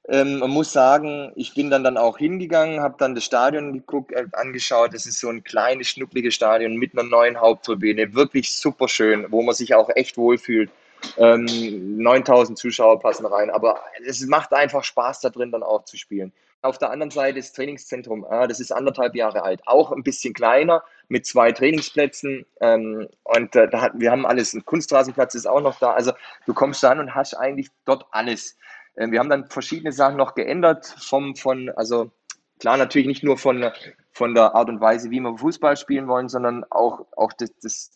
ähm, 0.10 0.39
man 0.39 0.49
muss 0.49 0.73
sagen, 0.73 1.32
ich 1.36 1.53
bin 1.53 1.69
dann, 1.69 1.84
dann 1.86 1.97
auch 1.97 2.17
hingegangen, 2.17 2.82
habe 2.82 2.95
dann 2.99 3.15
das 3.15 3.23
Stadion 3.23 3.71
geguckt, 3.71 4.12
äh, 4.12 4.25
angeschaut. 4.34 4.93
Es 4.93 5.06
ist 5.06 5.19
so 5.19 5.29
ein 5.29 5.45
kleines, 5.45 5.88
schnuckliges 5.88 6.34
Stadion 6.34 6.75
mit 6.75 6.97
einer 6.97 7.08
neuen 7.08 7.39
Haupttribüne. 7.39 8.13
Wirklich 8.13 8.53
super 8.53 8.89
schön, 8.89 9.27
wo 9.29 9.41
man 9.41 9.56
sich 9.56 9.75
auch 9.75 9.89
echt 9.95 10.17
wohlfühlt. 10.17 10.69
Ähm, 11.17 11.97
9000 11.97 12.57
Zuschauer 12.57 12.99
passen 12.99 13.25
rein, 13.25 13.49
aber 13.49 13.81
es 14.05 14.25
macht 14.25 14.53
einfach 14.53 14.83
Spaß 14.83 15.21
da 15.21 15.29
drin 15.29 15.51
dann 15.51 15.63
auch 15.63 15.85
zu 15.85 15.97
spielen. 15.97 16.33
Auf 16.61 16.77
der 16.77 16.91
anderen 16.91 17.11
Seite 17.11 17.39
das 17.39 17.51
Trainingszentrum, 17.51 18.23
ah, 18.23 18.47
das 18.47 18.59
ist 18.61 18.71
anderthalb 18.71 19.15
Jahre 19.15 19.43
alt, 19.43 19.61
auch 19.65 19.91
ein 19.91 20.03
bisschen 20.03 20.33
kleiner 20.33 20.83
mit 21.09 21.25
zwei 21.25 21.51
Trainingsplätzen 21.51 22.45
ähm, 22.61 23.09
und 23.23 23.55
äh, 23.55 23.67
da 23.67 23.81
hat, 23.81 23.91
wir 23.95 24.11
haben 24.11 24.25
alles, 24.25 24.53
ein 24.53 24.63
Kunstrasenplatz 24.63 25.35
ist 25.35 25.45
auch 25.45 25.61
noch 25.61 25.79
da, 25.79 25.91
also 25.91 26.13
du 26.45 26.53
kommst 26.53 26.81
da 26.81 26.91
an 26.91 26.99
und 26.99 27.15
hast 27.15 27.33
eigentlich 27.33 27.67
dort 27.85 28.05
alles. 28.11 28.57
Ähm, 28.95 29.11
wir 29.11 29.19
haben 29.19 29.29
dann 29.29 29.47
verschiedene 29.47 29.91
Sachen 29.91 30.15
noch 30.15 30.35
geändert 30.35 30.85
vom, 30.85 31.35
von, 31.35 31.69
also 31.69 32.11
klar, 32.59 32.77
natürlich 32.77 33.07
nicht 33.07 33.23
nur 33.23 33.37
von, 33.37 33.69
von 34.13 34.36
der 34.36 34.54
Art 34.54 34.69
und 34.69 34.80
Weise, 34.80 35.10
wie 35.10 35.19
wir 35.19 35.38
Fußball 35.38 35.76
spielen 35.76 36.08
wollen, 36.08 36.30
sondern 36.30 36.63
auch, 36.69 37.06
auch 37.17 37.34
das, 37.34 37.52
das, 37.62 37.91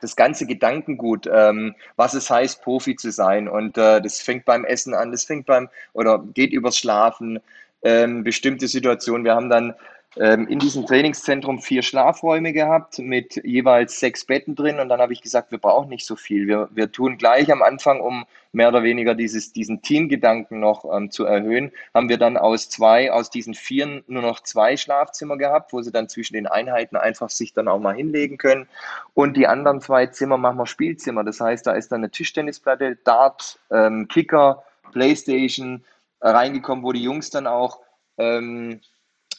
das 0.00 0.16
ganze 0.16 0.46
Gedankengut, 0.46 1.28
ähm, 1.32 1.74
was 1.96 2.14
es 2.14 2.30
heißt, 2.30 2.62
Profi 2.62 2.96
zu 2.96 3.12
sein. 3.12 3.46
Und 3.46 3.76
äh, 3.76 4.00
das 4.00 4.20
fängt 4.22 4.46
beim 4.46 4.64
Essen 4.64 4.94
an, 4.94 5.10
das 5.10 5.24
fängt 5.24 5.46
beim, 5.46 5.68
oder 5.92 6.18
geht 6.18 6.52
übers 6.52 6.78
Schlafen, 6.78 7.40
ähm, 7.82 8.24
bestimmte 8.24 8.68
Situationen. 8.68 9.24
Wir 9.24 9.34
haben 9.34 9.50
dann 9.50 9.74
in 10.16 10.58
diesem 10.58 10.86
Trainingszentrum 10.86 11.60
vier 11.60 11.82
Schlafräume 11.82 12.52
gehabt 12.52 12.98
mit 12.98 13.36
jeweils 13.44 14.00
sechs 14.00 14.24
Betten 14.24 14.56
drin 14.56 14.80
und 14.80 14.88
dann 14.88 15.00
habe 15.00 15.12
ich 15.12 15.22
gesagt, 15.22 15.52
wir 15.52 15.58
brauchen 15.58 15.88
nicht 15.88 16.04
so 16.04 16.16
viel. 16.16 16.48
Wir, 16.48 16.68
wir 16.72 16.90
tun 16.90 17.16
gleich 17.16 17.52
am 17.52 17.62
Anfang, 17.62 18.00
um 18.00 18.24
mehr 18.52 18.68
oder 18.68 18.82
weniger 18.82 19.14
dieses, 19.14 19.52
diesen 19.52 19.82
Teamgedanken 19.82 20.60
noch 20.60 20.84
ähm, 20.92 21.10
zu 21.10 21.24
erhöhen, 21.24 21.70
haben 21.94 22.08
wir 22.08 22.18
dann 22.18 22.36
aus 22.36 22.68
zwei, 22.68 23.12
aus 23.12 23.30
diesen 23.30 23.54
vier 23.54 24.02
nur 24.06 24.22
noch 24.22 24.40
zwei 24.40 24.76
Schlafzimmer 24.76 25.36
gehabt, 25.36 25.72
wo 25.72 25.80
sie 25.82 25.92
dann 25.92 26.08
zwischen 26.08 26.34
den 26.34 26.46
Einheiten 26.46 26.96
einfach 26.96 27.30
sich 27.30 27.52
dann 27.52 27.68
auch 27.68 27.78
mal 27.78 27.94
hinlegen 27.94 28.38
können. 28.38 28.68
Und 29.14 29.36
die 29.36 29.46
anderen 29.46 29.80
zwei 29.80 30.06
Zimmer 30.06 30.36
machen 30.36 30.58
wir 30.58 30.66
Spielzimmer. 30.66 31.24
Das 31.24 31.40
heißt, 31.40 31.66
da 31.66 31.72
ist 31.72 31.92
dann 31.92 32.00
eine 32.00 32.10
Tischtennisplatte, 32.10 32.96
Dart, 33.04 33.58
ähm, 33.70 34.08
Kicker, 34.08 34.64
Playstation 34.92 35.84
reingekommen, 36.20 36.84
wo 36.84 36.92
die 36.92 37.02
Jungs 37.02 37.30
dann 37.30 37.46
auch 37.46 37.78
ähm, 38.18 38.80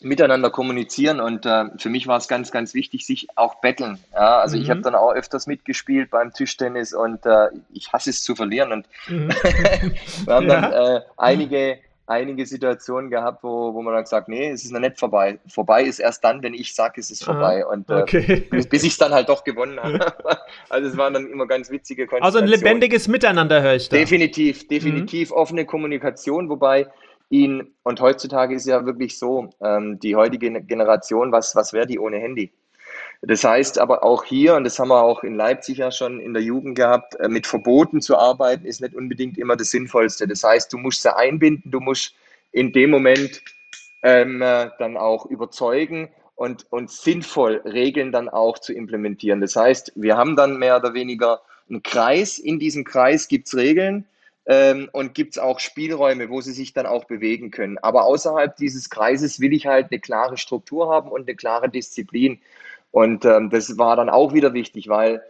miteinander 0.02 0.50
kommunizieren 0.50 1.20
und 1.20 1.46
äh, 1.46 1.66
für 1.78 1.90
mich 1.90 2.08
war 2.08 2.18
es 2.18 2.28
ganz, 2.28 2.52
ganz 2.52 2.74
wichtig, 2.74 3.06
sich 3.06 3.28
auch 3.36 3.62
betteln. 3.62 4.00
Ja, 4.14 4.40
also 4.40 4.58
mhm. 4.58 4.64
ich 4.64 4.70
habe 4.70 4.82
dann 4.82 4.96
auch 4.96 5.14
öfters 5.14 5.48
mitgespielt 5.48 6.10
beim 6.10 6.34
Tischtennis 6.34 6.94
und 6.94 7.26
äh, 7.26 7.48
ich 7.74 7.94
hasse 7.94 8.10
es 8.10 8.24
zu 8.24 8.36
verlieren 8.36 8.72
und 8.72 8.86
mhm. 9.08 9.30
wir 10.26 10.34
haben 10.34 10.48
ja. 10.48 10.62
dann 10.62 10.74
äh, 10.74 11.02
einige, 11.18 11.78
einige 12.08 12.46
Situationen 12.46 13.10
gehabt, 13.10 13.44
wo, 13.44 13.74
wo 13.74 13.82
man 13.82 13.94
dann 13.94 14.04
gesagt, 14.04 14.28
nee, 14.28 14.50
es 14.50 14.64
ist 14.64 14.72
noch 14.72 14.80
nicht 14.80 15.00
vorbei. 15.00 15.40
Vorbei 15.48 15.84
ist 15.84 16.00
erst 16.00 16.24
dann, 16.24 16.42
wenn 16.42 16.54
ich 16.54 16.74
sage, 16.74 17.00
es 17.00 17.12
ist 17.12 17.24
vorbei 17.24 17.64
Aha, 17.64 17.72
und 17.72 17.90
äh, 17.90 17.94
okay. 17.94 18.48
bis, 18.50 18.68
bis 18.68 18.84
ich 18.84 18.94
es 18.94 18.98
dann 18.98 19.14
halt 19.14 19.30
doch 19.30 19.44
gewonnen 19.44 19.80
habe. 19.80 20.00
also 20.70 20.90
es 20.90 20.98
waren 20.98 21.14
dann 21.14 21.28
immer 21.28 21.48
ganz 21.48 21.70
witzige 21.70 22.08
Konstellationen. 22.08 22.50
Also 22.50 22.56
ein 22.56 22.64
lebendiges 22.64 23.08
Miteinander 23.08 23.62
höre 23.62 23.76
ich 23.76 23.90
da. 23.90 23.98
Definitiv, 23.98 24.68
definitiv 24.68 25.30
mhm. 25.30 25.36
offene 25.36 25.66
Kommunikation, 25.66 26.50
wobei 26.50 26.88
ihn, 27.32 27.74
und 27.84 28.02
heutzutage 28.02 28.56
ist 28.56 28.68
ja 28.68 28.86
wirklich 28.86 29.18
so, 29.18 29.50
ähm, 29.62 30.00
die 30.00 30.16
heutige 30.16 30.52
Generation, 30.62 31.32
was, 31.32 31.56
was 31.56 31.74
wäre 31.74 31.88
die 31.88 32.00
ohne 32.00 32.18
Handy? 32.18 32.52
Das 33.22 33.44
heißt 33.44 33.80
aber 33.80 34.04
auch 34.04 34.24
hier, 34.24 34.56
und 34.56 34.64
das 34.64 34.80
haben 34.80 34.90
wir 34.90 35.02
auch 35.02 35.24
in 35.24 35.36
Leipzig 35.36 35.78
ja 35.78 35.92
schon 35.92 36.20
in 36.20 36.34
der 36.34 36.44
Jugend 36.44 36.76
gehabt, 36.76 37.16
äh, 37.16 37.30
mit 37.30 37.48
Verboten 37.48 38.02
zu 38.02 38.18
arbeiten, 38.18 38.66
ist 38.66 38.82
nicht 38.82 38.96
unbedingt 38.96 39.38
immer 39.38 39.56
das 39.56 39.72
Sinnvollste. 39.72 40.28
Das 40.28 40.44
heißt, 40.44 40.74
du 40.74 40.78
musst 40.78 41.04
sie 41.04 41.16
einbinden, 41.16 41.72
du 41.72 41.80
musst 41.80 42.14
in 42.52 42.74
dem 42.74 42.90
Moment 42.90 43.42
ähm, 44.04 44.42
äh, 44.42 44.70
dann 44.80 44.98
auch 44.98 45.26
überzeugen 45.28 46.10
und, 46.36 46.66
und 46.72 46.90
sinnvoll 46.90 47.62
Regeln 47.64 48.12
dann 48.12 48.28
auch 48.28 48.58
zu 48.58 48.74
implementieren. 48.74 49.40
Das 49.40 49.56
heißt, 49.56 49.94
wir 49.96 50.18
haben 50.18 50.36
dann 50.36 50.58
mehr 50.58 50.78
oder 50.78 50.94
weniger 50.94 51.42
einen 51.70 51.84
Kreis. 51.84 52.40
In 52.40 52.60
diesem 52.60 52.84
Kreis 52.84 53.28
gibt 53.28 53.48
es 53.48 53.56
Regeln 53.56 54.06
ähm, 54.52 54.90
und 54.92 55.14
gibt 55.14 55.36
es 55.36 55.40
auch 55.40 55.62
Spielräume, 55.62 56.30
wo 56.30 56.42
sie 56.42 56.52
sich 56.52 56.74
dann 56.74 56.86
auch 56.86 57.06
bewegen 57.06 57.52
können. 57.52 57.78
Aber 57.78 58.04
außerhalb 58.04 58.58
dieses 58.58 58.90
Kreises 58.90 59.40
will 59.40 59.54
ich 59.54 59.66
halt 59.66 59.92
eine 59.92 60.02
klare 60.02 60.36
Struktur 60.36 60.94
haben 60.94 61.10
und 61.10 61.22
eine 61.22 61.38
klare 61.38 61.70
Disziplin. 61.70 62.42
Und 62.92 63.24
ähm, 63.24 63.50
das 63.50 63.78
war 63.78 63.96
dann 63.96 64.10
auch 64.10 64.34
wieder 64.34 64.54
wichtig, 64.54 64.90
weil 64.90 65.24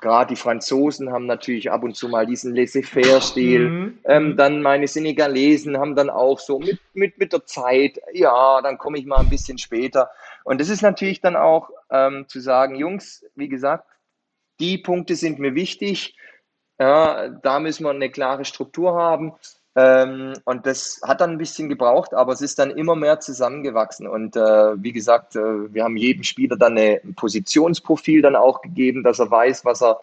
gerade 0.00 0.34
die 0.34 0.40
Franzosen 0.40 1.12
haben 1.12 1.26
natürlich 1.26 1.70
ab 1.70 1.84
und 1.84 1.94
zu 1.94 2.08
mal 2.08 2.26
diesen 2.26 2.52
Laissez-faire-Stil. 2.52 3.68
Mhm. 3.68 3.98
Ähm, 4.04 4.36
dann 4.36 4.60
meine 4.60 4.88
Senegalesen 4.88 5.78
haben 5.78 5.94
dann 5.94 6.10
auch 6.10 6.40
so 6.40 6.58
mit, 6.58 6.80
mit, 6.94 7.16
mit 7.16 7.32
der 7.32 7.46
Zeit, 7.46 8.00
ja, 8.12 8.60
dann 8.60 8.76
komme 8.76 8.98
ich 8.98 9.06
mal 9.06 9.20
ein 9.20 9.30
bisschen 9.30 9.58
später. 9.58 10.10
Und 10.42 10.60
das 10.60 10.68
ist 10.68 10.82
natürlich 10.82 11.20
dann 11.20 11.36
auch 11.36 11.70
ähm, 11.92 12.24
zu 12.26 12.40
sagen, 12.40 12.74
Jungs, 12.74 13.24
wie 13.36 13.48
gesagt, 13.48 13.84
die 14.58 14.78
Punkte 14.78 15.14
sind 15.14 15.38
mir 15.38 15.54
wichtig. 15.54 16.16
Ja, 16.78 17.28
da 17.28 17.58
müssen 17.60 17.84
wir 17.84 17.90
eine 17.90 18.10
klare 18.10 18.44
Struktur 18.44 18.94
haben. 18.94 19.32
Ähm, 19.74 20.34
und 20.44 20.66
das 20.66 21.00
hat 21.04 21.20
dann 21.20 21.32
ein 21.32 21.38
bisschen 21.38 21.68
gebraucht, 21.68 22.14
aber 22.14 22.32
es 22.32 22.40
ist 22.40 22.58
dann 22.58 22.70
immer 22.70 22.96
mehr 22.96 23.20
zusammengewachsen. 23.20 24.08
Und 24.08 24.36
äh, 24.36 24.82
wie 24.82 24.92
gesagt, 24.92 25.36
äh, 25.36 25.72
wir 25.72 25.84
haben 25.84 25.96
jedem 25.96 26.24
Spieler 26.24 26.56
dann 26.56 26.76
ein 26.78 27.14
Positionsprofil 27.14 28.22
dann 28.22 28.36
auch 28.36 28.60
gegeben, 28.60 29.04
dass 29.04 29.20
er 29.20 29.30
weiß, 29.30 29.64
was 29.64 29.82
er 29.82 30.00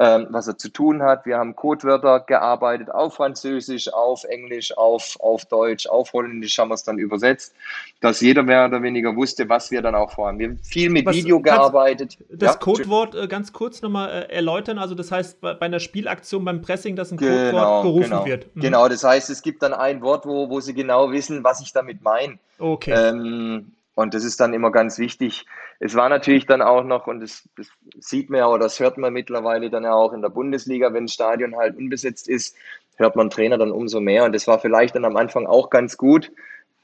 ähm, 0.00 0.28
was 0.30 0.46
er 0.46 0.56
zu 0.56 0.68
tun 0.68 1.02
hat. 1.02 1.26
Wir 1.26 1.38
haben 1.38 1.56
Codewörter 1.56 2.20
gearbeitet 2.20 2.90
auf 2.90 3.14
Französisch, 3.14 3.92
auf 3.92 4.22
Englisch, 4.24 4.76
auf, 4.76 5.16
auf 5.18 5.44
Deutsch, 5.46 5.88
auf 5.88 6.12
Holländisch 6.12 6.56
haben 6.58 6.68
wir 6.68 6.74
es 6.74 6.84
dann 6.84 6.98
übersetzt, 6.98 7.52
dass 8.00 8.20
jeder 8.20 8.44
mehr 8.44 8.66
oder 8.66 8.80
weniger 8.80 9.16
wusste, 9.16 9.48
was 9.48 9.72
wir 9.72 9.82
dann 9.82 9.96
auch 9.96 10.12
vorhaben. 10.12 10.38
Wir 10.38 10.48
haben 10.48 10.58
viel 10.62 10.90
mit 10.90 11.04
was, 11.04 11.16
Video 11.16 11.40
gearbeitet. 11.40 12.16
Das 12.30 12.54
ja, 12.54 12.58
Codewort 12.58 13.16
äh, 13.16 13.26
ganz 13.26 13.52
kurz 13.52 13.82
nochmal 13.82 14.10
äh, 14.10 14.32
erläutern. 14.32 14.78
Also 14.78 14.94
das 14.94 15.10
heißt, 15.10 15.40
bei, 15.40 15.54
bei, 15.54 15.66
einer 15.66 15.80
Spielaktion, 15.80 16.44
beim 16.44 16.62
Pressing, 16.62 16.94
dass 16.94 17.10
ein 17.10 17.18
Codewort 17.18 17.50
genau, 17.50 17.82
gerufen 17.82 18.10
genau. 18.10 18.24
wird. 18.24 18.54
Mhm. 18.54 18.60
Genau, 18.60 18.88
das 18.88 19.02
heißt, 19.02 19.30
es 19.30 19.42
gibt 19.42 19.62
dann 19.64 19.74
ein 19.74 20.00
Wort, 20.02 20.26
wo, 20.26 20.48
wo 20.48 20.60
sie 20.60 20.74
genau 20.74 21.10
wissen, 21.10 21.42
was 21.42 21.60
ich 21.60 21.72
damit 21.72 22.02
meine. 22.02 22.38
Okay. 22.60 22.92
Ähm, 22.92 23.72
und 23.96 24.14
das 24.14 24.22
ist 24.22 24.38
dann 24.38 24.54
immer 24.54 24.70
ganz 24.70 24.98
wichtig. 24.98 25.44
Es 25.80 25.94
war 25.94 26.08
natürlich 26.08 26.46
dann 26.46 26.60
auch 26.60 26.82
noch, 26.82 27.06
und 27.06 27.20
das, 27.20 27.48
das 27.56 27.68
sieht 27.98 28.30
man 28.30 28.40
ja 28.40 28.48
oder 28.48 28.64
das 28.64 28.80
hört 28.80 28.98
man 28.98 29.12
mittlerweile 29.12 29.70
dann 29.70 29.84
ja 29.84 29.94
auch 29.94 30.12
in 30.12 30.22
der 30.22 30.28
Bundesliga, 30.28 30.92
wenn 30.92 31.06
das 31.06 31.14
Stadion 31.14 31.56
halt 31.56 31.76
unbesetzt 31.76 32.28
ist, 32.28 32.56
hört 32.96 33.14
man 33.14 33.30
Trainer 33.30 33.58
dann 33.58 33.70
umso 33.70 34.00
mehr. 34.00 34.24
Und 34.24 34.34
das 34.34 34.48
war 34.48 34.58
vielleicht 34.58 34.96
dann 34.96 35.04
am 35.04 35.16
Anfang 35.16 35.46
auch 35.46 35.70
ganz 35.70 35.96
gut, 35.96 36.32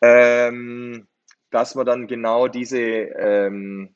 ähm, 0.00 1.06
dass 1.50 1.74
man 1.74 1.86
dann 1.86 2.06
genau 2.06 2.46
diese, 2.46 2.78
ähm, 2.78 3.90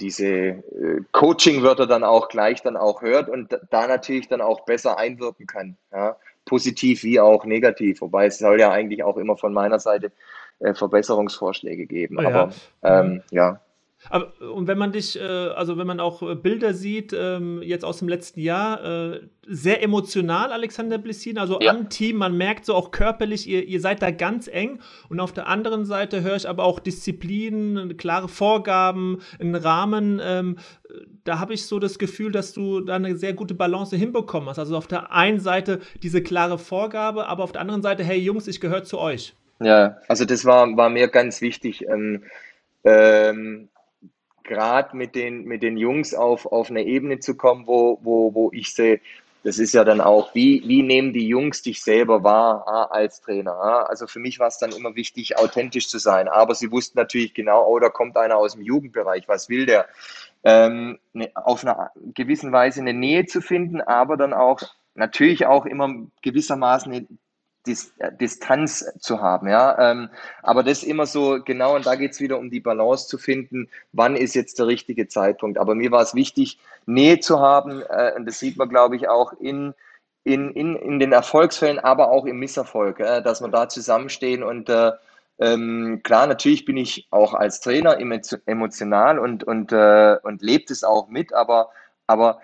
diese 0.00 0.26
äh, 0.26 1.02
Coaching-Wörter 1.12 1.86
dann 1.86 2.02
auch 2.02 2.28
gleich 2.28 2.62
dann 2.62 2.76
auch 2.76 3.02
hört 3.02 3.28
und 3.28 3.58
da 3.70 3.86
natürlich 3.86 4.28
dann 4.28 4.40
auch 4.40 4.64
besser 4.64 4.98
einwirken 4.98 5.46
kann. 5.46 5.76
Ja? 5.92 6.16
Positiv 6.46 7.04
wie 7.04 7.20
auch 7.20 7.44
negativ. 7.44 8.00
Wobei 8.00 8.26
es 8.26 8.38
soll 8.38 8.58
ja 8.58 8.72
eigentlich 8.72 9.04
auch 9.04 9.16
immer 9.16 9.36
von 9.36 9.52
meiner 9.52 9.78
Seite 9.78 10.10
äh, 10.58 10.74
Verbesserungsvorschläge 10.74 11.86
geben. 11.86 12.20
Ja. 12.20 12.28
Aber 12.28 12.52
ähm, 12.82 13.22
ja. 13.30 13.60
Aber, 14.08 14.32
und 14.54 14.66
wenn 14.66 14.78
man 14.78 14.92
dich, 14.92 15.20
äh, 15.20 15.22
also 15.22 15.76
wenn 15.76 15.86
man 15.86 16.00
auch 16.00 16.22
äh, 16.22 16.34
Bilder 16.34 16.72
sieht, 16.72 17.12
ähm, 17.12 17.60
jetzt 17.62 17.84
aus 17.84 17.98
dem 17.98 18.08
letzten 18.08 18.40
Jahr, 18.40 18.82
äh, 19.12 19.20
sehr 19.46 19.82
emotional, 19.82 20.52
Alexander 20.52 20.96
Blissin, 20.96 21.36
also 21.36 21.60
ja. 21.60 21.72
am 21.72 21.90
Team, 21.90 22.16
man 22.16 22.36
merkt 22.36 22.64
so 22.64 22.74
auch 22.74 22.92
körperlich, 22.92 23.46
ihr, 23.46 23.64
ihr 23.66 23.80
seid 23.80 24.00
da 24.00 24.10
ganz 24.10 24.48
eng. 24.48 24.80
Und 25.08 25.20
auf 25.20 25.32
der 25.32 25.48
anderen 25.48 25.84
Seite 25.84 26.22
höre 26.22 26.36
ich 26.36 26.48
aber 26.48 26.64
auch 26.64 26.78
Disziplin, 26.78 27.96
klare 27.98 28.28
Vorgaben, 28.28 29.18
einen 29.38 29.54
Rahmen. 29.54 30.20
Ähm, 30.24 30.56
da 31.24 31.38
habe 31.38 31.52
ich 31.52 31.66
so 31.66 31.78
das 31.78 31.98
Gefühl, 31.98 32.32
dass 32.32 32.52
du 32.52 32.80
da 32.80 32.96
eine 32.96 33.16
sehr 33.16 33.34
gute 33.34 33.54
Balance 33.54 33.96
hinbekommen 33.96 34.48
hast. 34.48 34.58
Also 34.58 34.76
auf 34.76 34.86
der 34.86 35.12
einen 35.12 35.40
Seite 35.40 35.80
diese 36.02 36.22
klare 36.22 36.58
Vorgabe, 36.58 37.26
aber 37.26 37.44
auf 37.44 37.52
der 37.52 37.60
anderen 37.60 37.82
Seite, 37.82 38.02
hey 38.02 38.18
Jungs, 38.18 38.48
ich 38.48 38.60
gehöre 38.60 38.84
zu 38.84 38.98
euch. 38.98 39.34
Ja, 39.60 39.98
also 40.08 40.24
das 40.24 40.44
war, 40.46 40.74
war 40.76 40.88
mir 40.88 41.08
ganz 41.08 41.42
wichtig. 41.42 41.86
Ähm, 41.86 42.22
ähm, 42.84 43.68
Gerade 44.50 44.96
mit 44.96 45.14
den, 45.14 45.44
mit 45.44 45.62
den 45.62 45.76
Jungs 45.76 46.12
auf, 46.12 46.44
auf 46.44 46.70
eine 46.70 46.82
Ebene 46.82 47.20
zu 47.20 47.36
kommen, 47.36 47.68
wo, 47.68 48.00
wo, 48.02 48.34
wo 48.34 48.50
ich 48.52 48.74
sehe, 48.74 49.00
das 49.44 49.60
ist 49.60 49.72
ja 49.72 49.84
dann 49.84 50.00
auch, 50.00 50.34
wie, 50.34 50.64
wie 50.66 50.82
nehmen 50.82 51.12
die 51.12 51.28
Jungs 51.28 51.62
dich 51.62 51.80
selber 51.80 52.24
wahr 52.24 52.64
ah, 52.66 52.84
als 52.86 53.20
Trainer? 53.20 53.52
Ah? 53.52 53.82
Also 53.82 54.08
für 54.08 54.18
mich 54.18 54.40
war 54.40 54.48
es 54.48 54.58
dann 54.58 54.72
immer 54.72 54.96
wichtig, 54.96 55.38
authentisch 55.38 55.88
zu 55.88 55.98
sein. 55.98 56.26
Aber 56.26 56.56
sie 56.56 56.72
wussten 56.72 56.98
natürlich 56.98 57.32
genau, 57.32 57.64
oh, 57.64 57.78
da 57.78 57.90
kommt 57.90 58.16
einer 58.16 58.38
aus 58.38 58.54
dem 58.54 58.62
Jugendbereich, 58.62 59.28
was 59.28 59.48
will 59.48 59.66
der? 59.66 59.86
Ähm, 60.42 60.98
ne, 61.12 61.30
auf 61.36 61.62
einer 61.62 61.92
gewissen 62.12 62.50
Weise 62.50 62.80
eine 62.80 62.92
Nähe 62.92 63.26
zu 63.26 63.40
finden, 63.40 63.80
aber 63.80 64.16
dann 64.16 64.32
auch 64.32 64.62
natürlich 64.96 65.46
auch 65.46 65.64
immer 65.64 65.94
gewissermaßen 66.22 66.92
eine 66.92 67.06
Dis 67.66 67.92
äh, 67.98 68.10
Distanz 68.12 68.86
zu 69.00 69.20
haben, 69.20 69.48
ja. 69.48 69.90
Ähm, 69.90 70.08
aber 70.42 70.62
das 70.62 70.82
immer 70.82 71.06
so 71.06 71.40
genau, 71.44 71.76
und 71.76 71.86
da 71.86 71.94
geht 71.94 72.12
es 72.12 72.20
wieder 72.20 72.38
um 72.38 72.50
die 72.50 72.60
Balance 72.60 73.08
zu 73.08 73.18
finden, 73.18 73.68
wann 73.92 74.16
ist 74.16 74.34
jetzt 74.34 74.58
der 74.58 74.66
richtige 74.66 75.08
Zeitpunkt. 75.08 75.58
Aber 75.58 75.74
mir 75.74 75.90
war 75.90 76.02
es 76.02 76.14
wichtig, 76.14 76.58
Nähe 76.86 77.20
zu 77.20 77.40
haben, 77.40 77.82
äh, 77.82 78.12
und 78.16 78.26
das 78.26 78.38
sieht 78.38 78.56
man, 78.56 78.68
glaube 78.68 78.96
ich, 78.96 79.08
auch 79.08 79.32
in, 79.34 79.74
in, 80.24 80.50
in, 80.52 80.76
in 80.76 80.98
den 80.98 81.12
Erfolgsfällen, 81.12 81.78
aber 81.78 82.10
auch 82.10 82.26
im 82.26 82.38
Misserfolg, 82.38 83.00
äh, 83.00 83.22
dass 83.22 83.40
wir 83.40 83.48
da 83.48 83.68
zusammenstehen 83.68 84.42
und 84.42 84.68
äh, 84.68 84.92
ähm, 85.40 86.00
klar, 86.02 86.26
natürlich 86.26 86.66
bin 86.66 86.76
ich 86.76 87.08
auch 87.10 87.32
als 87.32 87.60
Trainer 87.60 87.98
emotional 87.98 89.18
und, 89.18 89.42
und, 89.42 89.72
äh, 89.72 90.18
und 90.22 90.42
lebt 90.42 90.70
es 90.70 90.84
auch 90.84 91.08
mit, 91.08 91.32
aber, 91.32 91.70
aber 92.06 92.40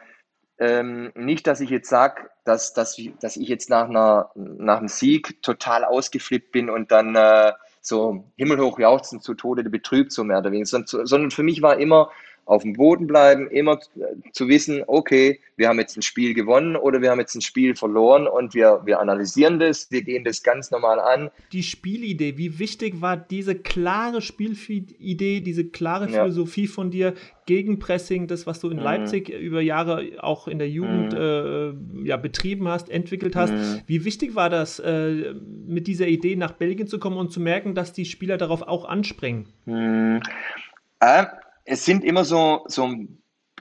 ähm, 0.59 1.13
nicht, 1.15 1.47
dass 1.47 1.61
ich 1.61 1.71
jetzt 1.71 1.89
sage, 1.89 2.31
dass, 2.45 2.73
dass, 2.73 2.97
dass 3.21 3.37
ich 3.37 3.49
jetzt 3.49 3.71
nach, 3.71 3.89
einer, 3.89 4.31
nach 4.35 4.79
einem 4.79 4.89
Sieg 4.89 5.43
total 5.43 5.85
ausgeflippt 5.85 6.53
bin 6.53 6.71
und 6.71 6.91
dann 6.93 7.15
äh, 7.15 7.53
so 7.81 8.25
himmelhoch 8.37 8.79
jauchzend 8.79 9.23
zu 9.23 9.35
Tode 9.35 9.63
betrübt, 9.65 10.13
so 10.13 10.25
mehr 10.25 10.39
oder 10.39 10.51
weniger, 10.51 10.67
sondern, 10.67 11.07
sondern 11.07 11.31
für 11.31 11.43
mich 11.43 11.63
war 11.63 11.79
immer, 11.79 12.11
auf 12.47 12.63
dem 12.63 12.75
Boden 12.75 13.09
bleiben, 13.09 13.51
immer 13.51 13.81
zu 14.33 14.49
wissen, 14.49 14.85
okay, 14.87 15.41
wir 15.57 15.69
haben 15.69 15.81
jetzt 15.81 15.97
ein 15.97 16.03
Spiel 16.03 16.33
gewonnen 16.33 16.77
oder 16.77 17.03
wir 17.03 17.11
haben 17.11 17.19
jetzt 17.19 17.35
ein 17.35 17.41
Spiel 17.41 17.75
verloren 17.75 18.29
und 18.29 18.55
wir, 18.55 18.83
wir 18.85 19.01
analysieren 19.01 19.59
das, 19.59 19.91
wir 19.91 20.03
gehen 20.03 20.23
das 20.23 20.45
ganz 20.45 20.71
normal 20.71 21.01
an. 21.01 21.31
Die 21.53 21.65
Spielidee, 21.65 22.39
wie 22.39 22.61
wichtig 22.61 23.01
war 23.01 23.17
diese 23.17 23.57
klare 23.57 24.23
Spielidee, 24.23 25.41
diese 25.41 25.65
klare 25.65 26.09
Philosophie 26.09 26.67
ja. 26.67 26.71
von 26.71 26.91
dir 26.91 27.15
gegen 27.47 27.81
Pressing, 27.81 28.29
das, 28.29 28.47
was 28.47 28.61
du 28.61 28.71
in 28.71 28.77
mhm. 28.77 28.85
Leipzig 28.85 29.29
über 29.29 29.61
Jahre 29.61 30.05
auch 30.21 30.47
in 30.47 30.59
der 30.59 30.71
Jugend 30.71 31.15
mhm. 31.15 32.03
äh, 32.05 32.07
ja, 32.07 32.17
betrieben 32.17 32.69
hast, 32.69 32.89
entwickelt 32.91 33.35
hast. 33.35 33.53
Mhm. 33.53 33.81
Wie 33.87 34.05
wichtig 34.05 34.37
war 34.37 34.51
das, 34.51 34.79
äh, 34.79 35.35
mit 35.67 35.89
dieser 35.89 36.07
Idee 36.07 36.37
nach 36.37 36.53
Belgien 36.53 36.87
zu 36.87 37.01
kommen 37.01 37.17
und 37.17 37.33
zu 37.33 37.41
merken, 37.41 37.75
dass 37.75 37.93
die 37.93 38.05
Spieler 38.05 38.37
darauf 38.37 38.63
auch 38.63 38.85
anspringen? 38.85 39.49
Mhm. 39.65 40.21
Äh, 41.01 41.25
es 41.67 41.85
sind 41.85 42.05
immer 42.05 42.25
so, 42.25 42.65
so 42.69 42.89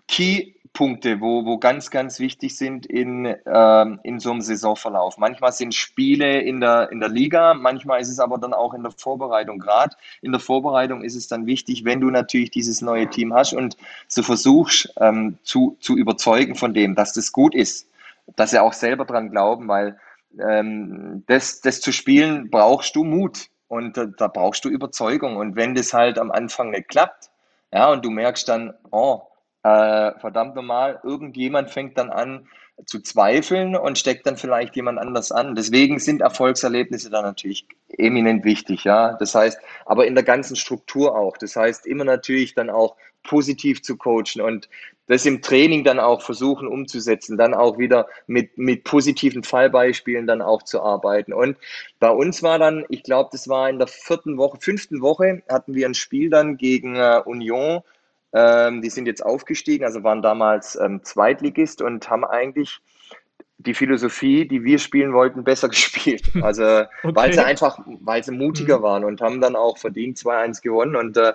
Key-Punkte, 0.08 1.20
wo, 1.20 1.44
wo 1.46 1.58
ganz, 1.58 1.90
ganz 1.90 2.20
wichtig 2.20 2.56
sind 2.56 2.86
in, 2.86 3.36
ähm, 3.48 4.00
in 4.04 4.20
so 4.20 4.32
einem 4.32 4.42
Saisonverlauf. 4.42 5.18
Manchmal 5.18 5.52
sind 5.52 5.74
Spiele 5.74 6.42
in 6.42 6.62
der, 6.62 6.92
in 6.92 7.00
der 7.00 7.10
Liga, 7.10 7.56
manchmal 7.56 8.00
ist 8.00 8.10
es 8.10 8.20
aber 8.20 8.38
dann 8.38 8.54
auch 8.54 8.76
in 8.76 8.84
der 8.84 8.92
Vorbereitung. 8.92 9.60
Gerade 9.60 9.96
in 10.22 10.32
der 10.32 10.40
Vorbereitung 10.40 11.04
ist 11.04 11.16
es 11.16 11.28
dann 11.28 11.48
wichtig, 11.48 11.84
wenn 11.84 12.00
du 12.00 12.12
natürlich 12.12 12.52
dieses 12.52 12.82
neue 12.82 13.10
Team 13.10 13.34
hast 13.34 13.54
und 13.54 13.76
so 14.08 14.22
versuchst 14.22 14.94
ähm, 15.00 15.40
zu, 15.44 15.76
zu 15.80 15.98
überzeugen 15.98 16.56
von 16.56 16.74
dem, 16.76 16.96
dass 16.96 17.14
das 17.14 17.32
gut 17.32 17.56
ist, 17.56 17.90
dass 18.36 18.52
sie 18.52 18.62
auch 18.62 18.74
selber 18.74 19.06
dran 19.06 19.32
glauben, 19.32 19.68
weil 19.68 20.00
ähm, 20.40 21.24
das, 21.26 21.62
das 21.62 21.82
zu 21.82 21.92
spielen 21.92 22.52
brauchst 22.52 22.96
du 22.96 23.04
Mut. 23.04 23.48
Und 23.68 23.98
äh, 23.98 24.08
da 24.16 24.28
brauchst 24.28 24.64
du 24.64 24.70
Überzeugung. 24.70 25.38
Und 25.38 25.56
wenn 25.56 25.74
das 25.74 25.92
halt 25.92 26.20
am 26.20 26.30
Anfang 26.30 26.70
nicht 26.70 26.88
klappt, 26.88 27.32
ja, 27.74 27.92
und 27.92 28.06
du 28.06 28.10
merkst 28.10 28.48
dann, 28.48 28.74
oh, 28.92 29.22
äh, 29.64 30.12
verdammt 30.20 30.56
normal, 30.56 31.00
irgendjemand 31.04 31.72
fängt 31.72 31.98
dann 31.98 32.12
an 32.12 32.48
zu 32.86 33.00
zweifeln 33.00 33.76
und 33.76 33.98
steckt 33.98 34.28
dann 34.28 34.38
vielleicht 34.38 34.76
jemand 34.76 35.00
anders 35.00 35.32
an. 35.32 35.56
Deswegen 35.56 36.00
sind 36.00 36.22
Erfolgserlebnisse 36.22 37.10
dann 37.10 37.24
natürlich 37.24 37.66
eminent 37.90 38.44
wichtig, 38.44 38.84
ja. 38.84 39.14
Das 39.14 39.34
heißt, 39.34 39.58
aber 39.86 40.06
in 40.06 40.16
der 40.16 40.24
ganzen 40.24 40.56
Struktur 40.56 41.18
auch. 41.18 41.38
Das 41.38 41.56
heißt, 41.56 41.86
immer 41.88 42.04
natürlich 42.04 42.54
dann 42.54 42.70
auch 42.70 42.96
positiv 43.24 43.82
zu 43.82 43.98
coachen 43.98 44.42
und 44.42 44.70
das 45.08 45.26
im 45.26 45.42
Training 45.42 45.84
dann 45.84 46.00
auch 46.00 46.22
versuchen 46.22 46.68
umzusetzen, 46.68 47.38
dann 47.38 47.54
auch 47.54 47.78
wieder 47.78 48.08
mit, 48.28 48.58
mit 48.58 48.84
positiven 48.84 49.44
Fallbeispielen 49.44 50.28
dann 50.28 50.42
auch 50.42 50.64
zu 50.64 50.82
arbeiten. 50.82 51.34
Und 51.34 51.58
bei 52.00 52.10
uns 52.10 52.42
war 52.42 52.60
dann, 52.60 52.86
ich 52.90 53.04
glaube, 53.04 53.30
das 53.32 53.48
war 53.48 53.70
in 53.70 53.78
der 53.78 53.88
vierten 53.88 54.38
Woche, 54.38 54.58
fünften 54.60 55.02
Woche, 55.02 55.44
hatten 55.50 55.76
wir 55.76 55.88
ein 55.88 55.94
Spiel 55.94 56.30
dann 56.30 56.58
gegen 56.58 56.96
äh, 56.96 57.22
Union. 57.26 57.82
Ähm, 58.34 58.82
die 58.82 58.90
sind 58.90 59.06
jetzt 59.06 59.26
aufgestiegen, 59.26 59.86
also 59.86 60.04
waren 60.04 60.22
damals 60.22 60.76
ähm, 60.76 61.02
Zweitligist 61.04 61.82
und 61.82 62.10
haben 62.10 62.26
eigentlich 62.26 62.82
die 63.58 63.74
Philosophie, 63.74 64.48
die 64.48 64.64
wir 64.64 64.80
spielen 64.80 65.14
wollten, 65.14 65.44
besser 65.44 65.70
gespielt. 65.70 66.24
Also 66.42 66.64
okay. 66.64 66.88
weil 67.04 67.34
sie 67.34 67.46
einfach, 67.46 67.80
weil 67.86 68.24
sie 68.24 68.32
mutiger 68.32 68.80
mhm. 68.80 68.84
waren 68.84 69.04
und 69.04 69.22
haben 69.22 69.40
dann 69.40 69.56
auch 69.56 69.78
verdient 69.78 70.18
2-1 70.18 70.62
gewonnen. 70.62 70.96
Und 70.96 71.18
äh, 71.18 71.34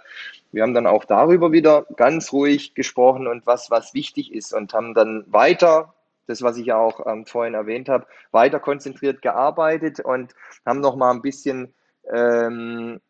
wir 0.52 0.62
haben 0.62 0.74
dann 0.74 0.86
auch 0.86 1.04
darüber 1.04 1.52
wieder 1.52 1.86
ganz 1.96 2.32
ruhig 2.32 2.74
gesprochen 2.74 3.26
und 3.26 3.46
was, 3.46 3.70
was 3.70 3.94
wichtig 3.94 4.32
ist 4.32 4.52
und 4.52 4.74
haben 4.74 4.94
dann 4.94 5.24
weiter, 5.28 5.94
das, 6.26 6.42
was 6.42 6.56
ich 6.56 6.66
ja 6.66 6.76
auch 6.76 7.06
ähm, 7.06 7.26
vorhin 7.26 7.54
erwähnt 7.54 7.88
habe, 7.88 8.06
weiter 8.30 8.60
konzentriert 8.60 9.22
gearbeitet 9.22 10.00
und 10.00 10.34
haben 10.66 10.80
noch 10.80 10.96
mal 10.96 11.10
ein 11.10 11.22
bisschen 11.22 11.74
ähm, 12.12 13.00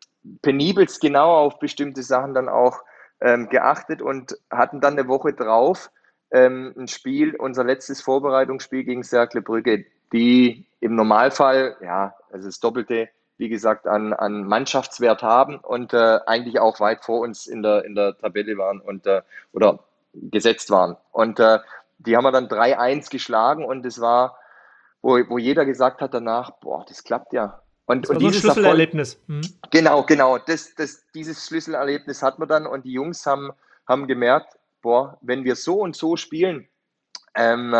penibelst 0.41 1.01
genau 1.01 1.35
auf 1.35 1.59
bestimmte 1.59 2.03
Sachen 2.03 2.33
dann 2.33 2.49
auch 2.49 2.83
ähm, 3.19 3.49
geachtet 3.49 4.01
und 4.01 4.37
hatten 4.49 4.81
dann 4.81 4.93
eine 4.93 5.07
Woche 5.07 5.33
drauf 5.33 5.89
ähm, 6.31 6.73
ein 6.77 6.87
Spiel, 6.87 7.35
unser 7.35 7.63
letztes 7.63 8.01
Vorbereitungsspiel 8.01 8.83
gegen 8.83 9.03
Cercle 9.03 9.41
Brügge, 9.41 9.85
die 10.13 10.65
im 10.79 10.95
Normalfall, 10.95 11.77
ja, 11.81 12.15
also 12.31 12.47
das 12.47 12.59
Doppelte, 12.59 13.09
wie 13.41 13.49
gesagt, 13.49 13.87
an, 13.87 14.13
an 14.13 14.43
Mannschaftswert 14.43 15.23
haben 15.23 15.57
und 15.57 15.93
äh, 15.93 16.19
eigentlich 16.27 16.59
auch 16.59 16.79
weit 16.79 17.03
vor 17.03 17.21
uns 17.21 17.47
in 17.47 17.63
der, 17.63 17.83
in 17.85 17.95
der 17.95 18.15
Tabelle 18.15 18.55
waren 18.55 18.79
und 18.79 19.07
äh, 19.07 19.23
oder 19.51 19.79
gesetzt 20.13 20.69
waren. 20.69 20.95
Und 21.11 21.39
äh, 21.39 21.57
die 21.97 22.15
haben 22.15 22.23
wir 22.23 22.31
dann 22.31 22.49
3-1 22.49 23.09
geschlagen 23.09 23.65
und 23.65 23.83
es 23.83 23.99
war, 23.99 24.37
wo, 25.01 25.17
wo 25.27 25.39
jeder 25.39 25.65
gesagt 25.65 26.01
hat 26.01 26.13
danach, 26.13 26.51
boah, 26.59 26.85
das 26.87 27.03
klappt 27.03 27.33
ja. 27.33 27.63
Und, 27.87 28.07
und 28.11 28.19
dieses 28.19 28.41
Schlüsselerlebnis. 28.41 29.19
Hm. 29.27 29.41
Genau, 29.71 30.03
genau. 30.03 30.37
Das, 30.37 30.75
das, 30.75 31.03
dieses 31.15 31.47
Schlüsselerlebnis 31.47 32.21
hat 32.21 32.37
man 32.37 32.47
dann 32.47 32.67
und 32.67 32.85
die 32.85 32.91
Jungs 32.91 33.25
haben, 33.25 33.53
haben 33.87 34.05
gemerkt, 34.05 34.55
boah, 34.83 35.17
wenn 35.21 35.45
wir 35.45 35.55
so 35.55 35.79
und 35.79 35.95
so 35.95 36.15
spielen, 36.15 36.67
ähm, 37.33 37.73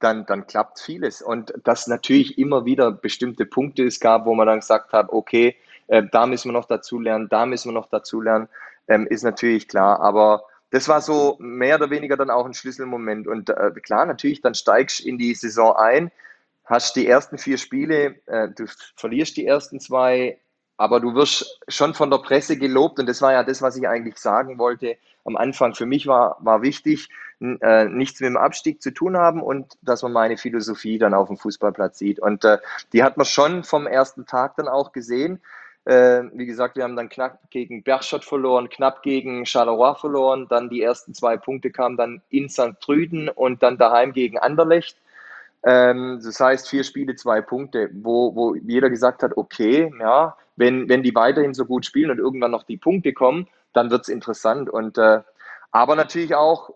dann, 0.00 0.26
dann 0.26 0.46
klappt 0.46 0.80
vieles. 0.80 1.22
Und 1.22 1.52
dass 1.64 1.86
natürlich 1.86 2.38
immer 2.38 2.64
wieder 2.64 2.92
bestimmte 2.92 3.46
Punkte 3.46 3.84
es 3.84 4.00
gab, 4.00 4.26
wo 4.26 4.34
man 4.34 4.46
dann 4.46 4.60
gesagt 4.60 4.92
hat, 4.92 5.10
okay, 5.10 5.56
äh, 5.88 6.02
da 6.10 6.26
müssen 6.26 6.48
wir 6.48 6.52
noch 6.52 6.66
dazu 6.66 6.98
lernen, 7.00 7.28
da 7.28 7.46
müssen 7.46 7.70
wir 7.70 7.74
noch 7.74 7.88
dazu 7.88 8.20
lernen, 8.20 8.48
ähm, 8.88 9.06
ist 9.06 9.22
natürlich 9.22 9.68
klar. 9.68 10.00
Aber 10.00 10.44
das 10.70 10.88
war 10.88 11.00
so 11.00 11.36
mehr 11.38 11.76
oder 11.76 11.90
weniger 11.90 12.16
dann 12.16 12.30
auch 12.30 12.44
ein 12.44 12.54
Schlüsselmoment. 12.54 13.26
Und 13.26 13.50
äh, 13.50 13.70
klar, 13.82 14.06
natürlich, 14.06 14.40
dann 14.40 14.54
steigst 14.54 15.00
du 15.00 15.08
in 15.08 15.18
die 15.18 15.34
Saison 15.34 15.76
ein, 15.76 16.10
hast 16.64 16.96
die 16.96 17.06
ersten 17.06 17.38
vier 17.38 17.58
Spiele, 17.58 18.16
äh, 18.26 18.48
du 18.48 18.66
verlierst 18.96 19.36
die 19.36 19.46
ersten 19.46 19.80
zwei, 19.80 20.38
aber 20.76 21.00
du 21.00 21.14
wirst 21.14 21.60
schon 21.68 21.94
von 21.94 22.10
der 22.10 22.18
Presse 22.18 22.58
gelobt 22.58 22.98
und 22.98 23.08
das 23.08 23.22
war 23.22 23.32
ja 23.32 23.44
das, 23.44 23.62
was 23.62 23.76
ich 23.76 23.88
eigentlich 23.88 24.18
sagen 24.18 24.58
wollte 24.58 24.96
am 25.24 25.36
Anfang. 25.36 25.74
Für 25.74 25.86
mich 25.86 26.06
war, 26.06 26.36
war 26.40 26.62
wichtig, 26.62 27.08
äh, 27.40 27.84
nichts 27.84 28.20
mit 28.20 28.28
dem 28.28 28.36
Abstieg 28.36 28.82
zu 28.82 28.92
tun 28.92 29.16
haben 29.16 29.42
und 29.42 29.74
dass 29.82 30.02
man 30.02 30.12
meine 30.12 30.36
Philosophie 30.36 30.98
dann 30.98 31.14
auf 31.14 31.28
dem 31.28 31.36
Fußballplatz 31.36 31.98
sieht. 31.98 32.18
Und 32.18 32.44
äh, 32.44 32.58
die 32.92 33.02
hat 33.02 33.16
man 33.16 33.26
schon 33.26 33.64
vom 33.64 33.86
ersten 33.86 34.26
Tag 34.26 34.56
dann 34.56 34.68
auch 34.68 34.92
gesehen. 34.92 35.40
Äh, 35.84 36.24
wie 36.32 36.46
gesagt, 36.46 36.76
wir 36.76 36.84
haben 36.84 36.96
dann 36.96 37.08
knapp 37.08 37.50
gegen 37.50 37.82
Berchot 37.82 38.24
verloren, 38.24 38.68
knapp 38.68 39.02
gegen 39.02 39.46
Charleroi 39.46 39.94
verloren. 39.94 40.46
Dann 40.48 40.68
die 40.68 40.82
ersten 40.82 41.14
zwei 41.14 41.36
Punkte 41.36 41.70
kamen 41.70 41.96
dann 41.96 42.22
in 42.30 42.48
St. 42.48 42.80
Trüden 42.80 43.28
und 43.28 43.62
dann 43.62 43.78
daheim 43.78 44.12
gegen 44.12 44.38
Anderlecht. 44.38 44.96
Ähm, 45.62 46.20
das 46.24 46.40
heißt, 46.40 46.68
vier 46.68 46.84
Spiele, 46.84 47.16
zwei 47.16 47.40
Punkte, 47.40 47.90
wo, 47.92 48.34
wo 48.34 48.54
jeder 48.54 48.88
gesagt 48.88 49.22
hat, 49.22 49.36
okay, 49.36 49.92
ja, 50.00 50.36
wenn, 50.56 50.88
wenn 50.88 51.02
die 51.02 51.14
weiterhin 51.14 51.54
so 51.54 51.66
gut 51.66 51.84
spielen 51.84 52.10
und 52.10 52.18
irgendwann 52.18 52.50
noch 52.50 52.64
die 52.64 52.78
Punkte 52.78 53.12
kommen, 53.12 53.46
dann 53.72 53.90
wird 53.90 54.02
es 54.02 54.08
interessant. 54.08 54.70
Und 54.70 54.96
äh, 54.96 55.20
aber 55.70 55.96
natürlich 55.96 56.34
auch 56.34 56.70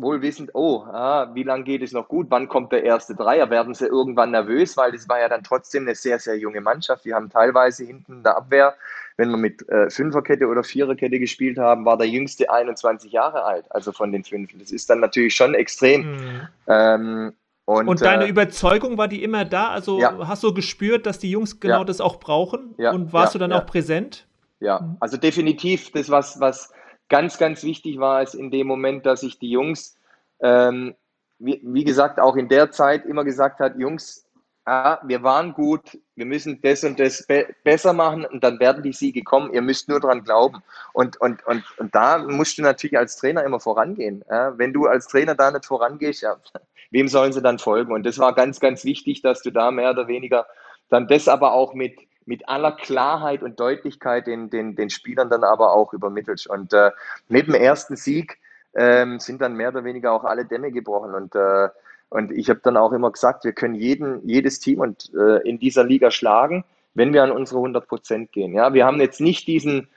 wohl 0.00 0.22
wissend, 0.22 0.50
oh, 0.54 0.84
ah, 0.92 1.30
wie 1.34 1.42
lange 1.42 1.64
geht 1.64 1.82
es 1.82 1.92
noch 1.92 2.08
gut? 2.08 2.26
Wann 2.30 2.48
kommt 2.48 2.72
der 2.72 2.84
erste 2.84 3.14
Dreier? 3.14 3.50
Werden 3.50 3.74
sie 3.74 3.86
irgendwann 3.86 4.30
nervös? 4.30 4.76
Weil 4.76 4.92
das 4.92 5.08
war 5.08 5.20
ja 5.20 5.28
dann 5.28 5.42
trotzdem 5.42 5.82
eine 5.82 5.94
sehr, 5.94 6.18
sehr 6.18 6.38
junge 6.38 6.60
Mannschaft. 6.60 7.04
Wir 7.04 7.14
haben 7.14 7.28
teilweise 7.28 7.84
hinten 7.84 8.14
in 8.14 8.22
der 8.22 8.36
Abwehr, 8.36 8.74
wenn 9.16 9.30
wir 9.30 9.36
mit 9.36 9.68
äh, 9.68 9.90
Fünferkette 9.90 10.46
oder 10.46 10.62
Viererkette 10.62 11.18
gespielt 11.18 11.58
haben, 11.58 11.84
war 11.84 11.98
der 11.98 12.08
jüngste 12.08 12.48
21 12.48 13.10
Jahre 13.12 13.42
alt, 13.42 13.64
also 13.70 13.92
von 13.92 14.12
den 14.12 14.22
fünf. 14.22 14.50
Das 14.58 14.70
ist 14.70 14.88
dann 14.88 15.00
natürlich 15.00 15.34
schon 15.34 15.54
extrem. 15.54 16.12
Mhm. 16.12 16.40
Ähm, 16.68 17.32
und, 17.64 17.88
und, 17.88 18.00
deine 18.00 18.24
äh, 18.24 18.28
Überzeugung 18.30 18.96
war 18.96 19.08
die 19.08 19.22
immer 19.22 19.44
da? 19.44 19.68
Also 19.68 20.00
ja. 20.00 20.26
hast 20.26 20.42
du 20.42 20.54
gespürt, 20.54 21.04
dass 21.04 21.18
die 21.18 21.30
Jungs 21.30 21.60
genau 21.60 21.80
ja. 21.80 21.84
das 21.84 22.00
auch 22.00 22.20
brauchen? 22.20 22.74
Ja. 22.78 22.92
Und 22.92 23.12
warst 23.12 23.34
du 23.34 23.38
dann 23.38 23.52
auch 23.52 23.66
präsent? 23.66 24.26
Ja, 24.60 24.80
mhm. 24.80 24.96
also 25.00 25.16
definitiv 25.16 25.90
das, 25.92 26.08
was, 26.08 26.40
was 26.40 26.72
ganz, 27.08 27.38
ganz 27.38 27.62
wichtig 27.62 27.98
war, 27.98 28.22
ist 28.22 28.34
in 28.34 28.50
dem 28.50 28.66
Moment, 28.66 29.06
dass 29.06 29.20
sich 29.20 29.38
die 29.38 29.50
Jungs, 29.50 29.96
ähm, 30.40 30.94
wie, 31.38 31.60
wie, 31.62 31.84
gesagt, 31.84 32.20
auch 32.20 32.36
in 32.36 32.48
der 32.48 32.70
Zeit 32.70 33.06
immer 33.06 33.24
gesagt 33.24 33.60
hat, 33.60 33.78
Jungs, 33.78 34.26
ah, 34.64 34.98
wir 35.02 35.22
waren 35.22 35.54
gut, 35.54 35.98
wir 36.14 36.26
müssen 36.26 36.60
das 36.60 36.84
und 36.84 37.00
das 37.00 37.26
be 37.26 37.46
besser 37.64 37.92
machen 37.92 38.26
und 38.26 38.44
dann 38.44 38.60
werden 38.60 38.82
die 38.82 38.92
Siege 38.92 39.22
kommen. 39.22 39.52
Ihr 39.52 39.62
müsst 39.62 39.88
nur 39.88 40.00
dran 40.00 40.24
glauben. 40.24 40.62
Und, 40.92 41.20
und, 41.20 41.44
und, 41.46 41.64
und 41.78 41.94
da 41.94 42.18
musst 42.18 42.58
du 42.58 42.62
natürlich 42.62 42.98
als 42.98 43.16
Trainer 43.16 43.44
immer 43.44 43.60
vorangehen. 43.60 44.24
Ja? 44.28 44.56
Wenn 44.58 44.72
du 44.72 44.86
als 44.86 45.06
Trainer 45.06 45.34
da 45.34 45.50
nicht 45.50 45.64
vorangehst, 45.64 46.22
ja, 46.22 46.36
wem 46.90 47.08
sollen 47.08 47.32
sie 47.32 47.42
dann 47.42 47.58
folgen? 47.58 47.92
Und 47.92 48.04
das 48.04 48.18
war 48.18 48.34
ganz, 48.34 48.60
ganz 48.60 48.84
wichtig, 48.84 49.22
dass 49.22 49.42
du 49.42 49.50
da 49.50 49.70
mehr 49.70 49.90
oder 49.90 50.08
weniger 50.08 50.46
dann 50.90 51.06
das 51.06 51.28
aber 51.28 51.52
auch 51.52 51.74
mit, 51.74 51.98
mit 52.28 52.46
aller 52.48 52.72
Klarheit 52.72 53.42
und 53.42 53.58
Deutlichkeit 53.58 54.26
den, 54.26 54.50
den, 54.50 54.76
den 54.76 54.90
Spielern 54.90 55.30
dann 55.30 55.44
aber 55.44 55.72
auch 55.72 55.94
übermittelst. 55.94 56.46
Und 56.46 56.74
äh, 56.74 56.90
mit 57.28 57.46
dem 57.46 57.54
ersten 57.54 57.96
Sieg 57.96 58.38
ähm, 58.74 59.18
sind 59.18 59.40
dann 59.40 59.54
mehr 59.54 59.70
oder 59.70 59.82
weniger 59.82 60.12
auch 60.12 60.24
alle 60.24 60.44
Dämme 60.44 60.70
gebrochen. 60.70 61.14
Und, 61.14 61.34
äh, 61.34 61.70
und 62.10 62.30
ich 62.30 62.50
habe 62.50 62.60
dann 62.62 62.76
auch 62.76 62.92
immer 62.92 63.10
gesagt, 63.10 63.44
wir 63.44 63.52
können 63.52 63.74
jeden, 63.74 64.28
jedes 64.28 64.60
Team 64.60 64.80
und, 64.80 65.10
äh, 65.14 65.48
in 65.48 65.58
dieser 65.58 65.84
Liga 65.84 66.10
schlagen, 66.10 66.64
wenn 66.92 67.14
wir 67.14 67.22
an 67.22 67.32
unsere 67.32 67.60
100 67.60 67.88
Prozent 67.88 68.32
gehen. 68.32 68.52
Ja, 68.52 68.74
wir 68.74 68.84
haben 68.84 69.00
jetzt 69.00 69.22
nicht 69.22 69.48
diesen, 69.48 69.88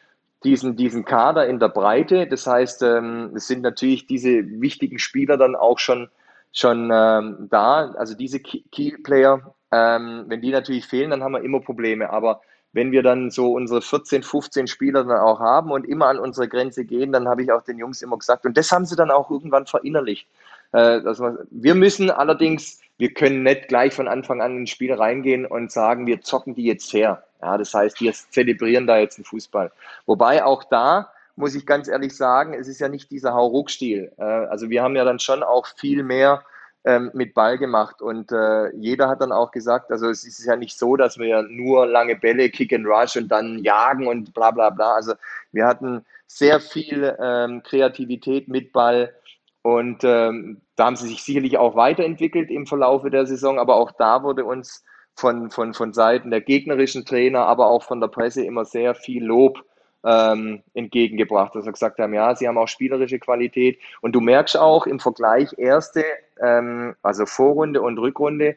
diesen, 0.46 0.78
diesen 0.78 1.04
Kader 1.04 1.48
in 1.48 1.60
der 1.60 1.68
Breite. 1.68 2.28
Das 2.28 2.48
heißt, 2.48 2.82
ähm, 2.84 3.32
es 3.36 3.48
sind 3.48 3.62
natürlich 3.62 4.08
diese 4.08 4.62
wichtigen 4.62 5.00
Spieler 5.00 5.36
dann 5.36 5.58
auch 5.58 5.80
schon 5.80 6.10
schon 6.52 6.90
ähm, 6.94 7.48
da. 7.50 7.92
Also 7.98 8.16
diese 8.16 8.40
Key-Player, 8.40 9.54
ähm, 9.72 10.26
wenn 10.28 10.42
die 10.42 10.52
natürlich 10.52 10.86
fehlen, 10.86 11.12
dann 11.12 11.24
haben 11.24 11.34
wir 11.34 11.44
immer 11.44 11.62
Probleme. 11.62 12.10
Aber 12.10 12.42
wenn 12.74 12.92
wir 12.92 13.04
dann 13.04 13.32
so 13.32 13.54
unsere 13.54 13.82
14, 13.82 14.24
15 14.24 14.68
Spieler 14.68 15.04
dann 15.04 15.20
auch 15.20 15.40
haben 15.40 15.72
und 15.72 15.86
immer 15.86 16.08
an 16.08 16.20
unsere 16.20 16.48
Grenze 16.48 16.86
gehen, 16.86 17.12
dann 17.12 17.28
habe 17.28 17.44
ich 17.44 17.52
auch 17.52 17.64
den 17.64 17.78
Jungs 17.78 18.02
immer 18.02 18.18
gesagt, 18.18 18.46
und 18.46 18.58
das 18.58 18.72
haben 18.72 18.86
sie 18.86 18.96
dann 18.96 19.12
auch 19.12 19.30
irgendwann 19.30 19.66
verinnerlicht. 19.66 20.28
Äh, 20.72 21.02
dass 21.02 21.20
man, 21.20 21.38
wir 21.50 21.76
müssen 21.76 22.10
allerdings, 22.10 22.80
wir 22.98 23.14
können 23.14 23.44
nicht 23.44 23.68
gleich 23.68 23.94
von 23.94 24.08
Anfang 24.08 24.42
an 24.42 24.58
ins 24.58 24.70
Spiel 24.70 24.94
reingehen 24.94 25.46
und 25.46 25.72
sagen, 25.72 26.08
wir 26.08 26.22
zocken 26.22 26.56
die 26.56 26.64
jetzt 26.64 26.94
her. 26.94 27.24
Ja, 27.42 27.58
das 27.58 27.74
heißt, 27.74 28.00
wir 28.00 28.14
zelebrieren 28.14 28.88
da 28.88 28.98
jetzt 28.98 29.18
einen 29.18 29.26
Fußball. 29.26 29.72
Wobei 30.06 30.46
auch 30.46 30.64
da, 30.64 31.12
muss 31.36 31.56
ich 31.56 31.66
ganz 31.66 31.88
ehrlich 31.88 32.16
sagen, 32.16 32.54
es 32.54 32.68
ist 32.68 32.80
ja 32.80 32.90
nicht 32.90 33.12
dieser 33.12 33.34
Hauruck-Stil. 33.34 34.12
Äh, 34.18 34.24
also 34.24 34.70
wir 34.70 34.84
haben 34.84 34.96
ja 34.96 35.04
dann 35.04 35.20
schon 35.20 35.44
auch 35.44 35.68
viel 35.78 36.04
mehr 36.04 36.44
ähm, 36.84 37.12
mit 37.14 37.34
Ball 37.34 37.58
gemacht 37.58 38.02
und 38.02 38.32
äh, 38.32 38.76
jeder 38.76 39.08
hat 39.08 39.22
dann 39.22 39.32
auch 39.32 39.52
gesagt, 39.52 39.92
also 39.92 40.10
es 40.10 40.24
ist 40.24 40.44
ja 40.46 40.56
nicht 40.56 40.78
so, 40.78 40.96
dass 40.96 41.18
wir 41.18 41.44
nur 41.44 41.86
lange 41.86 42.16
Bälle, 42.16 42.50
Kick 42.50 42.74
and 42.74 42.88
Rush 42.88 43.16
und 43.18 43.28
dann 43.28 43.60
jagen 43.60 44.08
und 44.08 44.34
bla 44.34 44.52
bla 44.52 44.70
bla. 44.72 44.96
Also 44.96 45.14
wir 45.52 45.66
hatten 45.66 46.06
sehr 46.28 46.60
viel 46.60 47.16
ähm, 47.20 47.62
Kreativität 47.64 48.48
mit 48.48 48.74
Ball 48.74 49.14
und 49.62 50.04
ähm, 50.04 50.62
da 50.76 50.86
haben 50.86 50.96
sie 50.96 51.08
sich 51.08 51.24
sicherlich 51.24 51.58
auch 51.58 51.76
weiterentwickelt 51.76 52.50
im 52.50 52.66
Verlaufe 52.66 53.12
der 53.12 53.28
Saison, 53.28 53.60
aber 53.60 53.76
auch 53.76 53.92
da 53.92 54.24
wurde 54.24 54.46
uns 54.46 54.84
von, 55.16 55.52
von, 55.52 55.74
von 55.74 55.94
Seiten 55.94 56.32
der 56.32 56.42
gegnerischen 56.42 57.06
Trainer, 57.06 57.46
aber 57.46 57.68
auch 57.68 57.84
von 57.84 58.02
der 58.02 58.08
Presse 58.08 58.44
immer 58.44 58.66
sehr 58.66 58.96
viel 58.96 59.24
Lob 59.24 59.64
ähm, 60.04 60.64
entgegengebracht, 60.74 61.56
dass 61.56 61.66
wir 61.66 61.72
gesagt 61.72 62.00
haben, 62.00 62.14
ja, 62.14 62.36
sie 62.36 62.48
haben 62.48 62.58
auch 62.58 62.68
spielerische 62.68 63.20
Qualität. 63.20 63.80
Und 64.02 64.14
du 64.14 64.22
merkst 64.22 64.58
auch 64.58 64.88
im 64.88 65.00
Vergleich 65.00 65.54
erste, 65.58 66.04
ähm, 66.42 66.96
also 67.02 67.26
Vorrunde 67.26 67.82
und 67.82 67.98
Rückrunde, 67.98 68.56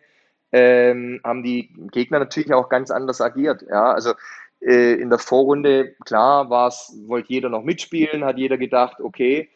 ähm, 0.53 1.21
haben 1.25 1.43
die 1.43 1.71
Gegner 1.91 2.21
natürlich 2.21 2.55
auch 2.55 2.69
ganz 2.69 2.91
anders 2.91 3.21
agiert. 3.21 3.65
Ja, 3.69 3.93
also 3.93 4.13
äh, 4.61 4.95
in 4.95 5.11
der 5.11 5.19
Vorrunde, 5.19 5.95
klar, 6.05 6.49
war's, 6.49 6.97
wollte 7.07 7.33
jeder 7.33 7.49
noch 7.49 7.65
mitspielen, 7.65 8.25
hat 8.25 8.39
jeder 8.39 8.57
gedacht, 8.57 9.01
okay, 9.01 9.51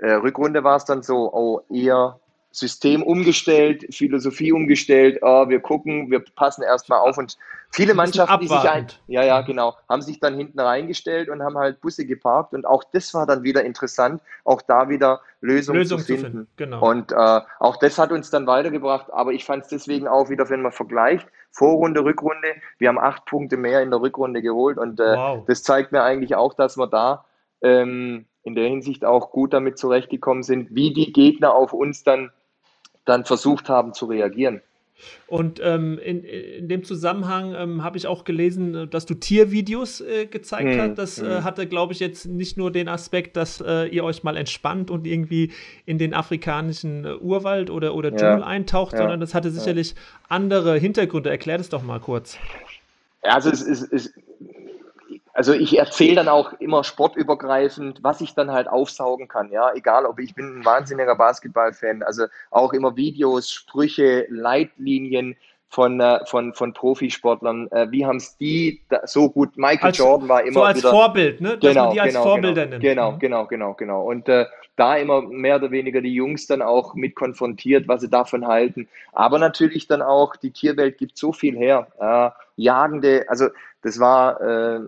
äh, 0.00 0.12
Rückrunde 0.12 0.64
war 0.64 0.76
es 0.76 0.84
dann 0.84 1.02
so, 1.02 1.32
oh, 1.32 1.60
eher 1.70 2.20
System 2.58 3.02
umgestellt, 3.02 3.86
Philosophie 3.94 4.52
umgestellt, 4.52 5.18
oh, 5.22 5.48
wir 5.48 5.60
gucken, 5.60 6.10
wir 6.10 6.20
passen 6.20 6.62
erstmal 6.62 6.98
auf 7.00 7.18
und 7.18 7.38
viele 7.70 7.94
Mannschaften, 7.94 8.40
die 8.40 8.48
sich 8.48 8.68
ein, 8.68 8.86
ja, 9.06 9.22
ja, 9.22 9.40
genau, 9.42 9.76
haben 9.88 10.02
sich 10.02 10.20
dann 10.20 10.36
hinten 10.36 10.60
reingestellt 10.60 11.28
und 11.28 11.42
haben 11.42 11.56
halt 11.56 11.80
Busse 11.80 12.06
geparkt 12.06 12.54
und 12.54 12.66
auch 12.66 12.84
das 12.92 13.14
war 13.14 13.26
dann 13.26 13.42
wieder 13.42 13.64
interessant, 13.64 14.22
auch 14.44 14.62
da 14.62 14.88
wieder 14.88 15.20
Lösungen 15.40 15.78
Lösung 15.78 15.98
zu 16.00 16.06
finden. 16.06 16.22
Zu 16.22 16.30
finden. 16.30 16.46
Genau. 16.56 16.90
Und 16.90 17.12
äh, 17.12 17.40
auch 17.60 17.76
das 17.76 17.98
hat 17.98 18.12
uns 18.12 18.30
dann 18.30 18.46
weitergebracht, 18.46 19.12
aber 19.12 19.32
ich 19.32 19.44
fand 19.44 19.64
es 19.64 19.68
deswegen 19.68 20.08
auch 20.08 20.28
wieder, 20.30 20.48
wenn 20.50 20.62
man 20.62 20.72
vergleicht, 20.72 21.28
Vorrunde, 21.50 22.04
Rückrunde, 22.04 22.48
wir 22.78 22.88
haben 22.88 22.98
acht 22.98 23.24
Punkte 23.24 23.56
mehr 23.56 23.82
in 23.82 23.90
der 23.90 24.00
Rückrunde 24.00 24.42
geholt 24.42 24.78
und 24.78 25.00
äh, 25.00 25.16
wow. 25.16 25.44
das 25.46 25.62
zeigt 25.62 25.92
mir 25.92 26.02
eigentlich 26.02 26.36
auch, 26.36 26.54
dass 26.54 26.76
wir 26.76 26.86
da 26.86 27.24
ähm, 27.62 28.26
in 28.42 28.54
der 28.54 28.68
Hinsicht 28.68 29.04
auch 29.04 29.30
gut 29.30 29.52
damit 29.52 29.78
zurechtgekommen 29.78 30.42
sind, 30.42 30.74
wie 30.74 30.92
die 30.92 31.12
Gegner 31.12 31.54
auf 31.54 31.72
uns 31.72 32.02
dann 32.02 32.30
dann 33.08 33.24
versucht 33.24 33.68
haben 33.68 33.94
zu 33.94 34.06
reagieren. 34.06 34.60
Und 35.28 35.60
ähm, 35.62 35.98
in, 35.98 36.24
in 36.24 36.68
dem 36.68 36.82
Zusammenhang 36.82 37.54
ähm, 37.54 37.84
habe 37.84 37.96
ich 37.96 38.06
auch 38.06 38.24
gelesen, 38.24 38.74
äh, 38.74 38.86
dass 38.88 39.06
du 39.06 39.14
Tiervideos 39.14 40.00
äh, 40.00 40.26
gezeigt 40.26 40.70
hm, 40.70 40.80
hast. 40.80 40.94
Das 40.96 41.18
hm. 41.18 41.26
äh, 41.26 41.42
hatte, 41.42 41.66
glaube 41.66 41.92
ich, 41.92 42.00
jetzt 42.00 42.26
nicht 42.26 42.56
nur 42.56 42.72
den 42.72 42.88
Aspekt, 42.88 43.36
dass 43.36 43.60
äh, 43.60 43.86
ihr 43.86 44.02
euch 44.02 44.24
mal 44.24 44.36
entspannt 44.36 44.90
und 44.90 45.06
irgendwie 45.06 45.52
in 45.86 45.98
den 45.98 46.14
afrikanischen 46.14 47.04
äh, 47.04 47.14
Urwald 47.14 47.70
oder, 47.70 47.94
oder 47.94 48.10
Dschungel 48.10 48.40
ja, 48.40 48.46
eintaucht, 48.46 48.92
ja, 48.92 48.98
sondern 48.98 49.20
das 49.20 49.34
hatte 49.34 49.50
sicherlich 49.50 49.90
ja. 49.90 49.96
andere 50.28 50.78
Hintergründe. 50.78 51.30
Erklär 51.30 51.58
das 51.58 51.68
doch 51.68 51.84
mal 51.84 52.00
kurz. 52.00 52.36
Ja, 53.24 53.34
also 53.34 53.50
es 53.50 53.62
ist, 53.62 54.14
also 55.38 55.52
ich 55.52 55.78
erzähle 55.78 56.16
dann 56.16 56.28
auch 56.28 56.52
immer 56.54 56.82
sportübergreifend, 56.82 58.02
was 58.02 58.20
ich 58.20 58.34
dann 58.34 58.50
halt 58.50 58.66
aufsaugen 58.66 59.28
kann. 59.28 59.52
Ja, 59.52 59.72
egal, 59.72 60.04
ob 60.04 60.18
ich 60.18 60.34
bin 60.34 60.58
ein 60.58 60.64
wahnsinniger 60.64 61.14
Basketballfan, 61.14 62.02
also 62.02 62.26
auch 62.50 62.72
immer 62.72 62.96
Videos, 62.96 63.48
Sprüche, 63.48 64.26
Leitlinien 64.30 65.36
von, 65.68 66.00
äh, 66.00 66.24
von, 66.26 66.54
von 66.54 66.72
Profisportlern. 66.72 67.70
Äh, 67.70 67.90
wie 67.90 68.06
haben 68.06 68.16
es 68.16 68.36
die 68.36 68.80
so 69.04 69.28
gut? 69.28 69.56
Michael 69.56 69.88
als, 69.88 69.98
Jordan 69.98 70.28
war 70.28 70.42
immer 70.42 70.52
so 70.52 70.62
als 70.62 70.78
wieder, 70.78 70.90
Vorbild, 70.90 71.40
ne? 71.40 71.58
Dass 71.58 71.70
genau, 71.70 71.84
man 71.84 71.92
die 71.92 72.00
als 72.00 72.12
genau, 72.12 72.22
Vorbilder 72.24 72.66
genau, 72.66 72.70
nimmt. 72.70 72.82
Genau, 72.82 73.12
mhm. 73.12 73.18
genau, 73.18 73.46
genau, 73.46 73.74
genau. 73.74 74.02
Und 74.02 74.28
äh, 74.28 74.46
da 74.76 74.96
immer 74.96 75.22
mehr 75.22 75.56
oder 75.56 75.70
weniger 75.70 76.00
die 76.00 76.14
Jungs 76.14 76.46
dann 76.46 76.62
auch 76.62 76.94
mit 76.94 77.16
konfrontiert, 77.16 77.88
was 77.88 78.00
sie 78.00 78.08
davon 78.08 78.46
halten. 78.46 78.88
Aber 79.12 79.38
natürlich 79.38 79.88
dann 79.88 80.02
auch, 80.02 80.36
die 80.36 80.52
Tierwelt 80.52 80.98
gibt 80.98 81.18
so 81.18 81.32
viel 81.32 81.56
her. 81.56 81.88
Äh, 81.98 82.30
jagende, 82.56 83.26
also 83.28 83.48
das 83.82 83.98
war, 84.00 84.40
äh, 84.40 84.80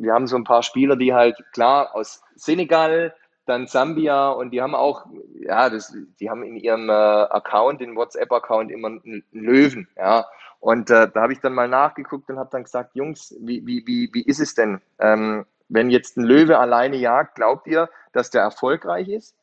wir 0.00 0.12
haben 0.12 0.26
so 0.26 0.36
ein 0.36 0.44
paar 0.44 0.62
Spieler, 0.62 0.96
die 0.96 1.14
halt 1.14 1.36
klar 1.52 1.94
aus 1.94 2.22
Senegal, 2.34 3.14
dann 3.48 3.66
Sambia 3.66 4.30
und 4.30 4.50
die 4.50 4.60
haben 4.60 4.74
auch, 4.74 5.06
ja, 5.40 5.70
das, 5.70 5.94
die 6.20 6.30
haben 6.30 6.42
in 6.42 6.56
ihrem 6.56 6.88
äh, 6.88 6.92
Account, 6.92 7.80
den 7.80 7.96
WhatsApp-Account 7.96 8.70
immer 8.70 8.88
einen 8.88 9.24
Löwen, 9.32 9.88
ja. 9.96 10.26
Und 10.60 10.90
äh, 10.90 11.08
da 11.12 11.22
habe 11.22 11.32
ich 11.32 11.40
dann 11.40 11.54
mal 11.54 11.68
nachgeguckt 11.68 12.28
und 12.30 12.38
habe 12.38 12.50
dann 12.50 12.64
gesagt, 12.64 12.94
Jungs, 12.94 13.34
wie, 13.40 13.64
wie, 13.64 13.86
wie, 13.86 14.10
wie 14.12 14.22
ist 14.22 14.40
es 14.40 14.54
denn? 14.54 14.80
Ähm, 14.98 15.46
wenn 15.68 15.90
jetzt 15.90 16.16
ein 16.16 16.24
Löwe 16.24 16.58
alleine 16.58 16.96
jagt, 16.96 17.36
glaubt 17.36 17.66
ihr, 17.66 17.88
dass 18.12 18.30
der 18.30 18.42
erfolgreich 18.42 19.08
ist? 19.08 19.36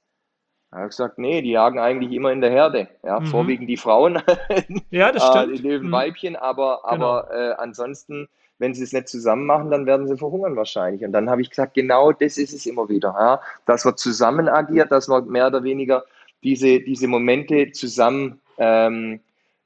Er 0.72 0.82
hat 0.82 0.90
gesagt, 0.90 1.18
nee, 1.18 1.42
die 1.42 1.52
jagen 1.52 1.80
eigentlich 1.80 2.12
immer 2.12 2.32
in 2.32 2.42
der 2.42 2.50
Herde. 2.50 2.90
Ja, 3.02 3.20
mhm. 3.20 3.28
vorwiegend 3.28 3.70
die 3.70 3.78
Frauen, 3.78 4.22
ja, 4.90 5.12
das 5.12 5.26
stimmt. 5.26 5.58
die 5.58 5.62
Löwenweibchen, 5.62 6.34
mhm. 6.34 6.40
aber, 6.40 6.84
aber 6.84 7.30
genau. 7.30 7.52
äh, 7.52 7.54
ansonsten 7.54 8.28
wenn 8.58 8.74
sie 8.74 8.84
es 8.84 8.94
nicht 8.94 9.08
zusammen 9.08 9.46
machen, 9.46 9.70
dann 9.70 9.86
werden 9.86 10.08
sie 10.08 10.18
verhungern 10.18 10.56
wahrscheinlich. 10.56 11.04
Und 11.04 11.12
dann 11.12 11.30
habe 11.30 11.42
ich 11.42 11.50
gesagt, 11.50 11.74
genau 11.74 12.12
das 12.12 12.38
ist 12.38 12.54
es 12.54 12.66
immer 12.66 12.90
wieder, 12.90 13.16
ja? 13.18 13.42
dass 13.66 13.86
wir 13.86 13.96
zusammen 13.96 14.48
agiert, 14.48 14.92
dass 14.92 15.10
wir 15.10 15.22
mehr 15.22 15.48
oder 15.48 15.64
weniger 15.64 16.06
diese, 16.44 16.80
diese 16.80 17.08
Momente 17.08 17.72
zusammen 17.72 18.40
ähm, 18.58 19.20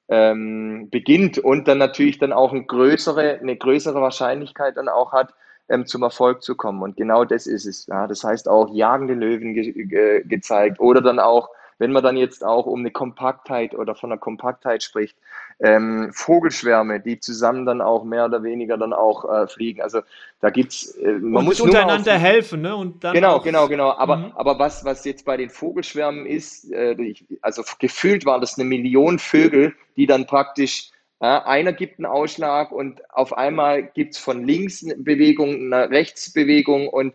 ähm, 0.07 0.89
beginnt 0.89 1.37
und 1.37 1.67
dann 1.67 1.77
natürlich 1.77 2.17
dann 2.17 2.33
auch 2.33 2.51
eine 2.51 2.63
größere, 2.63 3.39
eine 3.39 3.55
größere 3.55 4.01
Wahrscheinlichkeit 4.01 4.77
dann 4.77 4.89
auch 4.89 5.11
hat, 5.11 5.33
ähm, 5.69 5.85
zum 5.85 6.01
Erfolg 6.01 6.41
zu 6.41 6.55
kommen. 6.55 6.81
Und 6.81 6.97
genau 6.97 7.25
das 7.25 7.45
ist 7.45 7.65
es. 7.65 7.85
Ja? 7.85 8.07
Das 8.07 8.23
heißt 8.23 8.49
auch 8.49 8.73
jagende 8.73 9.13
Löwen 9.13 9.53
ge 9.53 9.71
ge 9.85 10.23
gezeigt 10.25 10.79
oder 10.79 11.01
dann 11.01 11.19
auch 11.19 11.49
wenn 11.79 11.93
man 11.93 12.03
dann 12.03 12.17
jetzt 12.17 12.45
auch 12.45 12.65
um 12.65 12.81
eine 12.81 12.91
Kompaktheit 12.91 13.73
oder 13.73 13.95
von 13.95 14.11
einer 14.11 14.19
Kompaktheit 14.19 14.83
spricht, 14.83 15.17
ähm, 15.61 16.11
Vogelschwärme, 16.13 17.01
die 17.01 17.19
zusammen 17.19 17.65
dann 17.65 17.81
auch 17.81 18.03
mehr 18.03 18.25
oder 18.25 18.43
weniger 18.43 18.77
dann 18.77 18.93
auch 18.93 19.29
äh, 19.29 19.47
fliegen. 19.47 19.81
Also 19.81 20.01
da 20.39 20.49
gibt's, 20.49 20.95
äh, 20.95 21.11
man 21.11 21.41
und 21.41 21.45
muss 21.45 21.59
untereinander 21.59 22.15
auf, 22.15 22.21
helfen, 22.21 22.61
ne? 22.61 22.75
Und 22.75 23.03
dann 23.03 23.13
genau, 23.13 23.41
genau, 23.41 23.67
genau. 23.67 23.91
Aber, 23.91 24.17
mhm. 24.17 24.31
aber 24.35 24.57
was, 24.57 24.85
was 24.85 25.03
jetzt 25.03 25.25
bei 25.25 25.35
den 25.35 25.49
Vogelschwärmen 25.49 26.25
ist, 26.25 26.71
äh, 26.71 27.13
also 27.41 27.63
gefühlt 27.77 28.25
waren 28.25 28.41
das 28.41 28.57
eine 28.57 28.67
Million 28.67 29.19
Vögel, 29.19 29.73
die 29.97 30.05
dann 30.05 30.25
praktisch 30.25 30.91
ja, 31.21 31.45
einer 31.45 31.73
gibt 31.73 31.99
einen 31.99 32.05
Ausschlag 32.05 32.71
und 32.71 33.01
auf 33.13 33.37
einmal 33.37 33.83
gibt 33.83 34.15
es 34.15 34.19
von 34.19 34.45
links 34.45 34.83
eine 34.83 34.95
Bewegung, 34.95 35.73
eine 35.73 35.89
Rechtsbewegung 35.89 36.87
und 36.87 37.13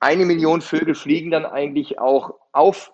eine 0.00 0.24
Million 0.26 0.60
Vögel 0.60 0.96
fliegen 0.96 1.30
dann 1.30 1.46
eigentlich 1.46 2.00
auch 2.00 2.34
auf 2.52 2.90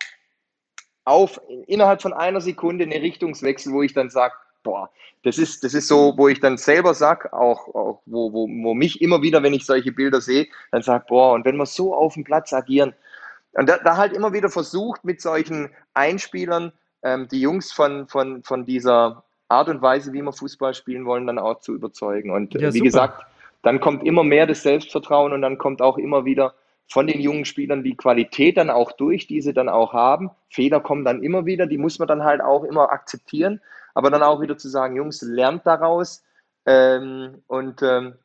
auf 1.07 1.41
innerhalb 1.66 2.01
von 2.01 2.14
einer 2.14 2.41
Sekunde 2.41 2.85
eine 2.85 3.01
Richtungswechsel, 3.03 3.72
wo 3.72 3.82
ich 3.82 3.93
dann 3.93 4.09
sage, 4.09 4.35
boah, 4.65 4.91
das 5.23 5.39
ist, 5.39 5.62
das 5.62 5.75
ist 5.75 5.87
so, 5.87 6.15
wo 6.17 6.27
ich 6.27 6.41
dann 6.41 6.57
selber 6.57 6.95
sage, 6.95 7.33
auch, 7.33 7.69
auch 7.75 8.03
wo, 8.07 8.33
wo, 8.33 8.49
wo 8.49 8.75
mich 8.75 9.01
immer 9.01 9.23
wieder, 9.23 9.43
wenn 9.45 9.55
ich 9.55 9.65
solche 9.65 9.93
Bilder 9.93 10.21
sehe, 10.21 10.49
dann 10.73 10.83
sage, 10.83 11.05
boah, 11.09 11.35
und 11.35 11.45
wenn 11.45 11.57
wir 11.57 11.67
so 11.67 11.95
auf 11.95 12.15
dem 12.15 12.25
Platz 12.25 12.53
agieren, 12.53 12.93
und 13.53 13.69
da, 13.69 13.79
da 13.79 13.97
halt 13.97 14.12
immer 14.12 14.33
wieder 14.33 14.51
versucht, 14.51 15.05
mit 15.05 15.21
solchen 15.21 15.71
Einspielern 15.95 16.73
ähm, 17.05 17.29
die 17.29 17.41
Jungs 17.41 17.71
von, 17.71 18.09
von, 18.09 18.43
von 18.43 18.67
dieser 18.67 19.23
Art 19.49 19.69
und 19.69 19.81
Weise, 19.81 20.12
wie 20.12 20.23
wir 20.23 20.33
Fußball 20.33 20.75
spielen 20.75 21.07
wollen, 21.07 21.29
dann 21.29 21.39
auch 21.39 21.61
zu 21.61 21.73
überzeugen. 21.73 22.33
Und 22.33 22.55
ja, 22.55 22.73
wie 22.73 22.79
super. 22.79 22.85
gesagt, 22.85 23.27
dann 23.62 23.81
kommt 23.81 24.05
immer 24.05 24.25
mehr 24.25 24.47
das 24.47 24.62
Selbstvertrauen 24.62 25.33
und 25.33 25.43
dann 25.43 25.59
kommt 25.59 25.81
auch 25.81 25.99
immer 25.99 26.25
wieder 26.25 26.55
von 26.89 27.07
den 27.07 27.21
jungen 27.21 27.45
Spielern 27.45 27.83
die 27.83 27.97
Qualität 27.97 28.57
dann 28.57 28.71
auch 28.71 28.93
durch, 28.93 29.27
die 29.27 29.41
sie 29.41 29.55
dann 29.55 29.69
auch 29.69 29.93
haben. 29.93 30.31
Fehler 30.51 30.81
kommen 30.81 31.05
dann 31.05 31.23
immer 31.23 31.47
wieder, 31.47 31.67
die 31.67 31.79
muss 31.79 31.99
man 31.99 32.09
dann 32.09 32.25
halt 32.25 32.41
auch 32.41 32.65
immer 32.65 32.93
akzeptieren, 32.93 33.61
aber 33.95 34.11
dann 34.11 34.22
auch 34.22 34.40
wieder 34.40 34.59
zu 34.59 34.68
sagen, 34.68 34.97
Jungs, 34.97 35.22
lernt 35.22 35.66
daraus. 35.66 36.22
Ähm, 36.66 37.42
und 37.47 37.82
ähm, 37.82 38.18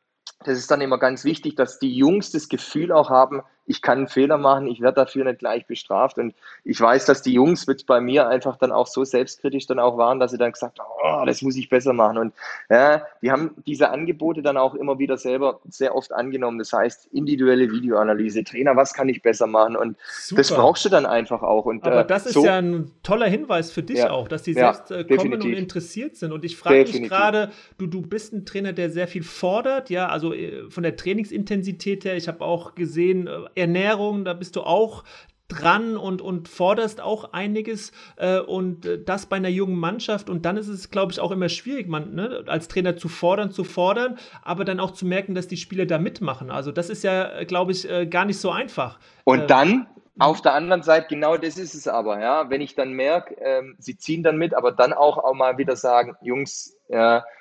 das 0.44 0.58
ist 0.58 0.70
dann 0.70 0.80
immer 0.80 0.98
ganz 0.98 1.24
wichtig, 1.24 1.56
dass 1.56 1.78
die 1.78 1.94
Jungs 1.94 2.32
das 2.32 2.48
Gefühl 2.48 2.92
auch 2.92 3.10
haben, 3.10 3.42
ich 3.70 3.82
kann 3.82 3.98
einen 3.98 4.08
Fehler 4.08 4.36
machen, 4.36 4.66
ich 4.66 4.80
werde 4.80 4.96
dafür 4.96 5.24
nicht 5.24 5.38
gleich 5.38 5.64
bestraft. 5.64 6.18
Und 6.18 6.34
ich 6.64 6.80
weiß, 6.80 7.06
dass 7.06 7.22
die 7.22 7.32
Jungs 7.32 7.68
mit 7.68 7.86
bei 7.86 8.00
mir 8.00 8.26
einfach 8.26 8.56
dann 8.56 8.72
auch 8.72 8.88
so 8.88 9.04
selbstkritisch 9.04 9.68
dann 9.68 9.78
auch 9.78 9.96
waren, 9.96 10.18
dass 10.18 10.32
sie 10.32 10.38
dann 10.38 10.50
gesagt 10.50 10.80
haben, 10.80 10.88
oh, 11.04 11.24
das 11.24 11.40
muss 11.40 11.56
ich 11.56 11.68
besser 11.68 11.92
machen. 11.92 12.18
Und 12.18 12.34
ja, 12.68 13.02
die 13.22 13.30
haben 13.30 13.54
diese 13.66 13.90
Angebote 13.90 14.42
dann 14.42 14.56
auch 14.56 14.74
immer 14.74 14.98
wieder 14.98 15.16
selber 15.16 15.60
sehr 15.68 15.94
oft 15.94 16.12
angenommen. 16.12 16.58
Das 16.58 16.72
heißt, 16.72 17.10
individuelle 17.12 17.70
Videoanalyse, 17.70 18.42
Trainer, 18.42 18.74
was 18.74 18.92
kann 18.92 19.08
ich 19.08 19.22
besser 19.22 19.46
machen? 19.46 19.76
Und 19.76 19.96
Super. 20.20 20.40
das 20.40 20.50
brauchst 20.50 20.84
du 20.84 20.88
dann 20.88 21.06
einfach 21.06 21.42
auch. 21.42 21.64
Und, 21.66 21.84
Aber 21.84 22.00
äh, 22.00 22.06
das 22.06 22.26
ist 22.26 22.34
so, 22.34 22.44
ja 22.44 22.58
ein 22.58 22.90
toller 23.04 23.28
Hinweis 23.28 23.70
für 23.70 23.84
dich 23.84 23.98
ja, 23.98 24.10
auch, 24.10 24.26
dass 24.26 24.42
die 24.42 24.52
ja, 24.54 24.74
selbst 24.74 24.90
äh, 24.90 25.04
kommen 25.16 25.34
und 25.34 25.44
interessiert 25.44 26.16
sind. 26.16 26.32
Und 26.32 26.44
ich 26.44 26.56
frage 26.56 26.82
mich 26.82 27.02
gerade, 27.02 27.52
du, 27.78 27.86
du 27.86 28.02
bist 28.02 28.32
ein 28.32 28.44
Trainer, 28.44 28.72
der 28.72 28.90
sehr 28.90 29.06
viel 29.06 29.22
fordert, 29.22 29.90
ja, 29.90 30.08
also 30.08 30.34
äh, 30.34 30.68
von 30.70 30.82
der 30.82 30.96
Trainingsintensität 30.96 32.04
her. 32.04 32.16
Ich 32.16 32.26
habe 32.26 32.44
auch 32.44 32.74
gesehen, 32.74 33.28
Ernährung, 33.60 34.24
da 34.24 34.32
bist 34.34 34.56
du 34.56 34.62
auch 34.62 35.04
dran 35.50 35.96
und, 35.96 36.22
und 36.22 36.48
forderst 36.48 37.00
auch 37.00 37.32
einiges 37.32 37.92
äh, 38.16 38.38
und 38.38 38.86
äh, 38.86 39.02
das 39.02 39.26
bei 39.26 39.36
einer 39.36 39.48
jungen 39.48 39.78
Mannschaft 39.78 40.30
und 40.30 40.46
dann 40.46 40.56
ist 40.56 40.68
es, 40.68 40.90
glaube 40.90 41.12
ich, 41.12 41.20
auch 41.20 41.30
immer 41.30 41.48
schwierig, 41.48 41.88
man 41.88 42.14
ne, 42.14 42.44
als 42.46 42.68
Trainer 42.68 42.96
zu 42.96 43.08
fordern, 43.08 43.50
zu 43.50 43.64
fordern, 43.64 44.18
aber 44.42 44.64
dann 44.64 44.80
auch 44.80 44.92
zu 44.92 45.06
merken, 45.06 45.34
dass 45.34 45.48
die 45.48 45.56
Spieler 45.56 45.86
da 45.86 45.98
mitmachen. 45.98 46.50
Also 46.50 46.72
das 46.72 46.88
ist 46.88 47.04
ja, 47.04 47.44
glaube 47.44 47.72
ich, 47.72 47.88
äh, 47.90 48.06
gar 48.06 48.24
nicht 48.24 48.38
so 48.38 48.50
einfach. 48.50 48.98
Und 49.24 49.40
äh, 49.40 49.46
dann 49.46 49.86
auf 50.18 50.42
der 50.42 50.54
anderen 50.54 50.82
Seite, 50.82 51.06
genau 51.08 51.36
das 51.36 51.56
ist 51.56 51.74
es 51.74 51.88
aber, 51.88 52.20
ja, 52.20 52.50
wenn 52.50 52.60
ich 52.60 52.74
dann 52.74 52.92
merke, 52.92 53.34
ähm, 53.40 53.76
sie 53.78 53.96
ziehen 53.96 54.22
dann 54.22 54.36
mit, 54.36 54.54
aber 54.54 54.70
dann 54.70 54.92
auch, 54.92 55.18
auch 55.18 55.34
mal 55.34 55.58
wieder 55.58 55.76
sagen, 55.76 56.16
Jungs, 56.22 56.76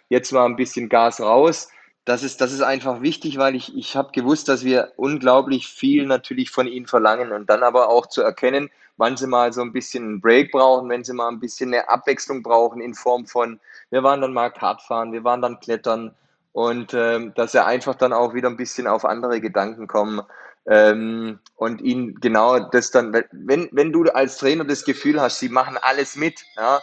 jetzt 0.10 0.32
mal 0.32 0.46
ein 0.46 0.56
bisschen 0.56 0.90
Gas 0.90 1.20
raus 1.20 1.70
das 2.10 2.24
ist, 2.24 2.42
das 2.42 2.52
ist 2.52 2.62
einfach 2.62 3.02
wichtig, 3.02 3.38
weil 3.38 3.54
ich, 3.54 3.78
ich 3.78 3.96
habe 3.96 4.12
gewusst, 4.12 4.50
dass 4.50 4.66
wir 4.66 4.94
unglaublich 4.96 5.68
viel 5.68 6.08
natürlich 6.08 6.50
von 6.50 6.66
ihnen 6.66 6.88
verlangen 6.88 7.32
und 7.32 7.52
dann 7.52 7.62
aber 7.62 7.90
auch 7.90 8.08
zu 8.08 8.24
erkennen, 8.24 8.72
wann 8.98 9.16
sie 9.16 9.28
mal 9.28 9.54
so 9.54 9.62
ein 9.62 9.74
bisschen 9.74 10.04
einen 10.04 10.22
Break 10.22 10.52
brauchen, 10.52 10.90
wenn 10.90 11.04
sie 11.04 11.14
mal 11.14 11.28
ein 11.28 11.40
bisschen 11.40 11.72
eine 11.72 11.88
Abwechslung 11.88 12.42
brauchen 12.42 12.82
in 12.82 12.96
Form 12.96 13.28
von, 13.28 13.60
wir 13.92 14.02
waren 14.02 14.22
dann 14.22 14.34
mal 14.34 14.50
Kartfahren, 14.50 15.14
wir 15.14 15.24
waren 15.24 15.44
dann 15.44 15.60
Klettern 15.60 16.16
und 16.52 16.96
ähm, 16.96 17.32
dass 17.36 17.52
sie 17.52 17.64
einfach 17.64 17.94
dann 17.94 18.12
auch 18.12 18.34
wieder 18.34 18.50
ein 18.50 18.58
bisschen 18.58 18.88
auf 18.88 19.06
andere 19.06 19.40
Gedanken 19.40 19.86
kommen 19.86 20.24
ähm, 20.66 21.38
und 21.58 21.80
ihnen 21.80 22.20
genau 22.20 22.58
das 22.58 22.90
dann, 22.90 23.14
wenn, 23.32 23.70
wenn 23.72 23.94
du 23.94 24.06
als 24.06 24.40
Trainer 24.40 24.66
das 24.66 24.84
Gefühl 24.84 25.22
hast, 25.22 25.38
sie 25.38 25.50
machen 25.50 25.78
alles 25.80 26.16
mit, 26.16 26.44
ja, 26.58 26.80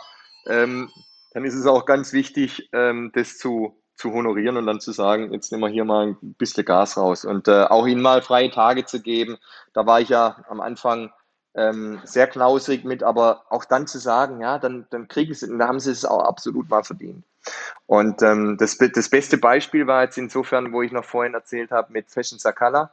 ähm, 0.46 0.88
dann 1.32 1.44
ist 1.44 1.54
es 1.54 1.66
auch 1.66 1.84
ganz 1.84 2.12
wichtig, 2.12 2.68
ähm, 2.72 3.10
das 3.12 3.38
zu 3.38 3.76
zu 3.96 4.12
honorieren 4.12 4.56
und 4.56 4.66
dann 4.66 4.80
zu 4.80 4.92
sagen, 4.92 5.32
jetzt 5.32 5.50
nehmen 5.50 5.64
wir 5.64 5.70
hier 5.70 5.84
mal 5.84 6.08
ein 6.08 6.34
bisschen 6.38 6.64
Gas 6.64 6.96
raus 6.96 7.24
und 7.24 7.48
äh, 7.48 7.64
auch 7.64 7.86
ihnen 7.86 8.02
mal 8.02 8.22
freie 8.22 8.50
Tage 8.50 8.84
zu 8.84 9.00
geben. 9.00 9.38
Da 9.72 9.86
war 9.86 10.00
ich 10.00 10.10
ja 10.10 10.44
am 10.48 10.60
Anfang 10.60 11.12
ähm, 11.54 12.00
sehr 12.04 12.26
knausrig 12.26 12.84
mit, 12.84 13.02
aber 13.02 13.44
auch 13.48 13.64
dann 13.64 13.86
zu 13.86 13.98
sagen, 13.98 14.40
ja, 14.40 14.58
dann, 14.58 14.86
dann 14.90 15.08
kriegen 15.08 15.32
sie, 15.32 15.56
da 15.56 15.66
haben 15.66 15.80
sie 15.80 15.90
es 15.90 16.04
auch 16.04 16.22
absolut 16.22 16.68
mal 16.68 16.84
verdient. 16.84 17.24
Und 17.86 18.22
ähm, 18.22 18.56
das, 18.58 18.76
das 18.76 19.08
beste 19.08 19.38
Beispiel 19.38 19.86
war 19.86 20.02
jetzt 20.02 20.18
insofern, 20.18 20.72
wo 20.72 20.82
ich 20.82 20.92
noch 20.92 21.04
vorhin 21.04 21.34
erzählt 21.34 21.70
habe, 21.70 21.92
mit 21.92 22.10
Fashion 22.10 22.38
Sakala. 22.38 22.90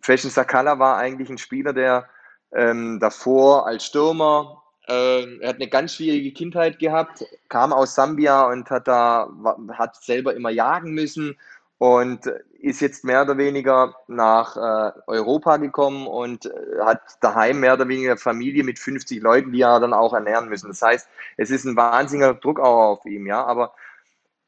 Fashion 0.00 0.30
Sakala 0.30 0.78
war 0.78 0.98
eigentlich 0.98 1.30
ein 1.30 1.38
Spieler, 1.38 1.72
der 1.72 2.08
ähm, 2.52 3.00
davor 3.00 3.66
als 3.66 3.84
Stürmer, 3.84 4.62
er 4.86 5.48
hat 5.48 5.56
eine 5.56 5.68
ganz 5.68 5.94
schwierige 5.94 6.32
Kindheit 6.32 6.78
gehabt, 6.78 7.24
kam 7.48 7.72
aus 7.72 7.94
Sambia 7.94 8.46
und 8.48 8.70
hat 8.70 8.88
da 8.88 9.30
hat 9.72 9.96
selber 10.02 10.34
immer 10.34 10.50
jagen 10.50 10.92
müssen 10.92 11.36
und 11.80 12.26
ist 12.58 12.80
jetzt 12.80 13.04
mehr 13.04 13.22
oder 13.22 13.38
weniger 13.38 13.94
nach 14.06 14.54
äh, 14.56 14.92
Europa 15.06 15.56
gekommen 15.56 16.06
und 16.06 16.44
äh, 16.44 16.50
hat 16.84 17.00
daheim 17.22 17.60
mehr 17.60 17.72
oder 17.72 17.88
weniger 17.88 18.18
Familie 18.18 18.64
mit 18.64 18.78
50 18.78 19.22
Leuten, 19.22 19.52
die 19.52 19.62
er 19.62 19.80
dann 19.80 19.94
auch 19.94 20.12
ernähren 20.12 20.50
müssen. 20.50 20.68
Das 20.68 20.82
heißt, 20.82 21.08
es 21.38 21.50
ist 21.50 21.64
ein 21.64 21.76
wahnsinniger 21.76 22.34
Druck 22.34 22.60
auch 22.60 22.98
auf 22.98 23.06
ihm, 23.06 23.26
ja, 23.26 23.42
aber 23.42 23.72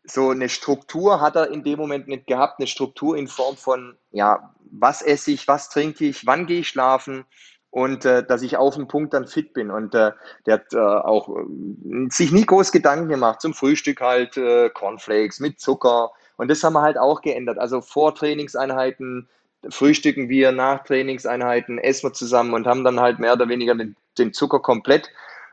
so 0.04 0.28
eine 0.28 0.50
Struktur 0.50 1.22
hat 1.22 1.36
er 1.36 1.50
in 1.50 1.64
dem 1.64 1.78
Moment 1.78 2.06
nicht 2.06 2.26
gehabt, 2.26 2.58
eine 2.58 2.66
Struktur 2.66 3.16
in 3.16 3.28
Form 3.28 3.56
von, 3.56 3.96
ja, 4.10 4.52
was 4.70 5.00
esse 5.00 5.30
ich, 5.30 5.48
was 5.48 5.70
trinke 5.70 6.04
ich, 6.04 6.26
wann 6.26 6.46
gehe 6.46 6.60
ich 6.60 6.68
schlafen 6.68 7.24
und 7.72 8.04
äh, 8.04 8.24
dass 8.24 8.42
ich 8.42 8.56
auf 8.56 8.76
dem 8.76 8.86
Punkt 8.86 9.12
dann 9.12 9.26
fit 9.26 9.52
bin. 9.52 9.72
Und 9.72 9.96
äh, 9.96 10.12
der 10.46 10.54
hat 10.54 10.72
äh, 10.72 10.78
auch 10.78 11.28
äh, 11.28 12.08
sich 12.10 12.30
nie 12.30 12.46
groß 12.46 12.70
Gedanken 12.70 13.08
gemacht, 13.08 13.40
zum 13.40 13.52
Frühstück 13.52 14.00
halt 14.00 14.36
äh, 14.36 14.70
Cornflakes 14.70 15.40
mit 15.40 15.58
Zucker, 15.58 16.12
und 16.36 16.48
das 16.48 16.64
haben 16.64 16.72
wir 16.72 16.82
halt 16.82 16.98
auch 16.98 17.20
geändert. 17.20 17.58
Also 17.58 17.80
vor 17.80 18.14
Trainingseinheiten 18.14 19.28
frühstücken 19.68 20.28
wir, 20.28 20.50
nach 20.50 20.82
Trainingseinheiten 20.84 21.78
essen 21.78 22.08
wir 22.08 22.12
zusammen 22.14 22.52
und 22.52 22.66
haben 22.66 22.82
dann 22.82 22.98
halt 22.98 23.20
mehr 23.20 23.34
oder 23.34 23.48
weniger 23.48 23.76
den, 23.76 23.94
den 24.18 24.32
Zucker 24.32 24.60
komplett 24.60 25.08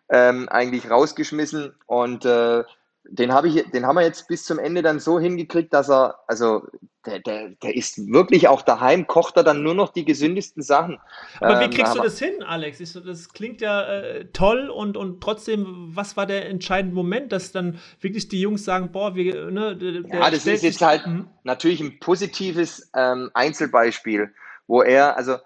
ähm, 0.09 0.49
eigentlich 0.49 0.89
rausgeschmissen. 0.89 1.75
Und 1.85 2.25
äh, 2.25 2.63
den, 3.03 3.33
habe 3.33 3.47
ich, 3.47 3.69
den 3.71 3.85
haben 3.85 3.95
wir 3.95 4.03
jetzt 4.03 4.27
bis 4.27 4.43
zum 4.43 4.59
Ende 4.59 4.81
dann 4.81 4.99
so 4.99 5.19
hingekriegt, 5.19 5.73
dass 5.73 5.89
er, 5.89 6.19
also 6.27 6.63
der, 7.05 7.19
der, 7.19 7.49
der 7.49 7.75
ist 7.75 8.11
wirklich 8.11 8.47
auch 8.47 8.61
daheim, 8.61 9.07
kocht 9.07 9.37
er 9.37 9.43
dann 9.43 9.63
nur 9.63 9.73
noch 9.73 9.89
die 9.89 10.05
gesündesten 10.05 10.61
Sachen. 10.61 10.99
Aber 11.39 11.59
wie 11.59 11.65
ähm, 11.65 11.71
kriegst 11.71 11.93
ähm, 11.93 11.97
du 11.97 12.03
das 12.03 12.19
hin, 12.19 12.43
Alex? 12.43 12.79
Das 12.93 13.29
klingt 13.29 13.61
ja 13.61 13.83
äh, 13.83 14.25
toll 14.33 14.69
und, 14.69 14.97
und 14.97 15.21
trotzdem, 15.21 15.89
was 15.95 16.17
war 16.17 16.25
der 16.25 16.49
entscheidende 16.49 16.95
Moment, 16.95 17.31
dass 17.31 17.51
dann 17.51 17.79
wirklich 18.01 18.27
die 18.27 18.41
Jungs 18.41 18.65
sagen, 18.65 18.91
boah, 18.91 19.15
wir, 19.15 19.49
ne, 19.49 19.77
der, 19.77 20.19
Ja, 20.19 20.29
das 20.29 20.45
ist 20.45 20.63
jetzt 20.63 20.81
halt 20.81 21.07
mhm. 21.07 21.27
natürlich 21.43 21.79
ein 21.79 21.99
positives 21.99 22.91
ähm, 22.95 23.31
Einzelbeispiel, 23.33 24.33
wo 24.67 24.81
er, 24.81 25.17
also 25.17 25.37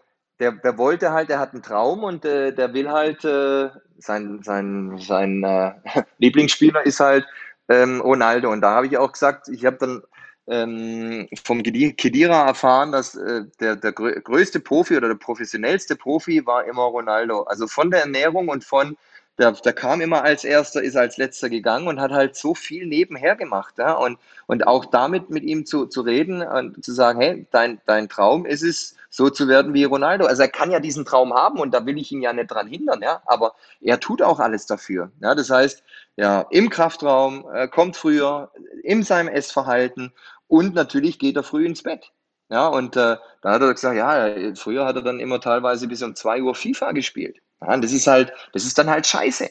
der, 0.44 0.52
der 0.52 0.78
wollte 0.78 1.14
halt, 1.14 1.30
der 1.30 1.40
hat 1.40 1.54
einen 1.54 1.64
Traum 1.64 2.04
und 2.04 2.26
äh, 2.26 2.52
der 2.54 2.74
will 2.74 2.90
halt, 2.92 3.24
äh, 3.24 3.70
sein, 3.98 4.42
sein, 4.44 4.98
sein 4.98 5.42
äh, 5.44 5.72
Lieblingsspieler 6.18 6.86
ist 6.86 7.00
halt 7.00 7.26
ähm, 7.70 8.02
Ronaldo. 8.02 8.52
Und 8.52 8.60
da 8.60 8.72
habe 8.72 8.88
ich 8.88 8.98
auch 8.98 9.14
gesagt, 9.14 9.48
ich 9.48 9.66
habe 9.66 9.78
dann 9.78 10.02
ähm, 10.48 11.30
vom 11.46 11.64
Kedira 11.64 12.46
erfahren, 12.46 12.92
dass 12.92 13.16
äh, 13.16 13.46
der, 13.62 13.78
der 13.78 13.94
größte 13.94 14.60
Profi 14.60 14.98
oder 14.98 15.08
der 15.08 15.16
professionellste 15.16 15.96
Profi 15.96 16.46
war 16.46 16.66
immer 16.66 16.84
Ronaldo. 16.84 17.44
Also 17.44 17.68
von 17.68 17.90
der 17.90 18.02
Ernährung 18.02 18.50
und 18.50 18.66
von, 18.66 18.98
der, 19.38 19.54
der 19.54 19.72
kam 19.72 20.02
immer 20.02 20.24
als 20.24 20.44
erster, 20.44 20.84
ist 20.84 20.98
als 20.98 21.16
letzter 21.16 21.50
gegangen 21.50 21.88
und 21.88 22.02
hat 22.02 22.12
halt 22.12 22.36
so 22.36 22.54
viel 22.54 22.86
nebenher 22.86 23.38
gemacht. 23.38 23.76
Ja? 23.78 23.94
Und, 23.94 24.20
und 24.48 24.68
auch 24.68 24.84
damit 24.84 25.30
mit 25.30 25.44
ihm 25.44 25.66
zu, 25.66 25.86
zu 25.86 26.02
reden 26.02 26.42
und 26.42 26.84
zu 26.84 26.92
sagen, 26.92 27.22
hey, 27.22 27.48
dein, 27.52 27.80
dein 27.86 28.10
Traum 28.10 28.46
ist 28.46 28.64
es, 28.64 28.98
so 29.14 29.30
zu 29.30 29.48
werden 29.48 29.76
wie 29.76 29.84
Ronaldo. 29.84 30.26
Also 30.26 30.42
er 30.42 30.48
kann 30.48 30.72
ja 30.72 30.80
diesen 30.80 31.06
Traum 31.06 31.36
haben 31.36 31.60
und 31.60 31.72
da 31.72 31.86
will 31.86 32.00
ich 32.00 32.12
ihn 32.12 32.24
ja 32.24 32.34
nicht 32.34 32.50
dran 32.50 32.68
hindern, 32.68 33.04
ja, 33.04 33.22
aber 33.28 33.54
er 33.80 34.00
tut 34.00 34.24
auch 34.24 34.40
alles 34.40 34.66
dafür. 34.66 35.12
Ja, 35.22 35.36
das 35.36 35.52
heißt, 35.52 35.84
ja, 36.16 36.48
im 36.50 36.72
Kraftraum, 36.72 37.46
äh, 37.54 37.68
kommt 37.68 37.96
früher, 37.96 38.52
in 38.82 39.04
seinem 39.04 39.28
Essverhalten 39.28 40.14
und 40.48 40.74
natürlich 40.74 41.20
geht 41.20 41.36
er 41.36 41.44
früh 41.44 41.64
ins 41.64 41.84
Bett. 41.84 42.12
Ja, 42.50 42.68
und 42.68 42.96
äh, 42.96 43.18
dann 43.42 43.54
hat 43.54 43.62
er 43.62 43.74
gesagt, 43.74 43.96
ja, 43.96 44.56
früher 44.56 44.86
hat 44.86 44.96
er 44.96 45.04
dann 45.04 45.20
immer 45.20 45.40
teilweise 45.40 45.88
bis 45.88 46.02
um 46.02 46.16
2 46.16 46.42
Uhr 46.42 46.56
FIFA 46.56 46.94
gespielt. 46.94 47.38
Ja, 47.62 47.78
das 47.78 47.92
ist 47.92 48.08
halt, 48.08 48.34
das 48.52 48.66
ist 48.66 48.80
dann 48.80 48.90
halt 48.90 49.06
scheiße. 49.06 49.48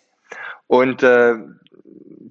Und 0.66 1.04
äh, 1.04 1.36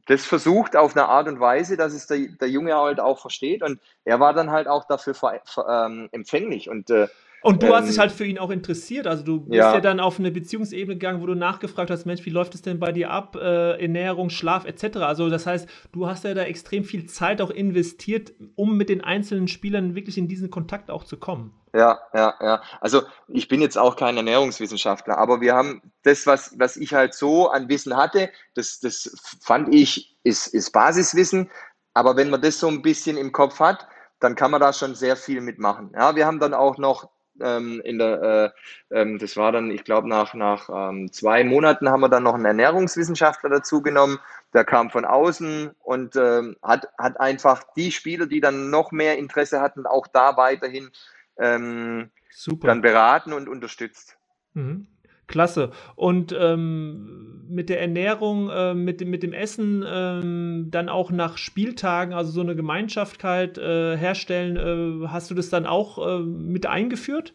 das 0.07 0.25
versucht 0.25 0.75
auf 0.75 0.95
eine 0.95 1.07
Art 1.07 1.27
und 1.27 1.39
Weise, 1.39 1.77
dass 1.77 1.93
es 1.93 2.07
der, 2.07 2.27
der 2.39 2.49
Junge 2.49 2.75
halt 2.75 2.99
auch 2.99 3.19
versteht. 3.19 3.63
Und 3.63 3.79
er 4.03 4.19
war 4.19 4.33
dann 4.33 4.51
halt 4.51 4.67
auch 4.67 4.85
dafür 4.85 5.13
ver, 5.13 5.41
ver, 5.45 5.87
ähm, 5.87 6.09
empfänglich. 6.11 6.69
Und 6.69 6.89
äh, 6.89 7.07
und 7.41 7.63
du 7.63 7.67
ähm, 7.67 7.73
hast 7.73 7.89
dich 7.89 7.97
halt 7.97 8.11
für 8.11 8.25
ihn 8.25 8.37
auch 8.37 8.51
interessiert. 8.51 9.07
Also 9.07 9.23
du 9.23 9.41
bist 9.41 9.55
ja. 9.55 9.73
ja. 9.73 9.81
dann 9.81 9.99
auf 9.99 10.19
eine 10.19 10.31
Beziehungsebene 10.31 10.95
gegangen, 10.95 11.21
wo 11.21 11.25
du 11.25 11.35
nachgefragt 11.35 11.89
hast, 11.89 12.05
Mensch, 12.05 12.25
wie 12.25 12.29
läuft 12.29 12.55
es 12.55 12.61
denn 12.61 12.79
bei 12.79 12.91
dir 12.91 13.09
ab? 13.09 13.35
Äh, 13.35 13.81
Ernährung, 13.81 14.29
Schlaf 14.29 14.65
etc. 14.65 14.97
Also 14.97 15.29
das 15.29 15.47
heißt, 15.47 15.67
du 15.91 16.07
hast 16.07 16.23
ja 16.23 16.33
da 16.33 16.43
extrem 16.43 16.83
viel 16.83 17.07
Zeit 17.07 17.41
auch 17.41 17.49
investiert, 17.49 18.33
um 18.55 18.77
mit 18.77 18.89
den 18.89 19.01
einzelnen 19.03 19.47
Spielern 19.47 19.95
wirklich 19.95 20.17
in 20.17 20.27
diesen 20.27 20.49
Kontakt 20.51 20.91
auch 20.91 21.03
zu 21.03 21.17
kommen. 21.17 21.53
Ja, 21.73 21.99
ja, 22.13 22.33
ja. 22.41 22.61
Also 22.81 23.03
ich 23.27 23.47
bin 23.47 23.61
jetzt 23.61 23.77
auch 23.77 23.95
kein 23.95 24.17
Ernährungswissenschaftler, 24.17 25.17
aber 25.17 25.41
wir 25.41 25.55
haben 25.55 25.81
das, 26.03 26.27
was, 26.27 26.53
was 26.59 26.75
ich 26.75 26.93
halt 26.93 27.13
so 27.13 27.49
an 27.49 27.69
Wissen 27.69 27.95
hatte, 27.95 28.29
das, 28.55 28.79
das 28.81 29.37
fand 29.41 29.73
ich, 29.73 30.17
ist, 30.23 30.47
ist 30.47 30.71
Basiswissen. 30.71 31.49
Aber 31.93 32.17
wenn 32.17 32.29
man 32.29 32.41
das 32.41 32.59
so 32.59 32.67
ein 32.67 32.81
bisschen 32.81 33.17
im 33.17 33.31
Kopf 33.31 33.59
hat, 33.59 33.87
dann 34.19 34.35
kann 34.35 34.51
man 34.51 34.61
da 34.61 34.71
schon 34.73 34.95
sehr 34.95 35.15
viel 35.15 35.41
mitmachen. 35.41 35.91
Ja, 35.93 36.15
wir 36.15 36.25
haben 36.25 36.39
dann 36.39 36.53
auch 36.53 36.77
noch 36.77 37.09
ähm, 37.43 37.81
in 37.83 37.97
der, 37.97 38.53
äh, 38.91 39.01
ähm, 39.01 39.19
das 39.19 39.37
war 39.37 39.51
dann, 39.51 39.71
ich 39.71 39.83
glaube, 39.83 40.07
nach, 40.07 40.33
nach 40.33 40.69
ähm, 40.69 41.11
zwei 41.11 41.43
Monaten 41.43 41.89
haben 41.89 42.01
wir 42.01 42.09
dann 42.09 42.23
noch 42.23 42.35
einen 42.35 42.45
Ernährungswissenschaftler 42.45 43.49
dazu 43.49 43.81
genommen. 43.81 44.19
Der 44.53 44.65
kam 44.65 44.89
von 44.89 45.05
außen 45.05 45.71
und 45.79 46.15
ähm, 46.15 46.57
hat, 46.61 46.87
hat 46.97 47.19
einfach 47.19 47.63
die 47.75 47.91
Spieler, 47.91 48.27
die 48.27 48.41
dann 48.41 48.69
noch 48.69 48.91
mehr 48.91 49.17
Interesse 49.17 49.61
hatten, 49.61 49.85
auch 49.85 50.07
da 50.07 50.37
weiterhin 50.37 50.89
ähm, 51.37 52.11
dann 52.61 52.81
beraten 52.81 53.33
und 53.33 53.49
unterstützt. 53.49 54.17
Mhm. 54.53 54.87
Klasse. 55.31 55.71
Und 55.95 56.35
ähm, 56.37 57.45
mit 57.49 57.69
der 57.69 57.81
Ernährung, 57.81 58.49
äh, 58.49 58.73
mit, 58.73 59.01
dem, 59.01 59.09
mit 59.09 59.23
dem 59.23 59.33
Essen, 59.33 59.83
ähm, 59.87 60.67
dann 60.69 60.89
auch 60.89 61.11
nach 61.11 61.37
Spieltagen, 61.37 62.13
also 62.13 62.31
so 62.31 62.41
eine 62.41 62.55
Gemeinschaftkeit 62.55 63.57
äh, 63.57 63.97
herstellen, 63.97 65.03
äh, 65.03 65.07
hast 65.07 65.31
du 65.31 65.35
das 65.35 65.49
dann 65.49 65.65
auch 65.65 65.97
äh, 65.97 66.19
mit 66.19 66.65
eingeführt? 66.65 67.33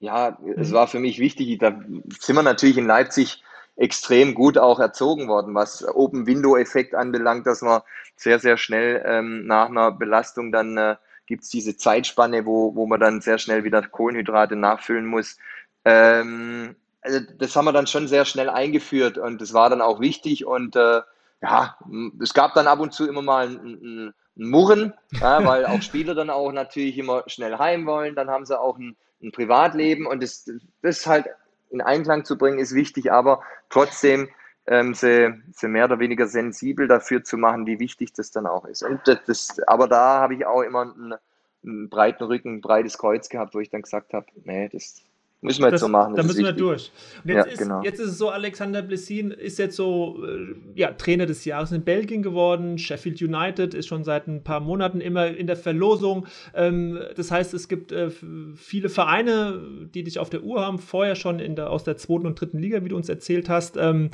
Ja, 0.00 0.38
es 0.56 0.70
mhm. 0.70 0.74
war 0.74 0.88
für 0.88 0.98
mich 0.98 1.18
wichtig. 1.18 1.58
Da 1.58 1.80
sind 2.18 2.36
wir 2.36 2.42
natürlich 2.42 2.78
in 2.78 2.86
Leipzig 2.86 3.42
extrem 3.76 4.34
gut 4.34 4.58
auch 4.58 4.78
erzogen 4.78 5.28
worden, 5.28 5.54
was 5.54 5.86
Open-Window-Effekt 5.86 6.94
anbelangt, 6.94 7.46
dass 7.46 7.62
man 7.62 7.82
sehr, 8.16 8.38
sehr 8.38 8.56
schnell 8.56 9.02
ähm, 9.04 9.46
nach 9.46 9.68
einer 9.68 9.90
Belastung 9.90 10.52
dann 10.52 10.76
äh, 10.76 10.96
gibt 11.26 11.44
es 11.44 11.48
diese 11.48 11.76
Zeitspanne, 11.76 12.44
wo, 12.46 12.74
wo 12.74 12.86
man 12.86 13.00
dann 13.00 13.20
sehr 13.20 13.38
schnell 13.38 13.64
wieder 13.64 13.82
Kohlenhydrate 13.82 14.56
nachfüllen 14.56 15.06
muss. 15.06 15.38
Ähm, 15.84 16.76
also 17.04 17.20
das 17.38 17.54
haben 17.54 17.66
wir 17.66 17.72
dann 17.72 17.86
schon 17.86 18.08
sehr 18.08 18.24
schnell 18.24 18.48
eingeführt 18.48 19.18
und 19.18 19.40
das 19.40 19.52
war 19.52 19.70
dann 19.70 19.82
auch 19.82 20.00
wichtig 20.00 20.46
und 20.46 20.74
äh, 20.74 21.02
ja, 21.42 21.76
es 22.20 22.32
gab 22.32 22.54
dann 22.54 22.66
ab 22.66 22.80
und 22.80 22.94
zu 22.94 23.06
immer 23.06 23.20
mal 23.20 23.46
ein, 23.48 23.56
ein, 23.56 24.14
ein 24.36 24.50
Murren, 24.50 24.94
ja, 25.12 25.44
weil 25.46 25.66
auch 25.66 25.82
Spieler 25.82 26.14
dann 26.14 26.30
auch 26.30 26.50
natürlich 26.50 26.96
immer 26.96 27.22
schnell 27.26 27.58
heim 27.58 27.86
wollen, 27.86 28.14
dann 28.14 28.30
haben 28.30 28.46
sie 28.46 28.58
auch 28.58 28.78
ein, 28.78 28.96
ein 29.22 29.32
Privatleben 29.32 30.06
und 30.06 30.22
das, 30.22 30.50
das 30.80 31.06
halt 31.06 31.26
in 31.70 31.82
Einklang 31.82 32.24
zu 32.24 32.38
bringen 32.38 32.58
ist 32.58 32.74
wichtig, 32.74 33.12
aber 33.12 33.42
trotzdem 33.68 34.28
ähm, 34.66 34.94
sie, 34.94 35.34
sie 35.52 35.68
mehr 35.68 35.84
oder 35.84 35.98
weniger 35.98 36.26
sensibel 36.26 36.88
dafür 36.88 37.22
zu 37.22 37.36
machen, 37.36 37.66
wie 37.66 37.78
wichtig 37.78 38.14
das 38.14 38.30
dann 38.30 38.46
auch 38.46 38.64
ist. 38.64 38.82
Und 38.82 39.00
das, 39.04 39.18
das 39.26 39.60
aber 39.66 39.88
da 39.88 40.20
habe 40.20 40.34
ich 40.34 40.46
auch 40.46 40.62
immer 40.62 40.82
einen, 40.82 41.14
einen 41.62 41.88
breiten 41.90 42.24
Rücken, 42.24 42.56
ein 42.56 42.60
breites 42.62 42.96
Kreuz 42.96 43.28
gehabt, 43.28 43.54
wo 43.54 43.60
ich 43.60 43.68
dann 43.68 43.82
gesagt 43.82 44.14
habe, 44.14 44.26
nee, 44.44 44.68
das, 44.70 45.02
Müssen 45.44 45.60
wir 45.60 45.66
jetzt 45.66 45.74
das, 45.74 45.80
so 45.82 45.88
machen. 45.88 46.16
Da 46.16 46.22
müssen 46.22 46.42
wir 46.42 46.52
durch. 46.52 46.90
Und 47.22 47.30
jetzt, 47.30 47.46
ja, 47.46 47.52
ist, 47.52 47.58
genau. 47.58 47.82
jetzt 47.82 48.00
ist 48.00 48.12
es 48.12 48.18
so, 48.18 48.30
Alexander 48.30 48.80
Blessin 48.80 49.30
ist 49.30 49.58
jetzt 49.58 49.76
so 49.76 50.24
äh, 50.24 50.54
ja, 50.74 50.92
Trainer 50.92 51.26
des 51.26 51.44
Jahres 51.44 51.70
in 51.70 51.82
Belgien 51.82 52.22
geworden. 52.22 52.78
Sheffield 52.78 53.20
United 53.20 53.74
ist 53.74 53.86
schon 53.86 54.04
seit 54.04 54.26
ein 54.26 54.42
paar 54.42 54.60
Monaten 54.60 55.02
immer 55.02 55.26
in 55.26 55.46
der 55.46 55.56
Verlosung. 55.56 56.26
Ähm, 56.54 56.98
das 57.14 57.30
heißt, 57.30 57.52
es 57.52 57.68
gibt 57.68 57.92
äh, 57.92 58.08
viele 58.56 58.88
Vereine, 58.88 59.60
die 59.94 60.02
dich 60.02 60.18
auf 60.18 60.30
der 60.30 60.42
Uhr 60.44 60.64
haben, 60.64 60.78
vorher 60.78 61.14
schon 61.14 61.38
der, 61.38 61.68
aus 61.68 61.84
der 61.84 61.98
zweiten 61.98 62.26
und 62.26 62.40
dritten 62.40 62.58
Liga, 62.58 62.82
wie 62.82 62.88
du 62.88 62.96
uns 62.96 63.10
erzählt 63.10 63.50
hast. 63.50 63.76
Ähm, 63.76 64.10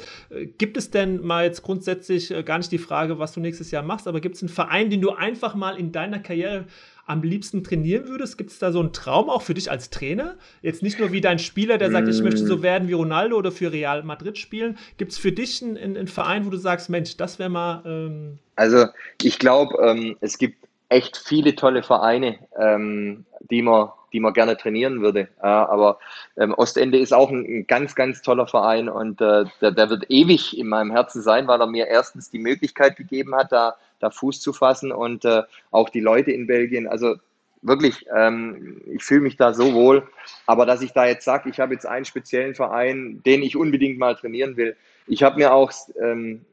gibt 0.58 0.76
es 0.76 0.90
denn 0.90 1.24
mal 1.24 1.44
jetzt 1.44 1.62
grundsätzlich 1.62 2.32
äh, 2.32 2.42
gar 2.42 2.58
nicht 2.58 2.72
die 2.72 2.78
Frage, 2.78 3.20
was 3.20 3.34
du 3.34 3.40
nächstes 3.40 3.70
Jahr 3.70 3.84
machst, 3.84 4.08
aber 4.08 4.20
gibt 4.20 4.34
es 4.34 4.42
einen 4.42 4.48
Verein, 4.48 4.90
den 4.90 5.00
du 5.00 5.10
einfach 5.10 5.54
mal 5.54 5.78
in 5.78 5.92
deiner 5.92 6.18
Karriere 6.18 6.64
am 7.06 7.22
liebsten 7.22 7.64
trainieren 7.64 8.08
würdest? 8.08 8.38
Gibt 8.38 8.50
es 8.50 8.58
da 8.58 8.72
so 8.72 8.80
einen 8.80 8.92
Traum 8.92 9.30
auch 9.30 9.42
für 9.42 9.54
dich 9.54 9.70
als 9.70 9.90
Trainer? 9.90 10.36
Jetzt 10.62 10.82
nicht 10.82 10.98
nur 10.98 11.12
wie 11.12 11.20
dein 11.20 11.38
Spieler, 11.38 11.78
der 11.78 11.90
sagt, 11.90 12.08
ich 12.08 12.22
möchte 12.22 12.46
so 12.46 12.58
mm. 12.58 12.62
werden 12.62 12.88
wie 12.88 12.92
Ronaldo 12.92 13.36
oder 13.36 13.52
für 13.52 13.72
Real 13.72 14.02
Madrid 14.02 14.38
spielen. 14.38 14.78
Gibt 14.96 15.12
es 15.12 15.18
für 15.18 15.32
dich 15.32 15.62
einen, 15.62 15.76
einen, 15.76 16.08
Verein, 16.08 16.46
wo 16.46 16.50
du 16.50 16.56
sagst, 16.56 16.88
Mensch, 16.90 17.16
das 17.16 17.38
wäre 17.38 17.50
mal. 17.50 17.82
Ähm 17.84 18.38
also 18.56 18.86
ich 19.22 19.38
glaube, 19.38 19.74
ähm, 19.82 20.16
es 20.20 20.38
gibt 20.38 20.68
echt 20.88 21.16
viele 21.16 21.54
tolle 21.54 21.82
Vereine, 21.82 22.38
ähm, 22.58 23.24
die 23.50 23.62
man, 23.62 23.88
die 24.12 24.20
man 24.20 24.32
gerne 24.32 24.56
trainieren 24.56 25.00
würde. 25.00 25.28
Ja, 25.42 25.68
aber 25.68 25.98
ähm, 26.36 26.54
Ostende 26.54 26.98
ist 26.98 27.12
auch 27.12 27.30
ein, 27.30 27.44
ein, 27.44 27.66
ganz, 27.66 27.94
ganz 27.94 28.22
toller 28.22 28.46
Verein 28.46 28.88
und 28.88 29.20
äh, 29.20 29.44
der, 29.60 29.72
der 29.72 29.90
wird 29.90 30.10
ewig 30.10 30.58
in 30.58 30.68
meinem 30.68 30.90
Herzen 30.90 31.22
sein, 31.22 31.46
weil 31.46 31.60
er 31.60 31.66
mir 31.66 31.86
erstens 31.86 32.30
die 32.30 32.38
Möglichkeit 32.38 32.96
gegeben 32.96 33.34
hat, 33.34 33.52
da, 33.52 33.76
da 34.00 34.10
Fuß 34.10 34.40
zu 34.40 34.52
fassen 34.52 34.92
und 34.92 35.24
äh, 35.24 35.42
auch 35.70 35.88
die 35.88 36.00
Leute 36.00 36.32
in 36.32 36.46
Belgien. 36.46 36.88
Also 36.88 37.16
wirklich, 37.62 38.06
ähm, 38.14 38.80
ich 38.86 39.02
fühle 39.02 39.20
mich 39.20 39.36
da 39.36 39.52
so 39.52 39.74
wohl. 39.74 40.08
Aber 40.46 40.66
dass 40.66 40.82
ich 40.82 40.92
da 40.92 41.06
jetzt 41.06 41.24
sage, 41.24 41.50
ich 41.50 41.60
habe 41.60 41.74
jetzt 41.74 41.86
einen 41.86 42.04
speziellen 42.04 42.54
Verein, 42.54 43.22
den 43.24 43.42
ich 43.42 43.56
unbedingt 43.56 43.98
mal 43.98 44.16
trainieren 44.16 44.56
will. 44.56 44.76
Ich 45.06 45.22
habe 45.22 45.36
mir 45.36 45.52
auch 45.52 45.72
ähm, 46.00 46.44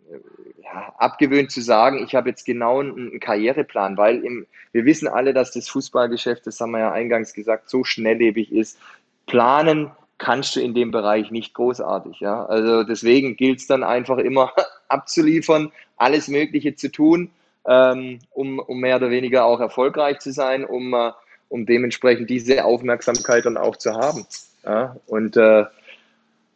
ja, 0.63 0.93
abgewöhnt 0.97 1.51
zu 1.51 1.61
sagen, 1.61 2.03
ich 2.03 2.15
habe 2.15 2.29
jetzt 2.29 2.45
genau 2.45 2.79
einen, 2.79 3.19
Karriereplan, 3.19 3.97
weil 3.97 4.23
im, 4.23 4.47
wir 4.71 4.85
wissen 4.85 5.07
alle, 5.07 5.33
dass 5.33 5.51
das 5.51 5.69
Fußballgeschäft, 5.69 6.45
das 6.47 6.59
haben 6.59 6.71
wir 6.71 6.79
ja 6.79 6.91
eingangs 6.91 7.33
gesagt, 7.33 7.69
so 7.69 7.83
schnelllebig 7.83 8.51
ist. 8.51 8.79
Planen 9.27 9.91
kannst 10.17 10.55
du 10.55 10.61
in 10.61 10.73
dem 10.73 10.91
Bereich 10.91 11.29
nicht 11.31 11.53
großartig. 11.53 12.19
Ja? 12.19 12.45
Also 12.45 12.83
deswegen 12.83 13.37
gilt 13.37 13.59
es 13.59 13.67
dann 13.67 13.83
einfach 13.83 14.17
immer 14.17 14.51
abzuliefern, 14.87 15.71
alles 15.95 16.27
Mögliche 16.27 16.75
zu 16.75 16.91
tun 16.91 17.29
ähm, 17.67 18.19
um, 18.31 18.59
um 18.59 18.79
mehr 18.79 18.95
oder 18.95 19.09
weniger 19.09 19.45
auch 19.45 19.59
erfolgreich 19.59 20.19
zu 20.19 20.31
sein, 20.31 20.65
um, 20.65 20.93
äh, 20.93 21.11
um 21.49 21.65
dementsprechend 21.65 22.29
diese 22.29 22.65
Aufmerksamkeit 22.65 23.45
dann 23.45 23.57
auch 23.57 23.75
zu 23.75 23.93
haben. 23.93 24.25
Ja? 24.65 24.95
Und, 25.05 25.37
äh, 25.37 25.65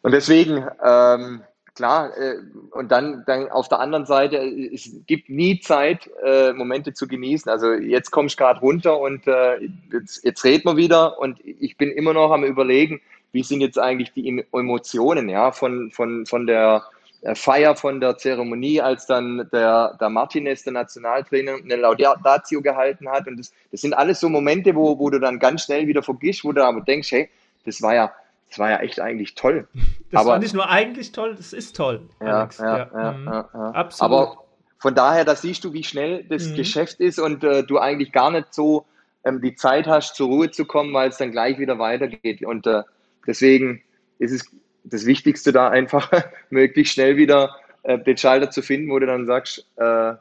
und 0.01 0.13
deswegen, 0.13 0.65
ähm, 0.83 1.41
klar, 1.75 2.17
äh, 2.17 2.37
und 2.71 2.91
dann, 2.91 3.23
dann 3.25 3.49
auf 3.49 3.67
der 3.67 3.79
anderen 3.79 4.05
Seite, 4.05 4.37
es 4.37 4.89
gibt 5.05 5.29
nie 5.29 5.59
Zeit, 5.59 6.09
äh, 6.23 6.53
Momente 6.53 6.93
zu 6.93 7.07
genießen. 7.07 7.51
Also 7.51 7.73
jetzt 7.73 8.11
komme 8.11 8.27
ich 8.27 8.37
gerade 8.37 8.61
runter 8.61 8.99
und 8.99 9.27
äh, 9.27 9.59
jetzt, 9.91 10.23
jetzt 10.23 10.43
reden 10.43 10.65
wir 10.65 10.77
wieder 10.77 11.19
und 11.19 11.39
ich 11.43 11.77
bin 11.77 11.91
immer 11.91 12.13
noch 12.13 12.31
am 12.31 12.43
überlegen, 12.43 13.01
wie 13.33 13.43
sind 13.43 13.61
jetzt 13.61 13.79
eigentlich 13.79 14.11
die 14.13 14.43
Emotionen, 14.51 15.29
ja, 15.29 15.51
von, 15.51 15.91
von, 15.91 16.25
von 16.25 16.47
der 16.47 16.83
äh, 16.83 17.00
Feier 17.35 17.75
von 17.75 17.99
der 17.99 18.17
Zeremonie, 18.17 18.81
als 18.81 19.05
dann 19.05 19.47
der, 19.53 19.95
der 19.99 20.09
Martinez, 20.09 20.63
der 20.63 20.73
Nationaltrainer, 20.73 21.53
eine 21.63 21.75
Laudatio 21.75 22.61
gehalten 22.61 23.09
hat. 23.09 23.27
Und 23.27 23.37
das, 23.37 23.53
das 23.71 23.81
sind 23.81 23.93
alles 23.93 24.19
so 24.19 24.27
Momente, 24.27 24.75
wo, 24.75 24.97
wo 24.97 25.09
du 25.09 25.19
dann 25.19 25.37
ganz 25.37 25.65
schnell 25.65 25.87
wieder 25.87 26.01
vergisst, 26.01 26.43
wo 26.43 26.51
du 26.51 26.65
aber 26.65 26.81
denkst, 26.81 27.11
hey, 27.11 27.29
das 27.65 27.81
war 27.81 27.93
ja, 27.93 28.11
das 28.49 28.57
war 28.57 28.71
ja 28.71 28.77
echt 28.77 28.99
eigentlich 28.99 29.35
toll. 29.35 29.67
Das 30.09 30.21
aber, 30.21 30.31
war 30.31 30.39
nicht 30.39 30.55
nur 30.55 30.67
eigentlich 30.67 31.11
toll, 31.11 31.35
das 31.35 31.53
ist 31.53 31.75
toll. 31.75 32.01
Ja, 32.19 32.49
ja, 32.57 32.77
ja, 32.77 32.89
ja, 32.93 33.11
mhm. 33.11 33.25
ja, 33.27 33.49
ja. 33.53 33.71
Absolut. 33.71 34.11
Aber 34.11 34.37
von 34.79 34.95
daher, 34.95 35.23
da 35.23 35.35
siehst 35.35 35.63
du, 35.63 35.73
wie 35.73 35.83
schnell 35.83 36.23
das 36.23 36.47
mhm. 36.47 36.55
Geschäft 36.55 36.99
ist 36.99 37.19
und 37.19 37.43
äh, 37.43 37.63
du 37.63 37.77
eigentlich 37.77 38.11
gar 38.11 38.31
nicht 38.31 38.51
so 38.51 38.85
ähm, 39.23 39.41
die 39.41 39.53
Zeit 39.53 39.85
hast, 39.85 40.15
zur 40.15 40.27
Ruhe 40.27 40.49
zu 40.49 40.65
kommen, 40.65 40.91
weil 40.91 41.09
es 41.09 41.17
dann 41.17 41.31
gleich 41.31 41.59
wieder 41.59 41.77
weitergeht. 41.77 42.43
Und 42.43 42.65
äh, 42.65 42.81
deswegen 43.27 43.83
ist 44.17 44.31
es 44.31 44.45
das 44.83 45.05
Wichtigste 45.05 45.51
da 45.51 45.69
einfach, 45.69 46.11
möglichst 46.49 46.93
schnell 46.93 47.17
wieder 47.17 47.55
äh, 47.83 47.99
den 47.99 48.17
Schalter 48.17 48.49
zu 48.49 48.61
finden, 48.61 48.89
wo 48.89 48.99
du 48.99 49.05
dann 49.05 49.25
sagst, 49.25 49.65
äh, 49.77 50.13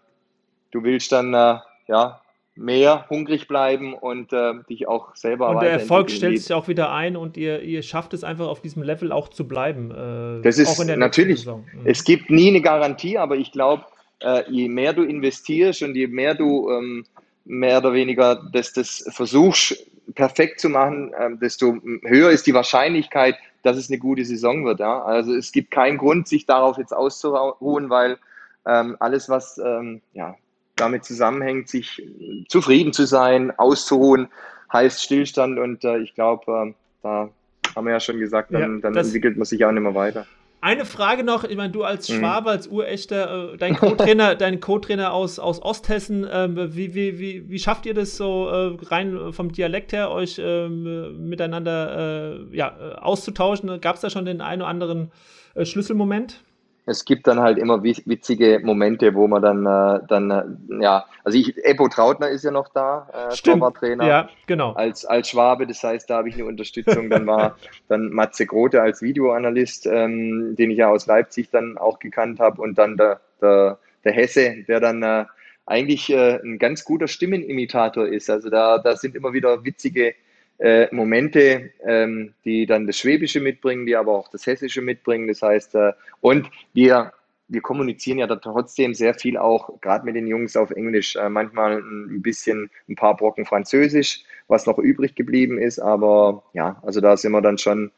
du 0.71 0.83
willst 0.83 1.13
dann 1.13 1.35
äh, 1.35 1.59
ja, 1.89 2.21
mehr 2.55 3.07
hungrig 3.09 3.49
bleiben 3.49 3.95
und 3.95 4.33
äh, 4.33 4.53
dich 4.69 4.87
auch 4.87 5.17
selber 5.17 5.51
Und 5.51 5.63
der 5.63 5.73
Erfolg 5.73 6.11
stellt 6.11 6.41
sich 6.41 6.53
auch 6.53 6.69
wieder 6.69 6.93
ein 6.93 7.17
und 7.17 7.37
ihr, 7.37 7.63
ihr 7.63 7.83
schafft 7.83 8.13
es 8.13 8.23
einfach 8.23 8.49
auf 8.49 8.61
diesem 8.61 8.83
Level 8.83 9.13
auch 9.13 9.29
zu 9.29 9.49
bleiben. 9.49 9.91
Äh, 9.91 10.43
das 10.43 10.59
ist 10.59 10.79
natürlich, 10.85 11.47
mhm. 11.47 11.65
es 11.85 12.05
gibt 12.05 12.31
nie 12.31 12.49
eine 12.49 12.61
Garantie, 12.61 13.19
aber 13.19 13.37
ich 13.37 13.53
glaube, 13.53 13.85
äh, 14.21 14.43
je 14.51 14.69
mehr 14.69 14.93
du 14.93 15.03
investierst 15.03 15.83
und 15.83 15.95
je 15.95 16.07
mehr 16.07 16.35
du 16.35 16.71
ähm, 16.71 17.05
mehr 17.45 17.79
oder 17.79 17.93
weniger 17.93 18.43
das, 18.53 18.73
das 18.73 19.05
versuchst 19.11 19.87
perfekt 20.15 20.61
zu 20.61 20.69
machen, 20.69 21.13
ähm, 21.19 21.39
desto 21.41 21.77
höher 22.05 22.31
ist 22.31 22.47
die 22.47 22.55
Wahrscheinlichkeit, 22.55 23.37
dass 23.63 23.77
es 23.77 23.91
eine 23.91 23.99
gute 23.99 24.25
Saison 24.25 24.65
wird. 24.65 24.81
Ja? 24.81 25.03
Also 25.03 25.35
es 25.35 25.53
gibt 25.53 25.71
keinen 25.71 25.99
Grund, 25.99 26.29
sich 26.29 26.47
darauf 26.47 26.79
jetzt 26.79 26.93
auszuruhen, 26.93 27.91
weil 27.91 28.19
ähm, 28.67 28.97
alles, 29.01 29.29
was 29.29 29.59
ähm, 29.59 30.01
ja, 30.13 30.37
damit 30.77 31.05
zusammenhängt, 31.05 31.69
sich 31.69 32.03
zufrieden 32.49 32.93
zu 32.93 33.07
sein, 33.07 33.53
auszuruhen, 33.59 34.29
heißt 34.73 35.03
Stillstand. 35.03 35.59
Und 35.59 35.85
äh, 35.85 35.99
ich 35.99 36.15
glaube, 36.15 36.71
äh, 36.71 36.75
da 37.03 37.29
haben 37.75 37.87
wir 37.87 37.93
ja 37.93 38.01
schon 38.01 38.19
gesagt, 38.19 38.53
dann, 38.53 38.77
ja, 38.77 38.81
dann 38.91 38.97
entwickelt 38.97 39.37
man 39.37 39.45
sich 39.45 39.65
auch 39.65 39.73
nicht 39.73 39.83
mehr 39.83 39.95
weiter. 39.95 40.27
Eine 40.63 40.85
Frage 40.85 41.25
noch, 41.25 41.45
ich 41.45 41.57
meine, 41.57 41.73
du 41.73 41.85
als 41.85 42.09
mhm. 42.09 42.19
Schwabe, 42.19 42.51
als 42.51 42.69
Urechter, 42.69 43.55
äh, 43.55 43.57
dein 43.57 43.77
Co-Trainer, 43.77 44.35
dein 44.37 44.61
Co-Trainer 44.61 45.13
aus, 45.13 45.39
aus 45.39 45.63
Osthessen, 45.63 46.25
äh, 46.25 46.75
wie, 46.75 46.95
wie, 46.95 47.19
wie, 47.19 47.49
wie 47.49 47.59
schafft 47.59 47.87
ihr 47.87 47.95
das 47.95 48.17
so 48.17 48.49
äh, 48.49 48.77
rein 48.87 49.33
vom 49.33 49.53
Dialekt 49.53 49.93
her, 49.93 50.11
euch 50.11 50.39
ähm, 50.43 51.29
miteinander 51.29 52.43
äh, 52.51 52.57
ja, 52.57 52.77
auszutauschen? 53.01 53.81
Gab 53.81 53.97
es 53.97 54.03
da 54.03 54.11
schon 54.11 54.27
den 54.27 54.43
einen 54.43 54.61
oder 54.61 54.69
anderen 54.69 55.13
äh, 55.55 55.65
Schlüsselmoment? 55.65 56.43
Es 56.91 57.05
gibt 57.05 57.29
dann 57.29 57.39
halt 57.39 57.57
immer 57.57 57.85
witzige 57.85 58.61
Momente, 58.65 59.15
wo 59.15 59.29
man 59.29 59.41
dann, 59.41 59.65
äh, 59.65 60.01
dann 60.09 60.31
äh, 60.31 60.83
ja, 60.83 61.07
also 61.23 61.39
ich, 61.39 61.57
Epo 61.65 61.87
Trautner 61.87 62.29
ist 62.29 62.43
ja 62.43 62.51
noch 62.51 62.69
da, 62.69 63.09
äh, 63.13 63.35
Stimmt. 63.35 63.61
Torwarttrainer. 63.61 64.07
Ja, 64.07 64.29
genau. 64.47 64.73
Als, 64.73 65.05
als 65.05 65.29
Schwabe, 65.29 65.69
das 65.69 65.83
heißt, 65.85 66.11
da 66.11 66.17
habe 66.17 66.29
ich 66.29 66.35
eine 66.35 66.47
Unterstützung. 66.47 67.09
Dann 67.09 67.29
war 67.29 67.57
dann 67.89 68.11
Matze 68.11 68.45
Grote 68.45 68.83
als 68.83 69.03
Videoanalyst, 69.03 69.87
ähm, 69.87 70.57
den 70.57 70.73
ich 70.73 70.79
ja 70.79 70.89
aus 70.89 71.07
Leipzig 71.07 71.51
dann 71.51 71.79
auch 71.79 72.01
gekannt 72.01 72.41
habe 72.41 72.61
und 72.61 72.77
dann 72.77 72.97
der, 72.97 73.21
der, 73.41 73.79
der 74.05 74.13
Hesse, 74.13 74.65
der 74.67 74.81
dann 74.81 75.05
äh, 75.05 75.27
eigentlich 75.67 76.11
äh, 76.11 76.41
ein 76.43 76.59
ganz 76.59 76.85
guter 76.85 77.07
Stimmenimitator 77.07 78.09
ist. 78.09 78.29
Also 78.29 78.51
da, 78.51 78.79
da 78.79 78.97
sind 78.97 79.15
immer 79.15 79.33
wieder 79.33 79.65
witzige 79.65 80.15
äh, 80.61 80.95
Momente, 80.95 81.71
ähm, 81.87 82.35
die 82.45 82.67
dann 82.67 82.87
das 82.87 82.99
Schwäbische 82.99 83.41
mitbringen, 83.41 83.87
die 83.87 83.97
aber 83.97 84.13
auch 84.13 84.29
das 84.29 84.47
Hessische 84.47 84.83
mitbringen. 84.83 85.27
Das 85.27 85.41
heißt, 85.43 85.75
äh, 85.75 85.93
und 86.21 86.51
wir, 86.75 87.13
wir 87.49 87.61
kommunizieren 87.63 88.19
ja 88.19 88.27
da 88.27 88.37
trotzdem 88.37 88.95
sehr 88.95 89.15
viel 89.15 89.39
auch, 89.39 89.81
gerade 89.81 90.05
mit 90.05 90.17
den 90.17 90.27
Jungs 90.27 90.57
auf 90.57 90.71
Englisch, 90.71 91.17
äh, 91.17 91.31
manchmal 91.31 91.79
ein 91.79 92.21
bisschen 92.21 92.71
ein 92.89 92.95
paar 92.95 93.17
Brocken 93.17 93.47
Französisch, 93.47 94.23
was 94.49 94.67
noch 94.67 94.79
übrig 94.79 95.15
geblieben 95.15 95.59
ist. 95.59 95.79
Aber 95.79 96.43
ja, 96.53 96.81
also 96.85 97.01
da 97.01 97.17
sind 97.17 97.33
wir 97.33 97.41
dann 97.41 97.57
schon 97.57 97.91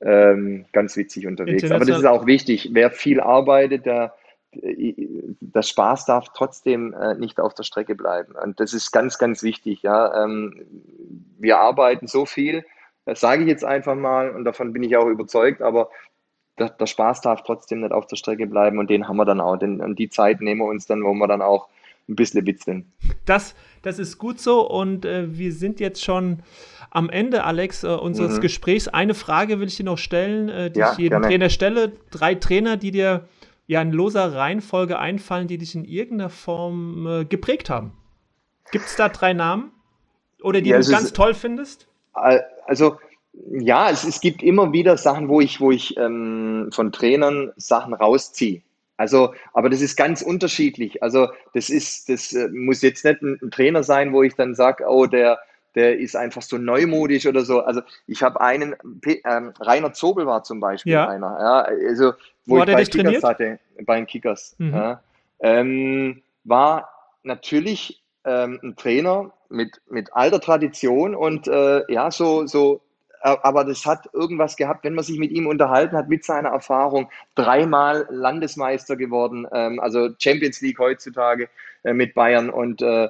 ähm, 0.00 0.66
ganz 0.72 0.96
witzig 0.96 1.26
unterwegs. 1.26 1.68
Aber 1.70 1.84
das 1.84 1.98
ist 1.98 2.04
auch 2.04 2.26
wichtig. 2.26 2.70
Wer 2.72 2.90
viel 2.92 3.20
arbeitet, 3.20 3.86
der 3.86 4.14
das 5.40 5.68
Spaß 5.68 6.06
darf 6.06 6.28
trotzdem 6.34 6.92
äh, 6.94 7.14
nicht 7.14 7.40
auf 7.40 7.54
der 7.54 7.62
Strecke 7.62 7.94
bleiben. 7.94 8.34
Und 8.34 8.60
das 8.60 8.72
ist 8.72 8.90
ganz, 8.90 9.18
ganz 9.18 9.42
wichtig. 9.42 9.82
Ja. 9.82 10.24
Ähm, 10.24 10.66
wir 11.38 11.58
arbeiten 11.58 12.06
so 12.06 12.26
viel, 12.26 12.64
das 13.04 13.20
sage 13.20 13.42
ich 13.42 13.48
jetzt 13.48 13.64
einfach 13.64 13.94
mal, 13.94 14.30
und 14.30 14.44
davon 14.44 14.72
bin 14.72 14.82
ich 14.82 14.96
auch 14.96 15.06
überzeugt, 15.06 15.62
aber 15.62 15.90
der, 16.58 16.70
der, 16.70 16.86
Spaß 16.86 17.20
darf 17.20 17.42
trotzdem 17.42 17.80
nicht 17.80 17.92
auf 17.92 18.06
der 18.06 18.16
Strecke 18.16 18.46
bleiben 18.46 18.78
und 18.78 18.88
den 18.88 19.08
haben 19.08 19.16
wir 19.16 19.24
dann 19.24 19.40
auch. 19.40 19.56
Den, 19.56 19.80
und 19.80 19.98
die 19.98 20.08
Zeit 20.08 20.40
nehmen 20.40 20.60
wir 20.60 20.66
uns 20.66 20.86
dann, 20.86 21.02
wo 21.02 21.12
wir 21.12 21.26
dann 21.26 21.42
auch 21.42 21.68
ein 22.08 22.16
bisschen 22.16 22.46
witzeln. 22.46 22.92
Das, 23.24 23.54
das 23.82 23.98
ist 23.98 24.18
gut 24.18 24.38
so 24.38 24.68
und 24.68 25.04
äh, 25.04 25.36
wir 25.36 25.52
sind 25.52 25.80
jetzt 25.80 26.04
schon 26.04 26.42
am 26.90 27.10
Ende, 27.10 27.44
Alex, 27.44 27.82
äh, 27.82 27.88
unseres 27.88 28.36
mhm. 28.36 28.40
Gesprächs. 28.42 28.88
Eine 28.88 29.14
Frage 29.14 29.58
will 29.58 29.68
ich 29.68 29.76
dir 29.76 29.84
noch 29.84 29.98
stellen, 29.98 30.48
äh, 30.48 30.70
die 30.70 30.80
ja, 30.80 30.92
ich 30.92 30.98
jedem 30.98 31.22
gerne. 31.22 31.26
Trainer 31.26 31.50
stelle. 31.50 31.92
Drei 32.10 32.34
Trainer, 32.34 32.76
die 32.76 32.90
dir 32.90 33.28
ja 33.66 33.80
in 33.82 33.92
loser 33.92 34.34
Reihenfolge 34.34 34.98
einfallen, 34.98 35.48
die 35.48 35.58
dich 35.58 35.74
in 35.74 35.84
irgendeiner 35.84 36.30
Form 36.30 37.06
äh, 37.06 37.24
geprägt 37.24 37.70
haben? 37.70 37.92
Gibt 38.70 38.86
es 38.86 38.96
da 38.96 39.08
drei 39.08 39.32
Namen? 39.32 39.72
Oder 40.42 40.60
die 40.60 40.70
ja, 40.70 40.78
du 40.78 40.90
ganz 40.90 41.06
ist, 41.06 41.16
toll 41.16 41.34
findest? 41.34 41.88
Also, 42.12 42.98
ja, 43.50 43.90
es, 43.90 44.04
es 44.04 44.20
gibt 44.20 44.42
immer 44.42 44.72
wieder 44.72 44.96
Sachen, 44.96 45.28
wo 45.28 45.40
ich, 45.40 45.60
wo 45.60 45.70
ich 45.70 45.96
ähm, 45.96 46.70
von 46.72 46.92
Trainern 46.92 47.52
Sachen 47.56 47.94
rausziehe. 47.94 48.62
Also, 48.96 49.34
aber 49.54 49.70
das 49.70 49.80
ist 49.80 49.96
ganz 49.96 50.22
unterschiedlich. 50.22 51.02
Also, 51.02 51.28
das 51.52 51.68
ist, 51.70 52.08
das 52.08 52.32
äh, 52.32 52.48
muss 52.48 52.82
jetzt 52.82 53.04
nicht 53.04 53.22
ein, 53.22 53.38
ein 53.42 53.50
Trainer 53.50 53.82
sein, 53.82 54.12
wo 54.12 54.22
ich 54.22 54.34
dann 54.34 54.54
sage, 54.54 54.84
oh, 54.86 55.06
der, 55.06 55.38
der 55.74 55.98
ist 55.98 56.16
einfach 56.16 56.42
so 56.42 56.58
neumodisch 56.58 57.26
oder 57.26 57.44
so. 57.44 57.60
Also 57.60 57.82
ich 58.06 58.22
habe 58.22 58.40
einen, 58.40 58.76
ähm, 59.24 59.52
Rainer 59.60 59.92
Zobel 59.92 60.26
war 60.26 60.44
zum 60.44 60.60
Beispiel 60.60 60.92
ja. 60.92 61.08
einer, 61.08 61.36
ja, 61.40 61.60
also 61.88 62.12
wo, 62.46 62.56
wo 62.56 62.58
ich 62.60 62.66
bei 62.66 62.84
Kickers 62.84 62.90
trainiert? 62.90 63.24
hatte, 63.24 63.58
bei 63.84 63.96
den 63.96 64.06
Kickers, 64.06 64.54
mhm. 64.58 64.74
ja, 64.74 65.02
ähm, 65.40 66.22
war 66.44 66.90
natürlich 67.22 68.02
ähm, 68.24 68.60
ein 68.62 68.76
Trainer 68.76 69.32
mit, 69.48 69.80
mit 69.88 70.14
alter 70.14 70.40
Tradition 70.40 71.14
und 71.14 71.48
äh, 71.48 71.82
ja, 71.92 72.10
so, 72.10 72.46
so, 72.46 72.80
aber 73.20 73.64
das 73.64 73.86
hat 73.86 74.10
irgendwas 74.12 74.56
gehabt, 74.56 74.84
wenn 74.84 74.94
man 74.94 75.04
sich 75.04 75.18
mit 75.18 75.30
ihm 75.30 75.46
unterhalten 75.46 75.96
hat, 75.96 76.08
mit 76.08 76.24
seiner 76.24 76.50
Erfahrung, 76.50 77.10
dreimal 77.34 78.06
Landesmeister 78.10 78.96
geworden, 78.96 79.46
ähm, 79.52 79.80
also 79.80 80.10
Champions 80.18 80.60
League 80.60 80.78
heutzutage 80.78 81.48
äh, 81.84 81.94
mit 81.94 82.14
Bayern 82.14 82.50
und 82.50 82.82
äh, 82.82 83.08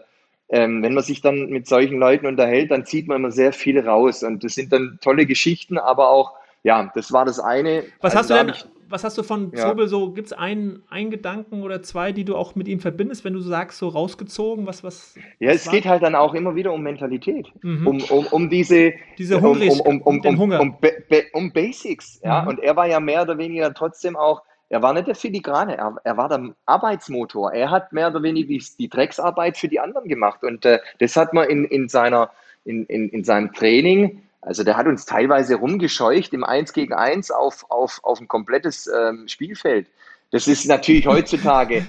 ähm, 0.55 0.85
wenn 0.85 0.95
man 0.95 1.03
sich 1.03 1.21
dann 1.21 1.49
mit 1.49 1.67
solchen 1.67 1.99
Leuten 1.99 2.27
unterhält, 2.27 2.71
dann 2.71 2.87
zieht 2.87 3.09
man 3.09 3.17
immer 3.17 3.33
sehr 3.33 3.53
viel 3.53 3.81
raus. 3.81 4.23
Und 4.23 4.45
das 4.45 4.55
sind 4.55 4.73
dann 4.73 5.01
tolle 5.03 5.27
Geschichten, 5.27 5.79
aber 5.79 6.11
auch, 6.11 6.33
ja, 6.63 6.93
das 6.95 7.13
war 7.13 7.25
das 7.25 7.41
eine. 7.41 7.83
Was, 8.01 8.15
also 8.15 8.37
hast, 8.37 8.47
du 8.47 8.53
denn, 8.53 8.71
was 8.89 9.03
hast 9.03 9.19
du 9.19 9.25
von 9.25 9.51
ja. 9.53 9.69
Zobel 9.69 9.89
so? 9.89 10.13
Gibt 10.13 10.29
es 10.29 10.33
einen, 10.33 10.85
einen 10.89 11.11
Gedanken 11.11 11.65
oder 11.65 11.83
zwei, 11.83 12.13
die 12.13 12.25
du 12.25 12.37
auch 12.37 12.55
mit 12.55 12.69
ihm 12.69 12.79
verbindest, 12.79 13.25
wenn 13.25 13.33
du 13.33 13.41
sagst, 13.41 13.79
so 13.79 13.89
rausgezogen? 13.89 14.65
Was, 14.65 14.85
was, 14.85 15.17
ja, 15.41 15.49
was 15.49 15.57
es 15.57 15.67
war? 15.67 15.75
geht 15.75 15.87
halt 15.87 16.05
dann 16.05 16.15
auch 16.15 16.35
immer 16.35 16.55
wieder 16.55 16.73
um 16.73 16.83
Mentalität, 16.83 17.49
mhm. 17.63 17.89
um, 17.89 18.03
um, 18.05 18.27
um 18.29 18.49
diese, 18.49 18.93
diese 19.19 19.41
Hungrig, 19.41 19.73
um, 19.73 19.81
um, 19.81 20.03
um, 20.03 20.21
um, 20.21 20.39
Hunger. 20.39 20.61
Um, 20.61 20.77
um, 21.33 21.53
Basics. 21.53 22.21
Ja? 22.23 22.43
Mhm. 22.43 22.49
Und 22.49 22.61
er 22.61 22.77
war 22.77 22.87
ja 22.87 23.01
mehr 23.01 23.23
oder 23.23 23.37
weniger 23.39 23.75
trotzdem 23.75 24.15
auch, 24.15 24.43
er 24.69 24.83
war 24.83 24.93
nicht 24.93 25.07
der 25.07 25.15
Filigrane, 25.15 25.77
er, 25.77 25.97
er 26.05 26.17
war 26.17 26.29
der 26.29 26.55
Arbeitsmotor. 26.67 27.53
Er 27.53 27.71
hat 27.71 27.93
mehr 27.93 28.09
oder 28.09 28.23
weniger 28.23 28.49
die, 28.49 28.65
die 28.79 28.89
Drecksarbeit 28.89 29.57
für 29.57 29.69
die 29.69 29.81
anderen 29.81 30.09
gemacht. 30.09 30.43
Und 30.43 30.65
äh, 30.65 30.81
das 30.99 31.17
hat 31.17 31.33
man 31.33 31.49
in, 31.49 31.65
in, 31.65 31.89
seiner, 31.89 32.31
in, 32.65 32.87
in, 32.87 33.09
in 33.11 33.25
seinem 33.25 33.53
Training 33.53 34.23
also 34.47 34.63
der 34.63 34.77
hat 34.77 34.87
uns 34.87 35.07
teilweise 35.07 35.57
rumgescheucht 35.57 36.33
im 36.35 36.45
1 36.45 36.73
gegen 36.73 36.93
1 36.93 37.31
auf, 37.31 37.65
auf, 37.71 38.01
auf 38.03 38.21
ein 38.21 38.29
komplettes 38.29 38.87
ähm, 38.87 39.27
Spielfeld. 39.27 39.87
Das 40.33 40.49
ist 40.49 40.67
natürlich 40.67 41.07
heutzutage 41.07 41.87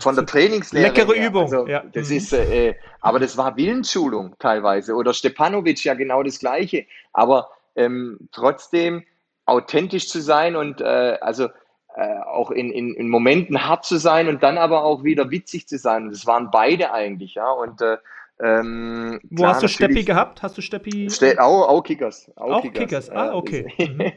von 0.00 0.14
der 0.14 0.24
Trainingslehre. 0.26 0.86
Leckere 0.88 1.14
her, 1.14 1.26
Übung. 1.28 1.42
Also, 1.42 1.66
ja. 1.66 1.82
Das 1.92 2.08
mhm. 2.08 2.16
ist, 2.16 2.32
äh, 2.32 2.74
aber 3.00 3.18
das 3.18 3.36
war 3.36 3.56
Willensschulung 3.56 4.36
teilweise. 4.38 4.94
Oder 4.94 5.12
Stepanovic 5.12 5.84
ja 5.84 5.94
genau 5.94 6.22
das 6.22 6.38
Gleiche. 6.38 6.86
Aber 7.12 7.50
ähm, 7.76 8.28
trotzdem 8.32 9.04
authentisch 9.44 10.08
zu 10.08 10.20
sein 10.20 10.56
und 10.56 10.80
äh, 10.80 11.18
also 11.20 11.48
äh, 11.96 12.18
auch 12.20 12.50
in, 12.50 12.70
in, 12.70 12.94
in 12.94 13.08
Momenten 13.08 13.66
hart 13.66 13.84
zu 13.84 13.96
sein 13.96 14.28
und 14.28 14.42
dann 14.42 14.58
aber 14.58 14.84
auch 14.84 15.04
wieder 15.04 15.30
witzig 15.30 15.66
zu 15.68 15.78
sein. 15.78 16.10
Das 16.10 16.26
waren 16.26 16.50
beide 16.50 16.92
eigentlich, 16.92 17.34
ja. 17.34 17.50
Und 17.50 17.80
äh, 17.80 17.96
ähm, 18.40 19.20
Wo 19.30 19.42
klar, 19.42 19.54
hast 19.54 19.62
du 19.62 19.68
Steppi 19.68 20.04
gehabt? 20.04 20.42
Hast 20.42 20.56
du 20.56 20.62
Steppi? 20.62 21.10
Ste 21.10 21.40
auch, 21.40 21.68
auch 21.68 21.82
Kickers. 21.82 22.30
Auch, 22.36 22.56
auch 22.56 22.62
Kickers. 22.62 22.80
Kickers. 22.80 23.10
Ah, 23.10 23.34
okay. 23.34 23.66
Mhm. 23.78 24.12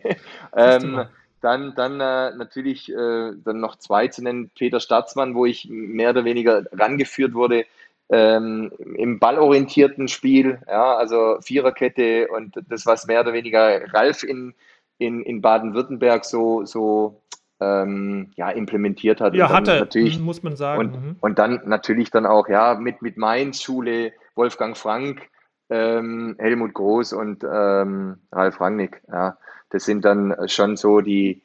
ähm, 0.55 1.05
dann 1.41 1.73
dann 1.75 1.93
äh, 1.93 2.35
natürlich 2.35 2.91
äh, 2.91 3.31
dann 3.43 3.59
noch 3.59 3.77
zwei 3.77 4.07
zu 4.07 4.23
nennen. 4.23 4.51
Peter 4.55 4.79
Staatsmann, 4.79 5.33
wo 5.33 5.45
ich 5.45 5.67
mehr 5.69 6.11
oder 6.11 6.23
weniger 6.23 6.63
rangeführt 6.71 7.33
wurde 7.33 7.65
ähm, 8.11 8.71
im 8.95 9.19
ballorientierten 9.19 10.07
Spiel. 10.07 10.59
Ja, 10.67 10.95
also 10.95 11.37
Viererkette 11.41 12.27
und 12.27 12.61
das, 12.69 12.85
was 12.85 13.07
mehr 13.07 13.21
oder 13.21 13.33
weniger 13.33 13.91
Ralf 13.93 14.23
in, 14.23 14.53
in, 14.97 15.23
in 15.23 15.41
Baden-Württemberg 15.41 16.25
so, 16.25 16.65
so 16.65 17.20
ähm, 17.61 18.31
ja, 18.35 18.49
implementiert 18.49 19.21
hat. 19.21 19.35
Ja, 19.35 19.49
hatte, 19.49 19.79
natürlich, 19.79 20.19
muss 20.19 20.41
man 20.41 20.55
sagen. 20.55 20.79
Und, 20.79 20.91
mhm. 20.91 21.15
und 21.21 21.39
dann 21.39 21.61
natürlich 21.65 22.09
dann 22.09 22.25
auch, 22.25 22.49
ja, 22.49 22.75
mit, 22.75 23.01
mit 23.01 23.17
Mainz 23.17 23.61
Schule, 23.61 24.11
Wolfgang 24.35 24.75
Frank, 24.75 25.21
ähm, 25.69 26.35
Helmut 26.39 26.73
Groß 26.73 27.13
und 27.13 27.43
ähm, 27.43 28.17
Ralf 28.31 28.59
Rangnick. 28.59 29.01
Ja, 29.09 29.37
das 29.69 29.85
sind 29.85 30.03
dann 30.03 30.35
schon 30.47 30.75
so 30.75 31.01
die, 31.01 31.43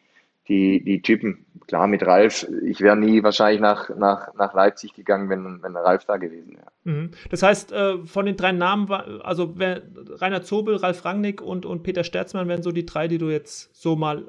die, 0.48 0.82
die 0.82 1.02
Typen. 1.02 1.44
Klar, 1.68 1.86
mit 1.88 2.06
Ralf, 2.06 2.46
ich 2.64 2.80
wäre 2.80 2.96
nie 2.96 3.22
wahrscheinlich 3.22 3.60
nach, 3.60 3.90
nach, 3.90 4.32
nach 4.34 4.54
Leipzig 4.54 4.94
gegangen, 4.94 5.28
wenn, 5.28 5.62
wenn 5.62 5.76
Ralf 5.76 6.04
da 6.04 6.16
gewesen 6.16 6.56
wäre. 6.56 6.70
Mhm. 6.84 7.10
Das 7.28 7.42
heißt, 7.42 7.72
äh, 7.72 7.98
von 8.06 8.24
den 8.24 8.36
drei 8.36 8.52
Namen, 8.52 8.90
also 8.90 9.54
Rainer 9.58 10.42
Zobel, 10.42 10.76
Ralf 10.76 11.04
Rangnick 11.04 11.42
und, 11.42 11.66
und 11.66 11.82
Peter 11.82 12.04
Sterzmann 12.04 12.48
wären 12.48 12.62
so 12.62 12.70
die 12.70 12.86
drei, 12.86 13.08
die 13.08 13.18
du 13.18 13.28
jetzt 13.28 13.74
so 13.74 13.96
mal 13.96 14.24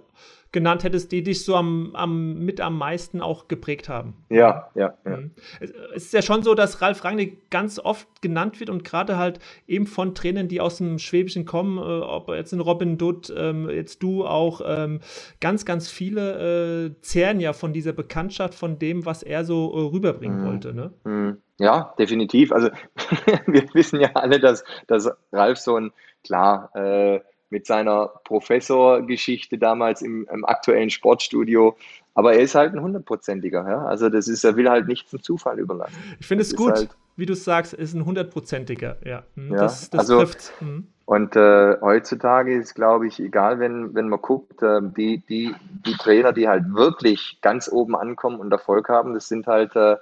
genannt 0.52 0.84
hättest, 0.84 1.12
die 1.12 1.24
dich 1.24 1.44
so 1.44 1.56
am, 1.56 1.96
am, 1.96 2.40
mit 2.40 2.62
am 2.62 2.78
meisten 2.78 3.22
auch 3.22 3.48
geprägt 3.48 3.90
haben. 3.90 4.16
Ja, 4.30 4.70
ja, 4.76 4.94
ja. 5.06 5.18
Mhm. 5.18 5.32
Es 5.60 6.06
ist 6.06 6.14
ja 6.14 6.22
schon 6.22 6.44
so, 6.44 6.56
dass 6.56 6.82
Ralf 6.82 7.04
Rangnick 7.04 7.50
ganz 7.50 7.80
oft 7.80 8.22
genannt 8.22 8.60
wird 8.60 8.70
und 8.70 8.84
gerade 8.84 9.18
halt 9.18 9.40
eben 9.68 9.88
von 9.88 10.16
Trainern, 10.16 10.48
die 10.48 10.62
aus 10.62 10.78
dem 10.78 11.00
Schwäbischen 11.00 11.46
kommen, 11.46 11.78
äh, 11.78 11.82
ob 11.82 12.30
jetzt 12.30 12.54
in 12.54 12.60
Robin 12.60 12.98
Dutt, 12.98 13.34
ähm, 13.36 13.70
jetzt 13.70 14.02
du 14.04 14.26
auch, 14.26 14.62
ähm, 14.66 15.02
ganz, 15.42 15.66
ganz 15.66 15.90
viele 15.90 16.88
äh, 16.88 17.02
zehren 17.02 17.40
ja 17.40 17.54
von 17.54 17.74
dieser 17.74 17.94
Bekanntschaft, 17.94 18.56
von 18.56 18.80
dem, 18.80 19.06
was 19.06 19.24
er 19.24 19.44
so 19.44 19.74
äh, 19.74 19.92
rüberbringen 19.92 20.42
mhm. 20.42 20.48
wollte. 20.48 20.74
Ne? 20.74 20.94
Mhm. 21.04 21.38
Ja, 21.60 21.94
definitiv. 21.98 22.52
Also 22.52 22.70
wir 23.48 23.64
wissen 23.74 24.00
ja 24.00 24.12
alle, 24.14 24.40
dass, 24.40 24.64
dass 24.88 25.10
Ralf 25.32 25.58
so 25.58 25.76
ein, 25.76 25.92
klar, 26.24 26.72
äh, 26.76 27.20
mit 27.50 27.66
seiner 27.66 28.08
Professorgeschichte 28.24 29.58
damals 29.58 30.02
im, 30.02 30.28
im, 30.32 30.46
aktuellen 30.46 30.90
Sportstudio. 30.90 31.78
Aber 32.14 32.34
er 32.34 32.40
ist 32.42 32.56
halt 32.56 32.74
ein 32.74 32.82
hundertprozentiger. 32.82 33.68
Ja? 33.68 33.86
Also 33.86 34.10
das 34.10 34.28
ist, 34.28 34.44
er 34.44 34.56
will 34.56 34.70
halt 34.70 34.88
nicht 34.88 35.10
zum 35.10 35.22
Zufall 35.22 35.60
überlassen. 35.60 35.96
Ich 36.20 36.28
finde 36.28 36.42
es 36.44 36.56
gut, 36.56 36.74
halt, 36.74 36.90
wie 37.16 37.26
du 37.26 37.36
sagst, 37.36 37.74
ist 37.74 37.94
ein 37.94 38.06
hundertprozentiger. 38.06 38.98
Ja, 39.06 39.24
hm, 39.36 39.52
ja 39.52 39.58
das, 39.58 39.90
das 39.90 40.00
also, 40.00 40.20
trifft. 40.20 40.54
Mhm. 40.62 40.88
Und 41.06 41.38
äh, 41.38 41.78
heutzutage 41.80 42.54
ist, 42.54 42.76
glaube 42.76 43.08
ich, 43.08 43.20
egal, 43.22 43.60
wenn, 43.60 43.96
wenn 43.96 44.10
man 44.10 44.22
guckt, 44.22 44.62
äh, 44.62 44.82
die, 44.82 45.20
die, 45.30 45.56
die 45.86 45.94
Trainer, 45.94 46.34
die 46.34 46.50
halt 46.50 46.74
wirklich 46.74 47.40
ganz 47.42 47.70
oben 47.72 47.96
ankommen 47.96 48.42
und 48.42 48.52
Erfolg 48.52 48.90
haben, 48.90 49.14
das 49.14 49.30
sind 49.30 49.48
halt 49.48 49.74
äh, 49.78 49.96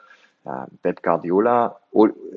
ja, 0.45 0.67
Pep 0.83 1.01
Guardiola, 1.01 1.77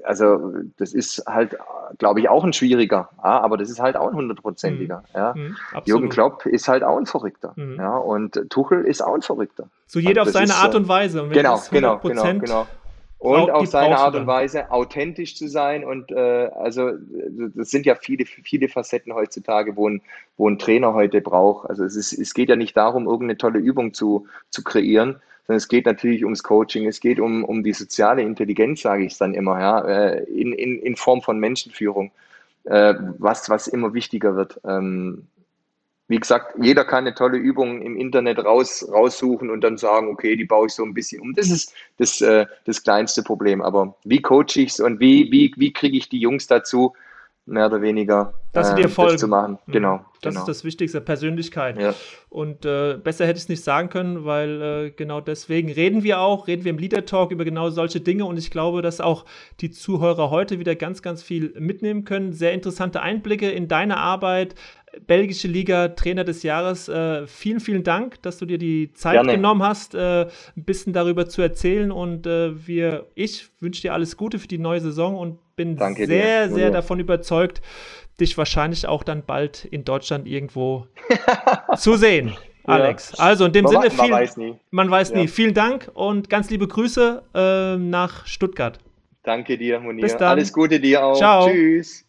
also 0.05 0.55
das 0.79 0.95
ist 0.95 1.23
halt, 1.27 1.57
glaube 1.99 2.21
ich, 2.21 2.29
auch 2.29 2.45
ein 2.45 2.53
schwieriger, 2.53 3.11
ja, 3.23 3.41
aber 3.41 3.57
das 3.57 3.69
ist 3.69 3.81
halt 3.81 3.97
auch 3.97 4.09
ein 4.09 4.15
hundertprozentiger. 4.15 4.99
Mhm. 4.99 5.15
Ja. 5.15 5.35
Mhm, 5.35 5.57
Jürgen 5.85 6.09
Klopp 6.09 6.47
ist 6.47 6.69
halt 6.69 6.83
auch 6.83 6.97
ein 6.97 7.07
Verrückter. 7.07 7.53
Mhm. 7.57 7.77
Ja, 7.77 7.97
und 7.97 8.41
Tuchel 8.51 8.85
ist 8.85 9.03
auch 9.03 9.15
ein 9.15 9.23
Verrückter. 9.23 9.69
So 9.87 9.99
jeder 9.99 10.23
auf 10.23 10.31
seine 10.31 10.55
Art 10.55 10.75
und 10.75 10.89
Weise. 10.89 11.23
Und 11.23 11.31
genau, 11.31 11.61
genau, 11.71 11.99
genau, 11.99 12.25
genau. 12.39 12.67
Und 13.19 13.51
auf 13.51 13.67
seine 13.67 13.99
Art 13.99 14.15
und 14.15 14.29
Weise 14.29 14.71
authentisch 14.71 15.37
zu 15.37 15.49
sein. 15.49 15.85
Und 15.85 16.13
äh, 16.13 16.51
also 16.55 16.93
das 17.57 17.71
sind 17.71 17.85
ja 17.85 17.97
viele, 17.97 18.25
viele 18.25 18.69
Facetten 18.69 19.13
heutzutage, 19.13 19.77
wo 19.77 19.89
ein, 19.89 20.03
wo 20.37 20.49
ein 20.49 20.59
Trainer 20.59 20.95
heute 20.95 21.21
braucht. 21.21 21.69
Also 21.69 21.85
es, 21.85 21.97
ist, 21.97 22.13
es 22.13 22.33
geht 22.33 22.49
ja 22.49 22.55
nicht 22.55 22.77
darum, 22.77 23.07
irgendeine 23.07 23.37
tolle 23.37 23.59
Übung 23.59 23.93
zu, 23.93 24.29
zu 24.51 24.63
kreieren, 24.63 25.21
sondern 25.49 25.57
es 25.57 25.69
geht 25.69 25.87
natürlich 25.87 26.25
ums 26.25 26.43
Coaching, 26.43 26.87
es 26.87 27.01
geht 27.01 27.19
um, 27.19 27.43
um 27.43 27.65
die 27.65 27.73
soziale 27.73 28.21
Intelligenz, 28.21 28.83
sage 28.83 29.05
ich 29.05 29.13
es 29.13 29.19
dann 29.19 29.33
immer, 29.33 29.59
ja, 29.59 29.81
äh, 29.81 30.25
in, 30.25 30.53
in, 30.53 30.79
in 30.79 30.95
Form 30.95 31.23
von 31.23 31.41
Menschenführung, 31.41 32.13
äh, 32.65 32.95
was, 33.17 33.49
was 33.49 33.67
immer 33.67 33.95
wichtiger 33.95 34.37
wird. 34.37 34.61
Ähm, 34.65 35.27
wie 36.07 36.19
gesagt, 36.19 36.55
jeder 36.61 36.85
kann 36.85 37.07
eine 37.07 37.15
tolle 37.15 37.39
Übung 37.39 37.81
im 37.81 37.97
Internet 37.97 38.45
raus, 38.45 38.87
raussuchen 38.93 39.49
und 39.49 39.63
dann 39.63 39.79
sagen, 39.79 40.09
okay, 40.09 40.37
die 40.37 40.45
baue 40.45 40.67
ich 40.67 40.75
so 40.75 40.85
ein 40.85 40.93
bisschen 40.93 41.23
um. 41.23 41.35
Das 41.35 41.49
ist 41.49 41.73
das, 41.97 42.21
äh, 42.21 42.45
das 42.67 42.83
kleinste 42.83 43.23
Problem. 43.23 43.63
Aber 43.63 43.97
wie 44.05 44.21
coach 44.21 44.57
ich 44.59 44.71
es 44.73 44.81
und 44.81 45.01
wie, 45.01 45.33
wie, 45.33 45.53
wie 45.57 45.73
kriege 45.73 45.97
ich 45.97 46.11
die 46.11 46.21
Jungs 46.21 46.47
dazu, 46.47 46.93
mehr 47.49 47.67
oder 47.67 47.83
weniger 47.83 48.35
dass 48.53 48.73
äh, 48.73 48.83
das 48.83 49.21
zu 49.21 49.29
machen. 49.29 49.59
Mhm. 49.67 49.73
Genau. 49.73 50.01
Das 50.21 50.35
genau. 50.35 50.41
ist 50.41 50.49
das 50.49 50.65
Wichtigste, 50.65 51.01
Persönlichkeit. 51.01 51.81
Ja. 51.81 51.95
Und 52.29 52.65
äh, 52.65 52.99
besser 53.03 53.27
hätte 53.27 53.37
ich 53.37 53.45
es 53.45 53.49
nicht 53.49 53.63
sagen 53.63 53.89
können, 53.89 54.25
weil 54.25 54.63
äh, 54.63 54.91
genau 54.91 55.21
deswegen 55.21 55.71
reden 55.71 56.03
wir 56.03 56.21
auch, 56.21 56.49
reden 56.49 56.65
wir 56.65 56.71
im 56.71 56.79
Leader 56.79 57.05
Talk 57.05 57.31
über 57.31 57.45
genau 57.45 57.71
solche 57.71 58.01
Dinge 58.01 58.25
und 58.25 58.37
ich 58.37 58.51
glaube, 58.51 58.83
dass 58.83 59.01
auch 59.01 59.25
die 59.61 59.71
Zuhörer 59.71 60.31
heute 60.31 60.59
wieder 60.59 60.75
ganz, 60.75 61.03
ganz 61.03 61.23
viel 61.23 61.55
mitnehmen 61.59 62.05
können. 62.05 62.33
Sehr 62.33 62.53
interessante 62.53 63.01
Einblicke 63.01 63.51
in 63.51 63.69
deine 63.69 63.99
Arbeit, 63.99 64.55
belgische 65.07 65.49
Liga 65.49 65.89
Trainer 65.89 66.25
des 66.25 66.43
Jahres. 66.43 66.89
Äh, 66.89 67.27
vielen, 67.27 67.61
vielen 67.61 67.85
Dank, 67.85 68.21
dass 68.23 68.39
du 68.39 68.47
dir 68.47 68.59
die 68.59 68.93
Zeit 68.93 69.15
Gerne. 69.15 69.33
genommen 69.33 69.63
hast, 69.63 69.95
äh, 69.95 70.27
ein 70.57 70.65
bisschen 70.65 70.93
darüber 70.93 71.29
zu 71.29 71.43
erzählen. 71.43 71.91
Und 71.91 72.27
äh, 72.27 72.67
wir, 72.67 73.07
ich 73.15 73.49
wünsche 73.61 73.83
dir 73.83 73.95
alles 73.95 74.17
Gute 74.17 74.39
für 74.39 74.49
die 74.49 74.59
neue 74.59 74.81
Saison 74.81 75.17
und 75.17 75.39
bin 75.57 75.77
Danke 75.77 76.07
sehr, 76.07 76.49
dir. 76.49 76.55
sehr 76.55 76.71
davon 76.71 77.01
überzeugt, 77.01 77.61
dich 78.21 78.37
wahrscheinlich 78.39 78.87
auch 78.87 79.03
dann 79.03 79.25
bald 79.25 79.65
in 79.65 79.85
Deutschland 79.85 80.27
irgendwo 80.27 80.87
zu 81.77 81.97
sehen. 81.97 82.37
Alex. 82.65 83.15
Ja. 83.17 83.25
Also 83.25 83.47
in 83.47 83.53
dem 83.53 83.65
man, 83.65 83.73
Sinne, 83.73 83.91
viel, 83.91 83.99
man 83.99 84.11
weiß 84.11 84.37
nie. 84.37 84.55
Man 84.71 84.91
weiß 84.91 85.11
ja. 85.11 85.17
nie. 85.17 85.29
Vielen 85.29 85.55
Dank 85.55 85.91
und 85.95 86.29
ganz 86.29 86.51
liebe 86.51 86.69
Grüße 86.69 87.23
äh, 87.35 87.77
nach 87.77 88.27
Stuttgart. 88.27 88.79
Danke 89.23 89.59
dir, 89.59 89.81
Monier. 89.81 90.03
Bis 90.03 90.17
dann. 90.17 90.29
Alles 90.29 90.53
Gute 90.53 90.79
dir 90.79 91.05
auch. 91.05 91.17
Ciao. 91.17 91.49
Tschüss. 91.49 92.08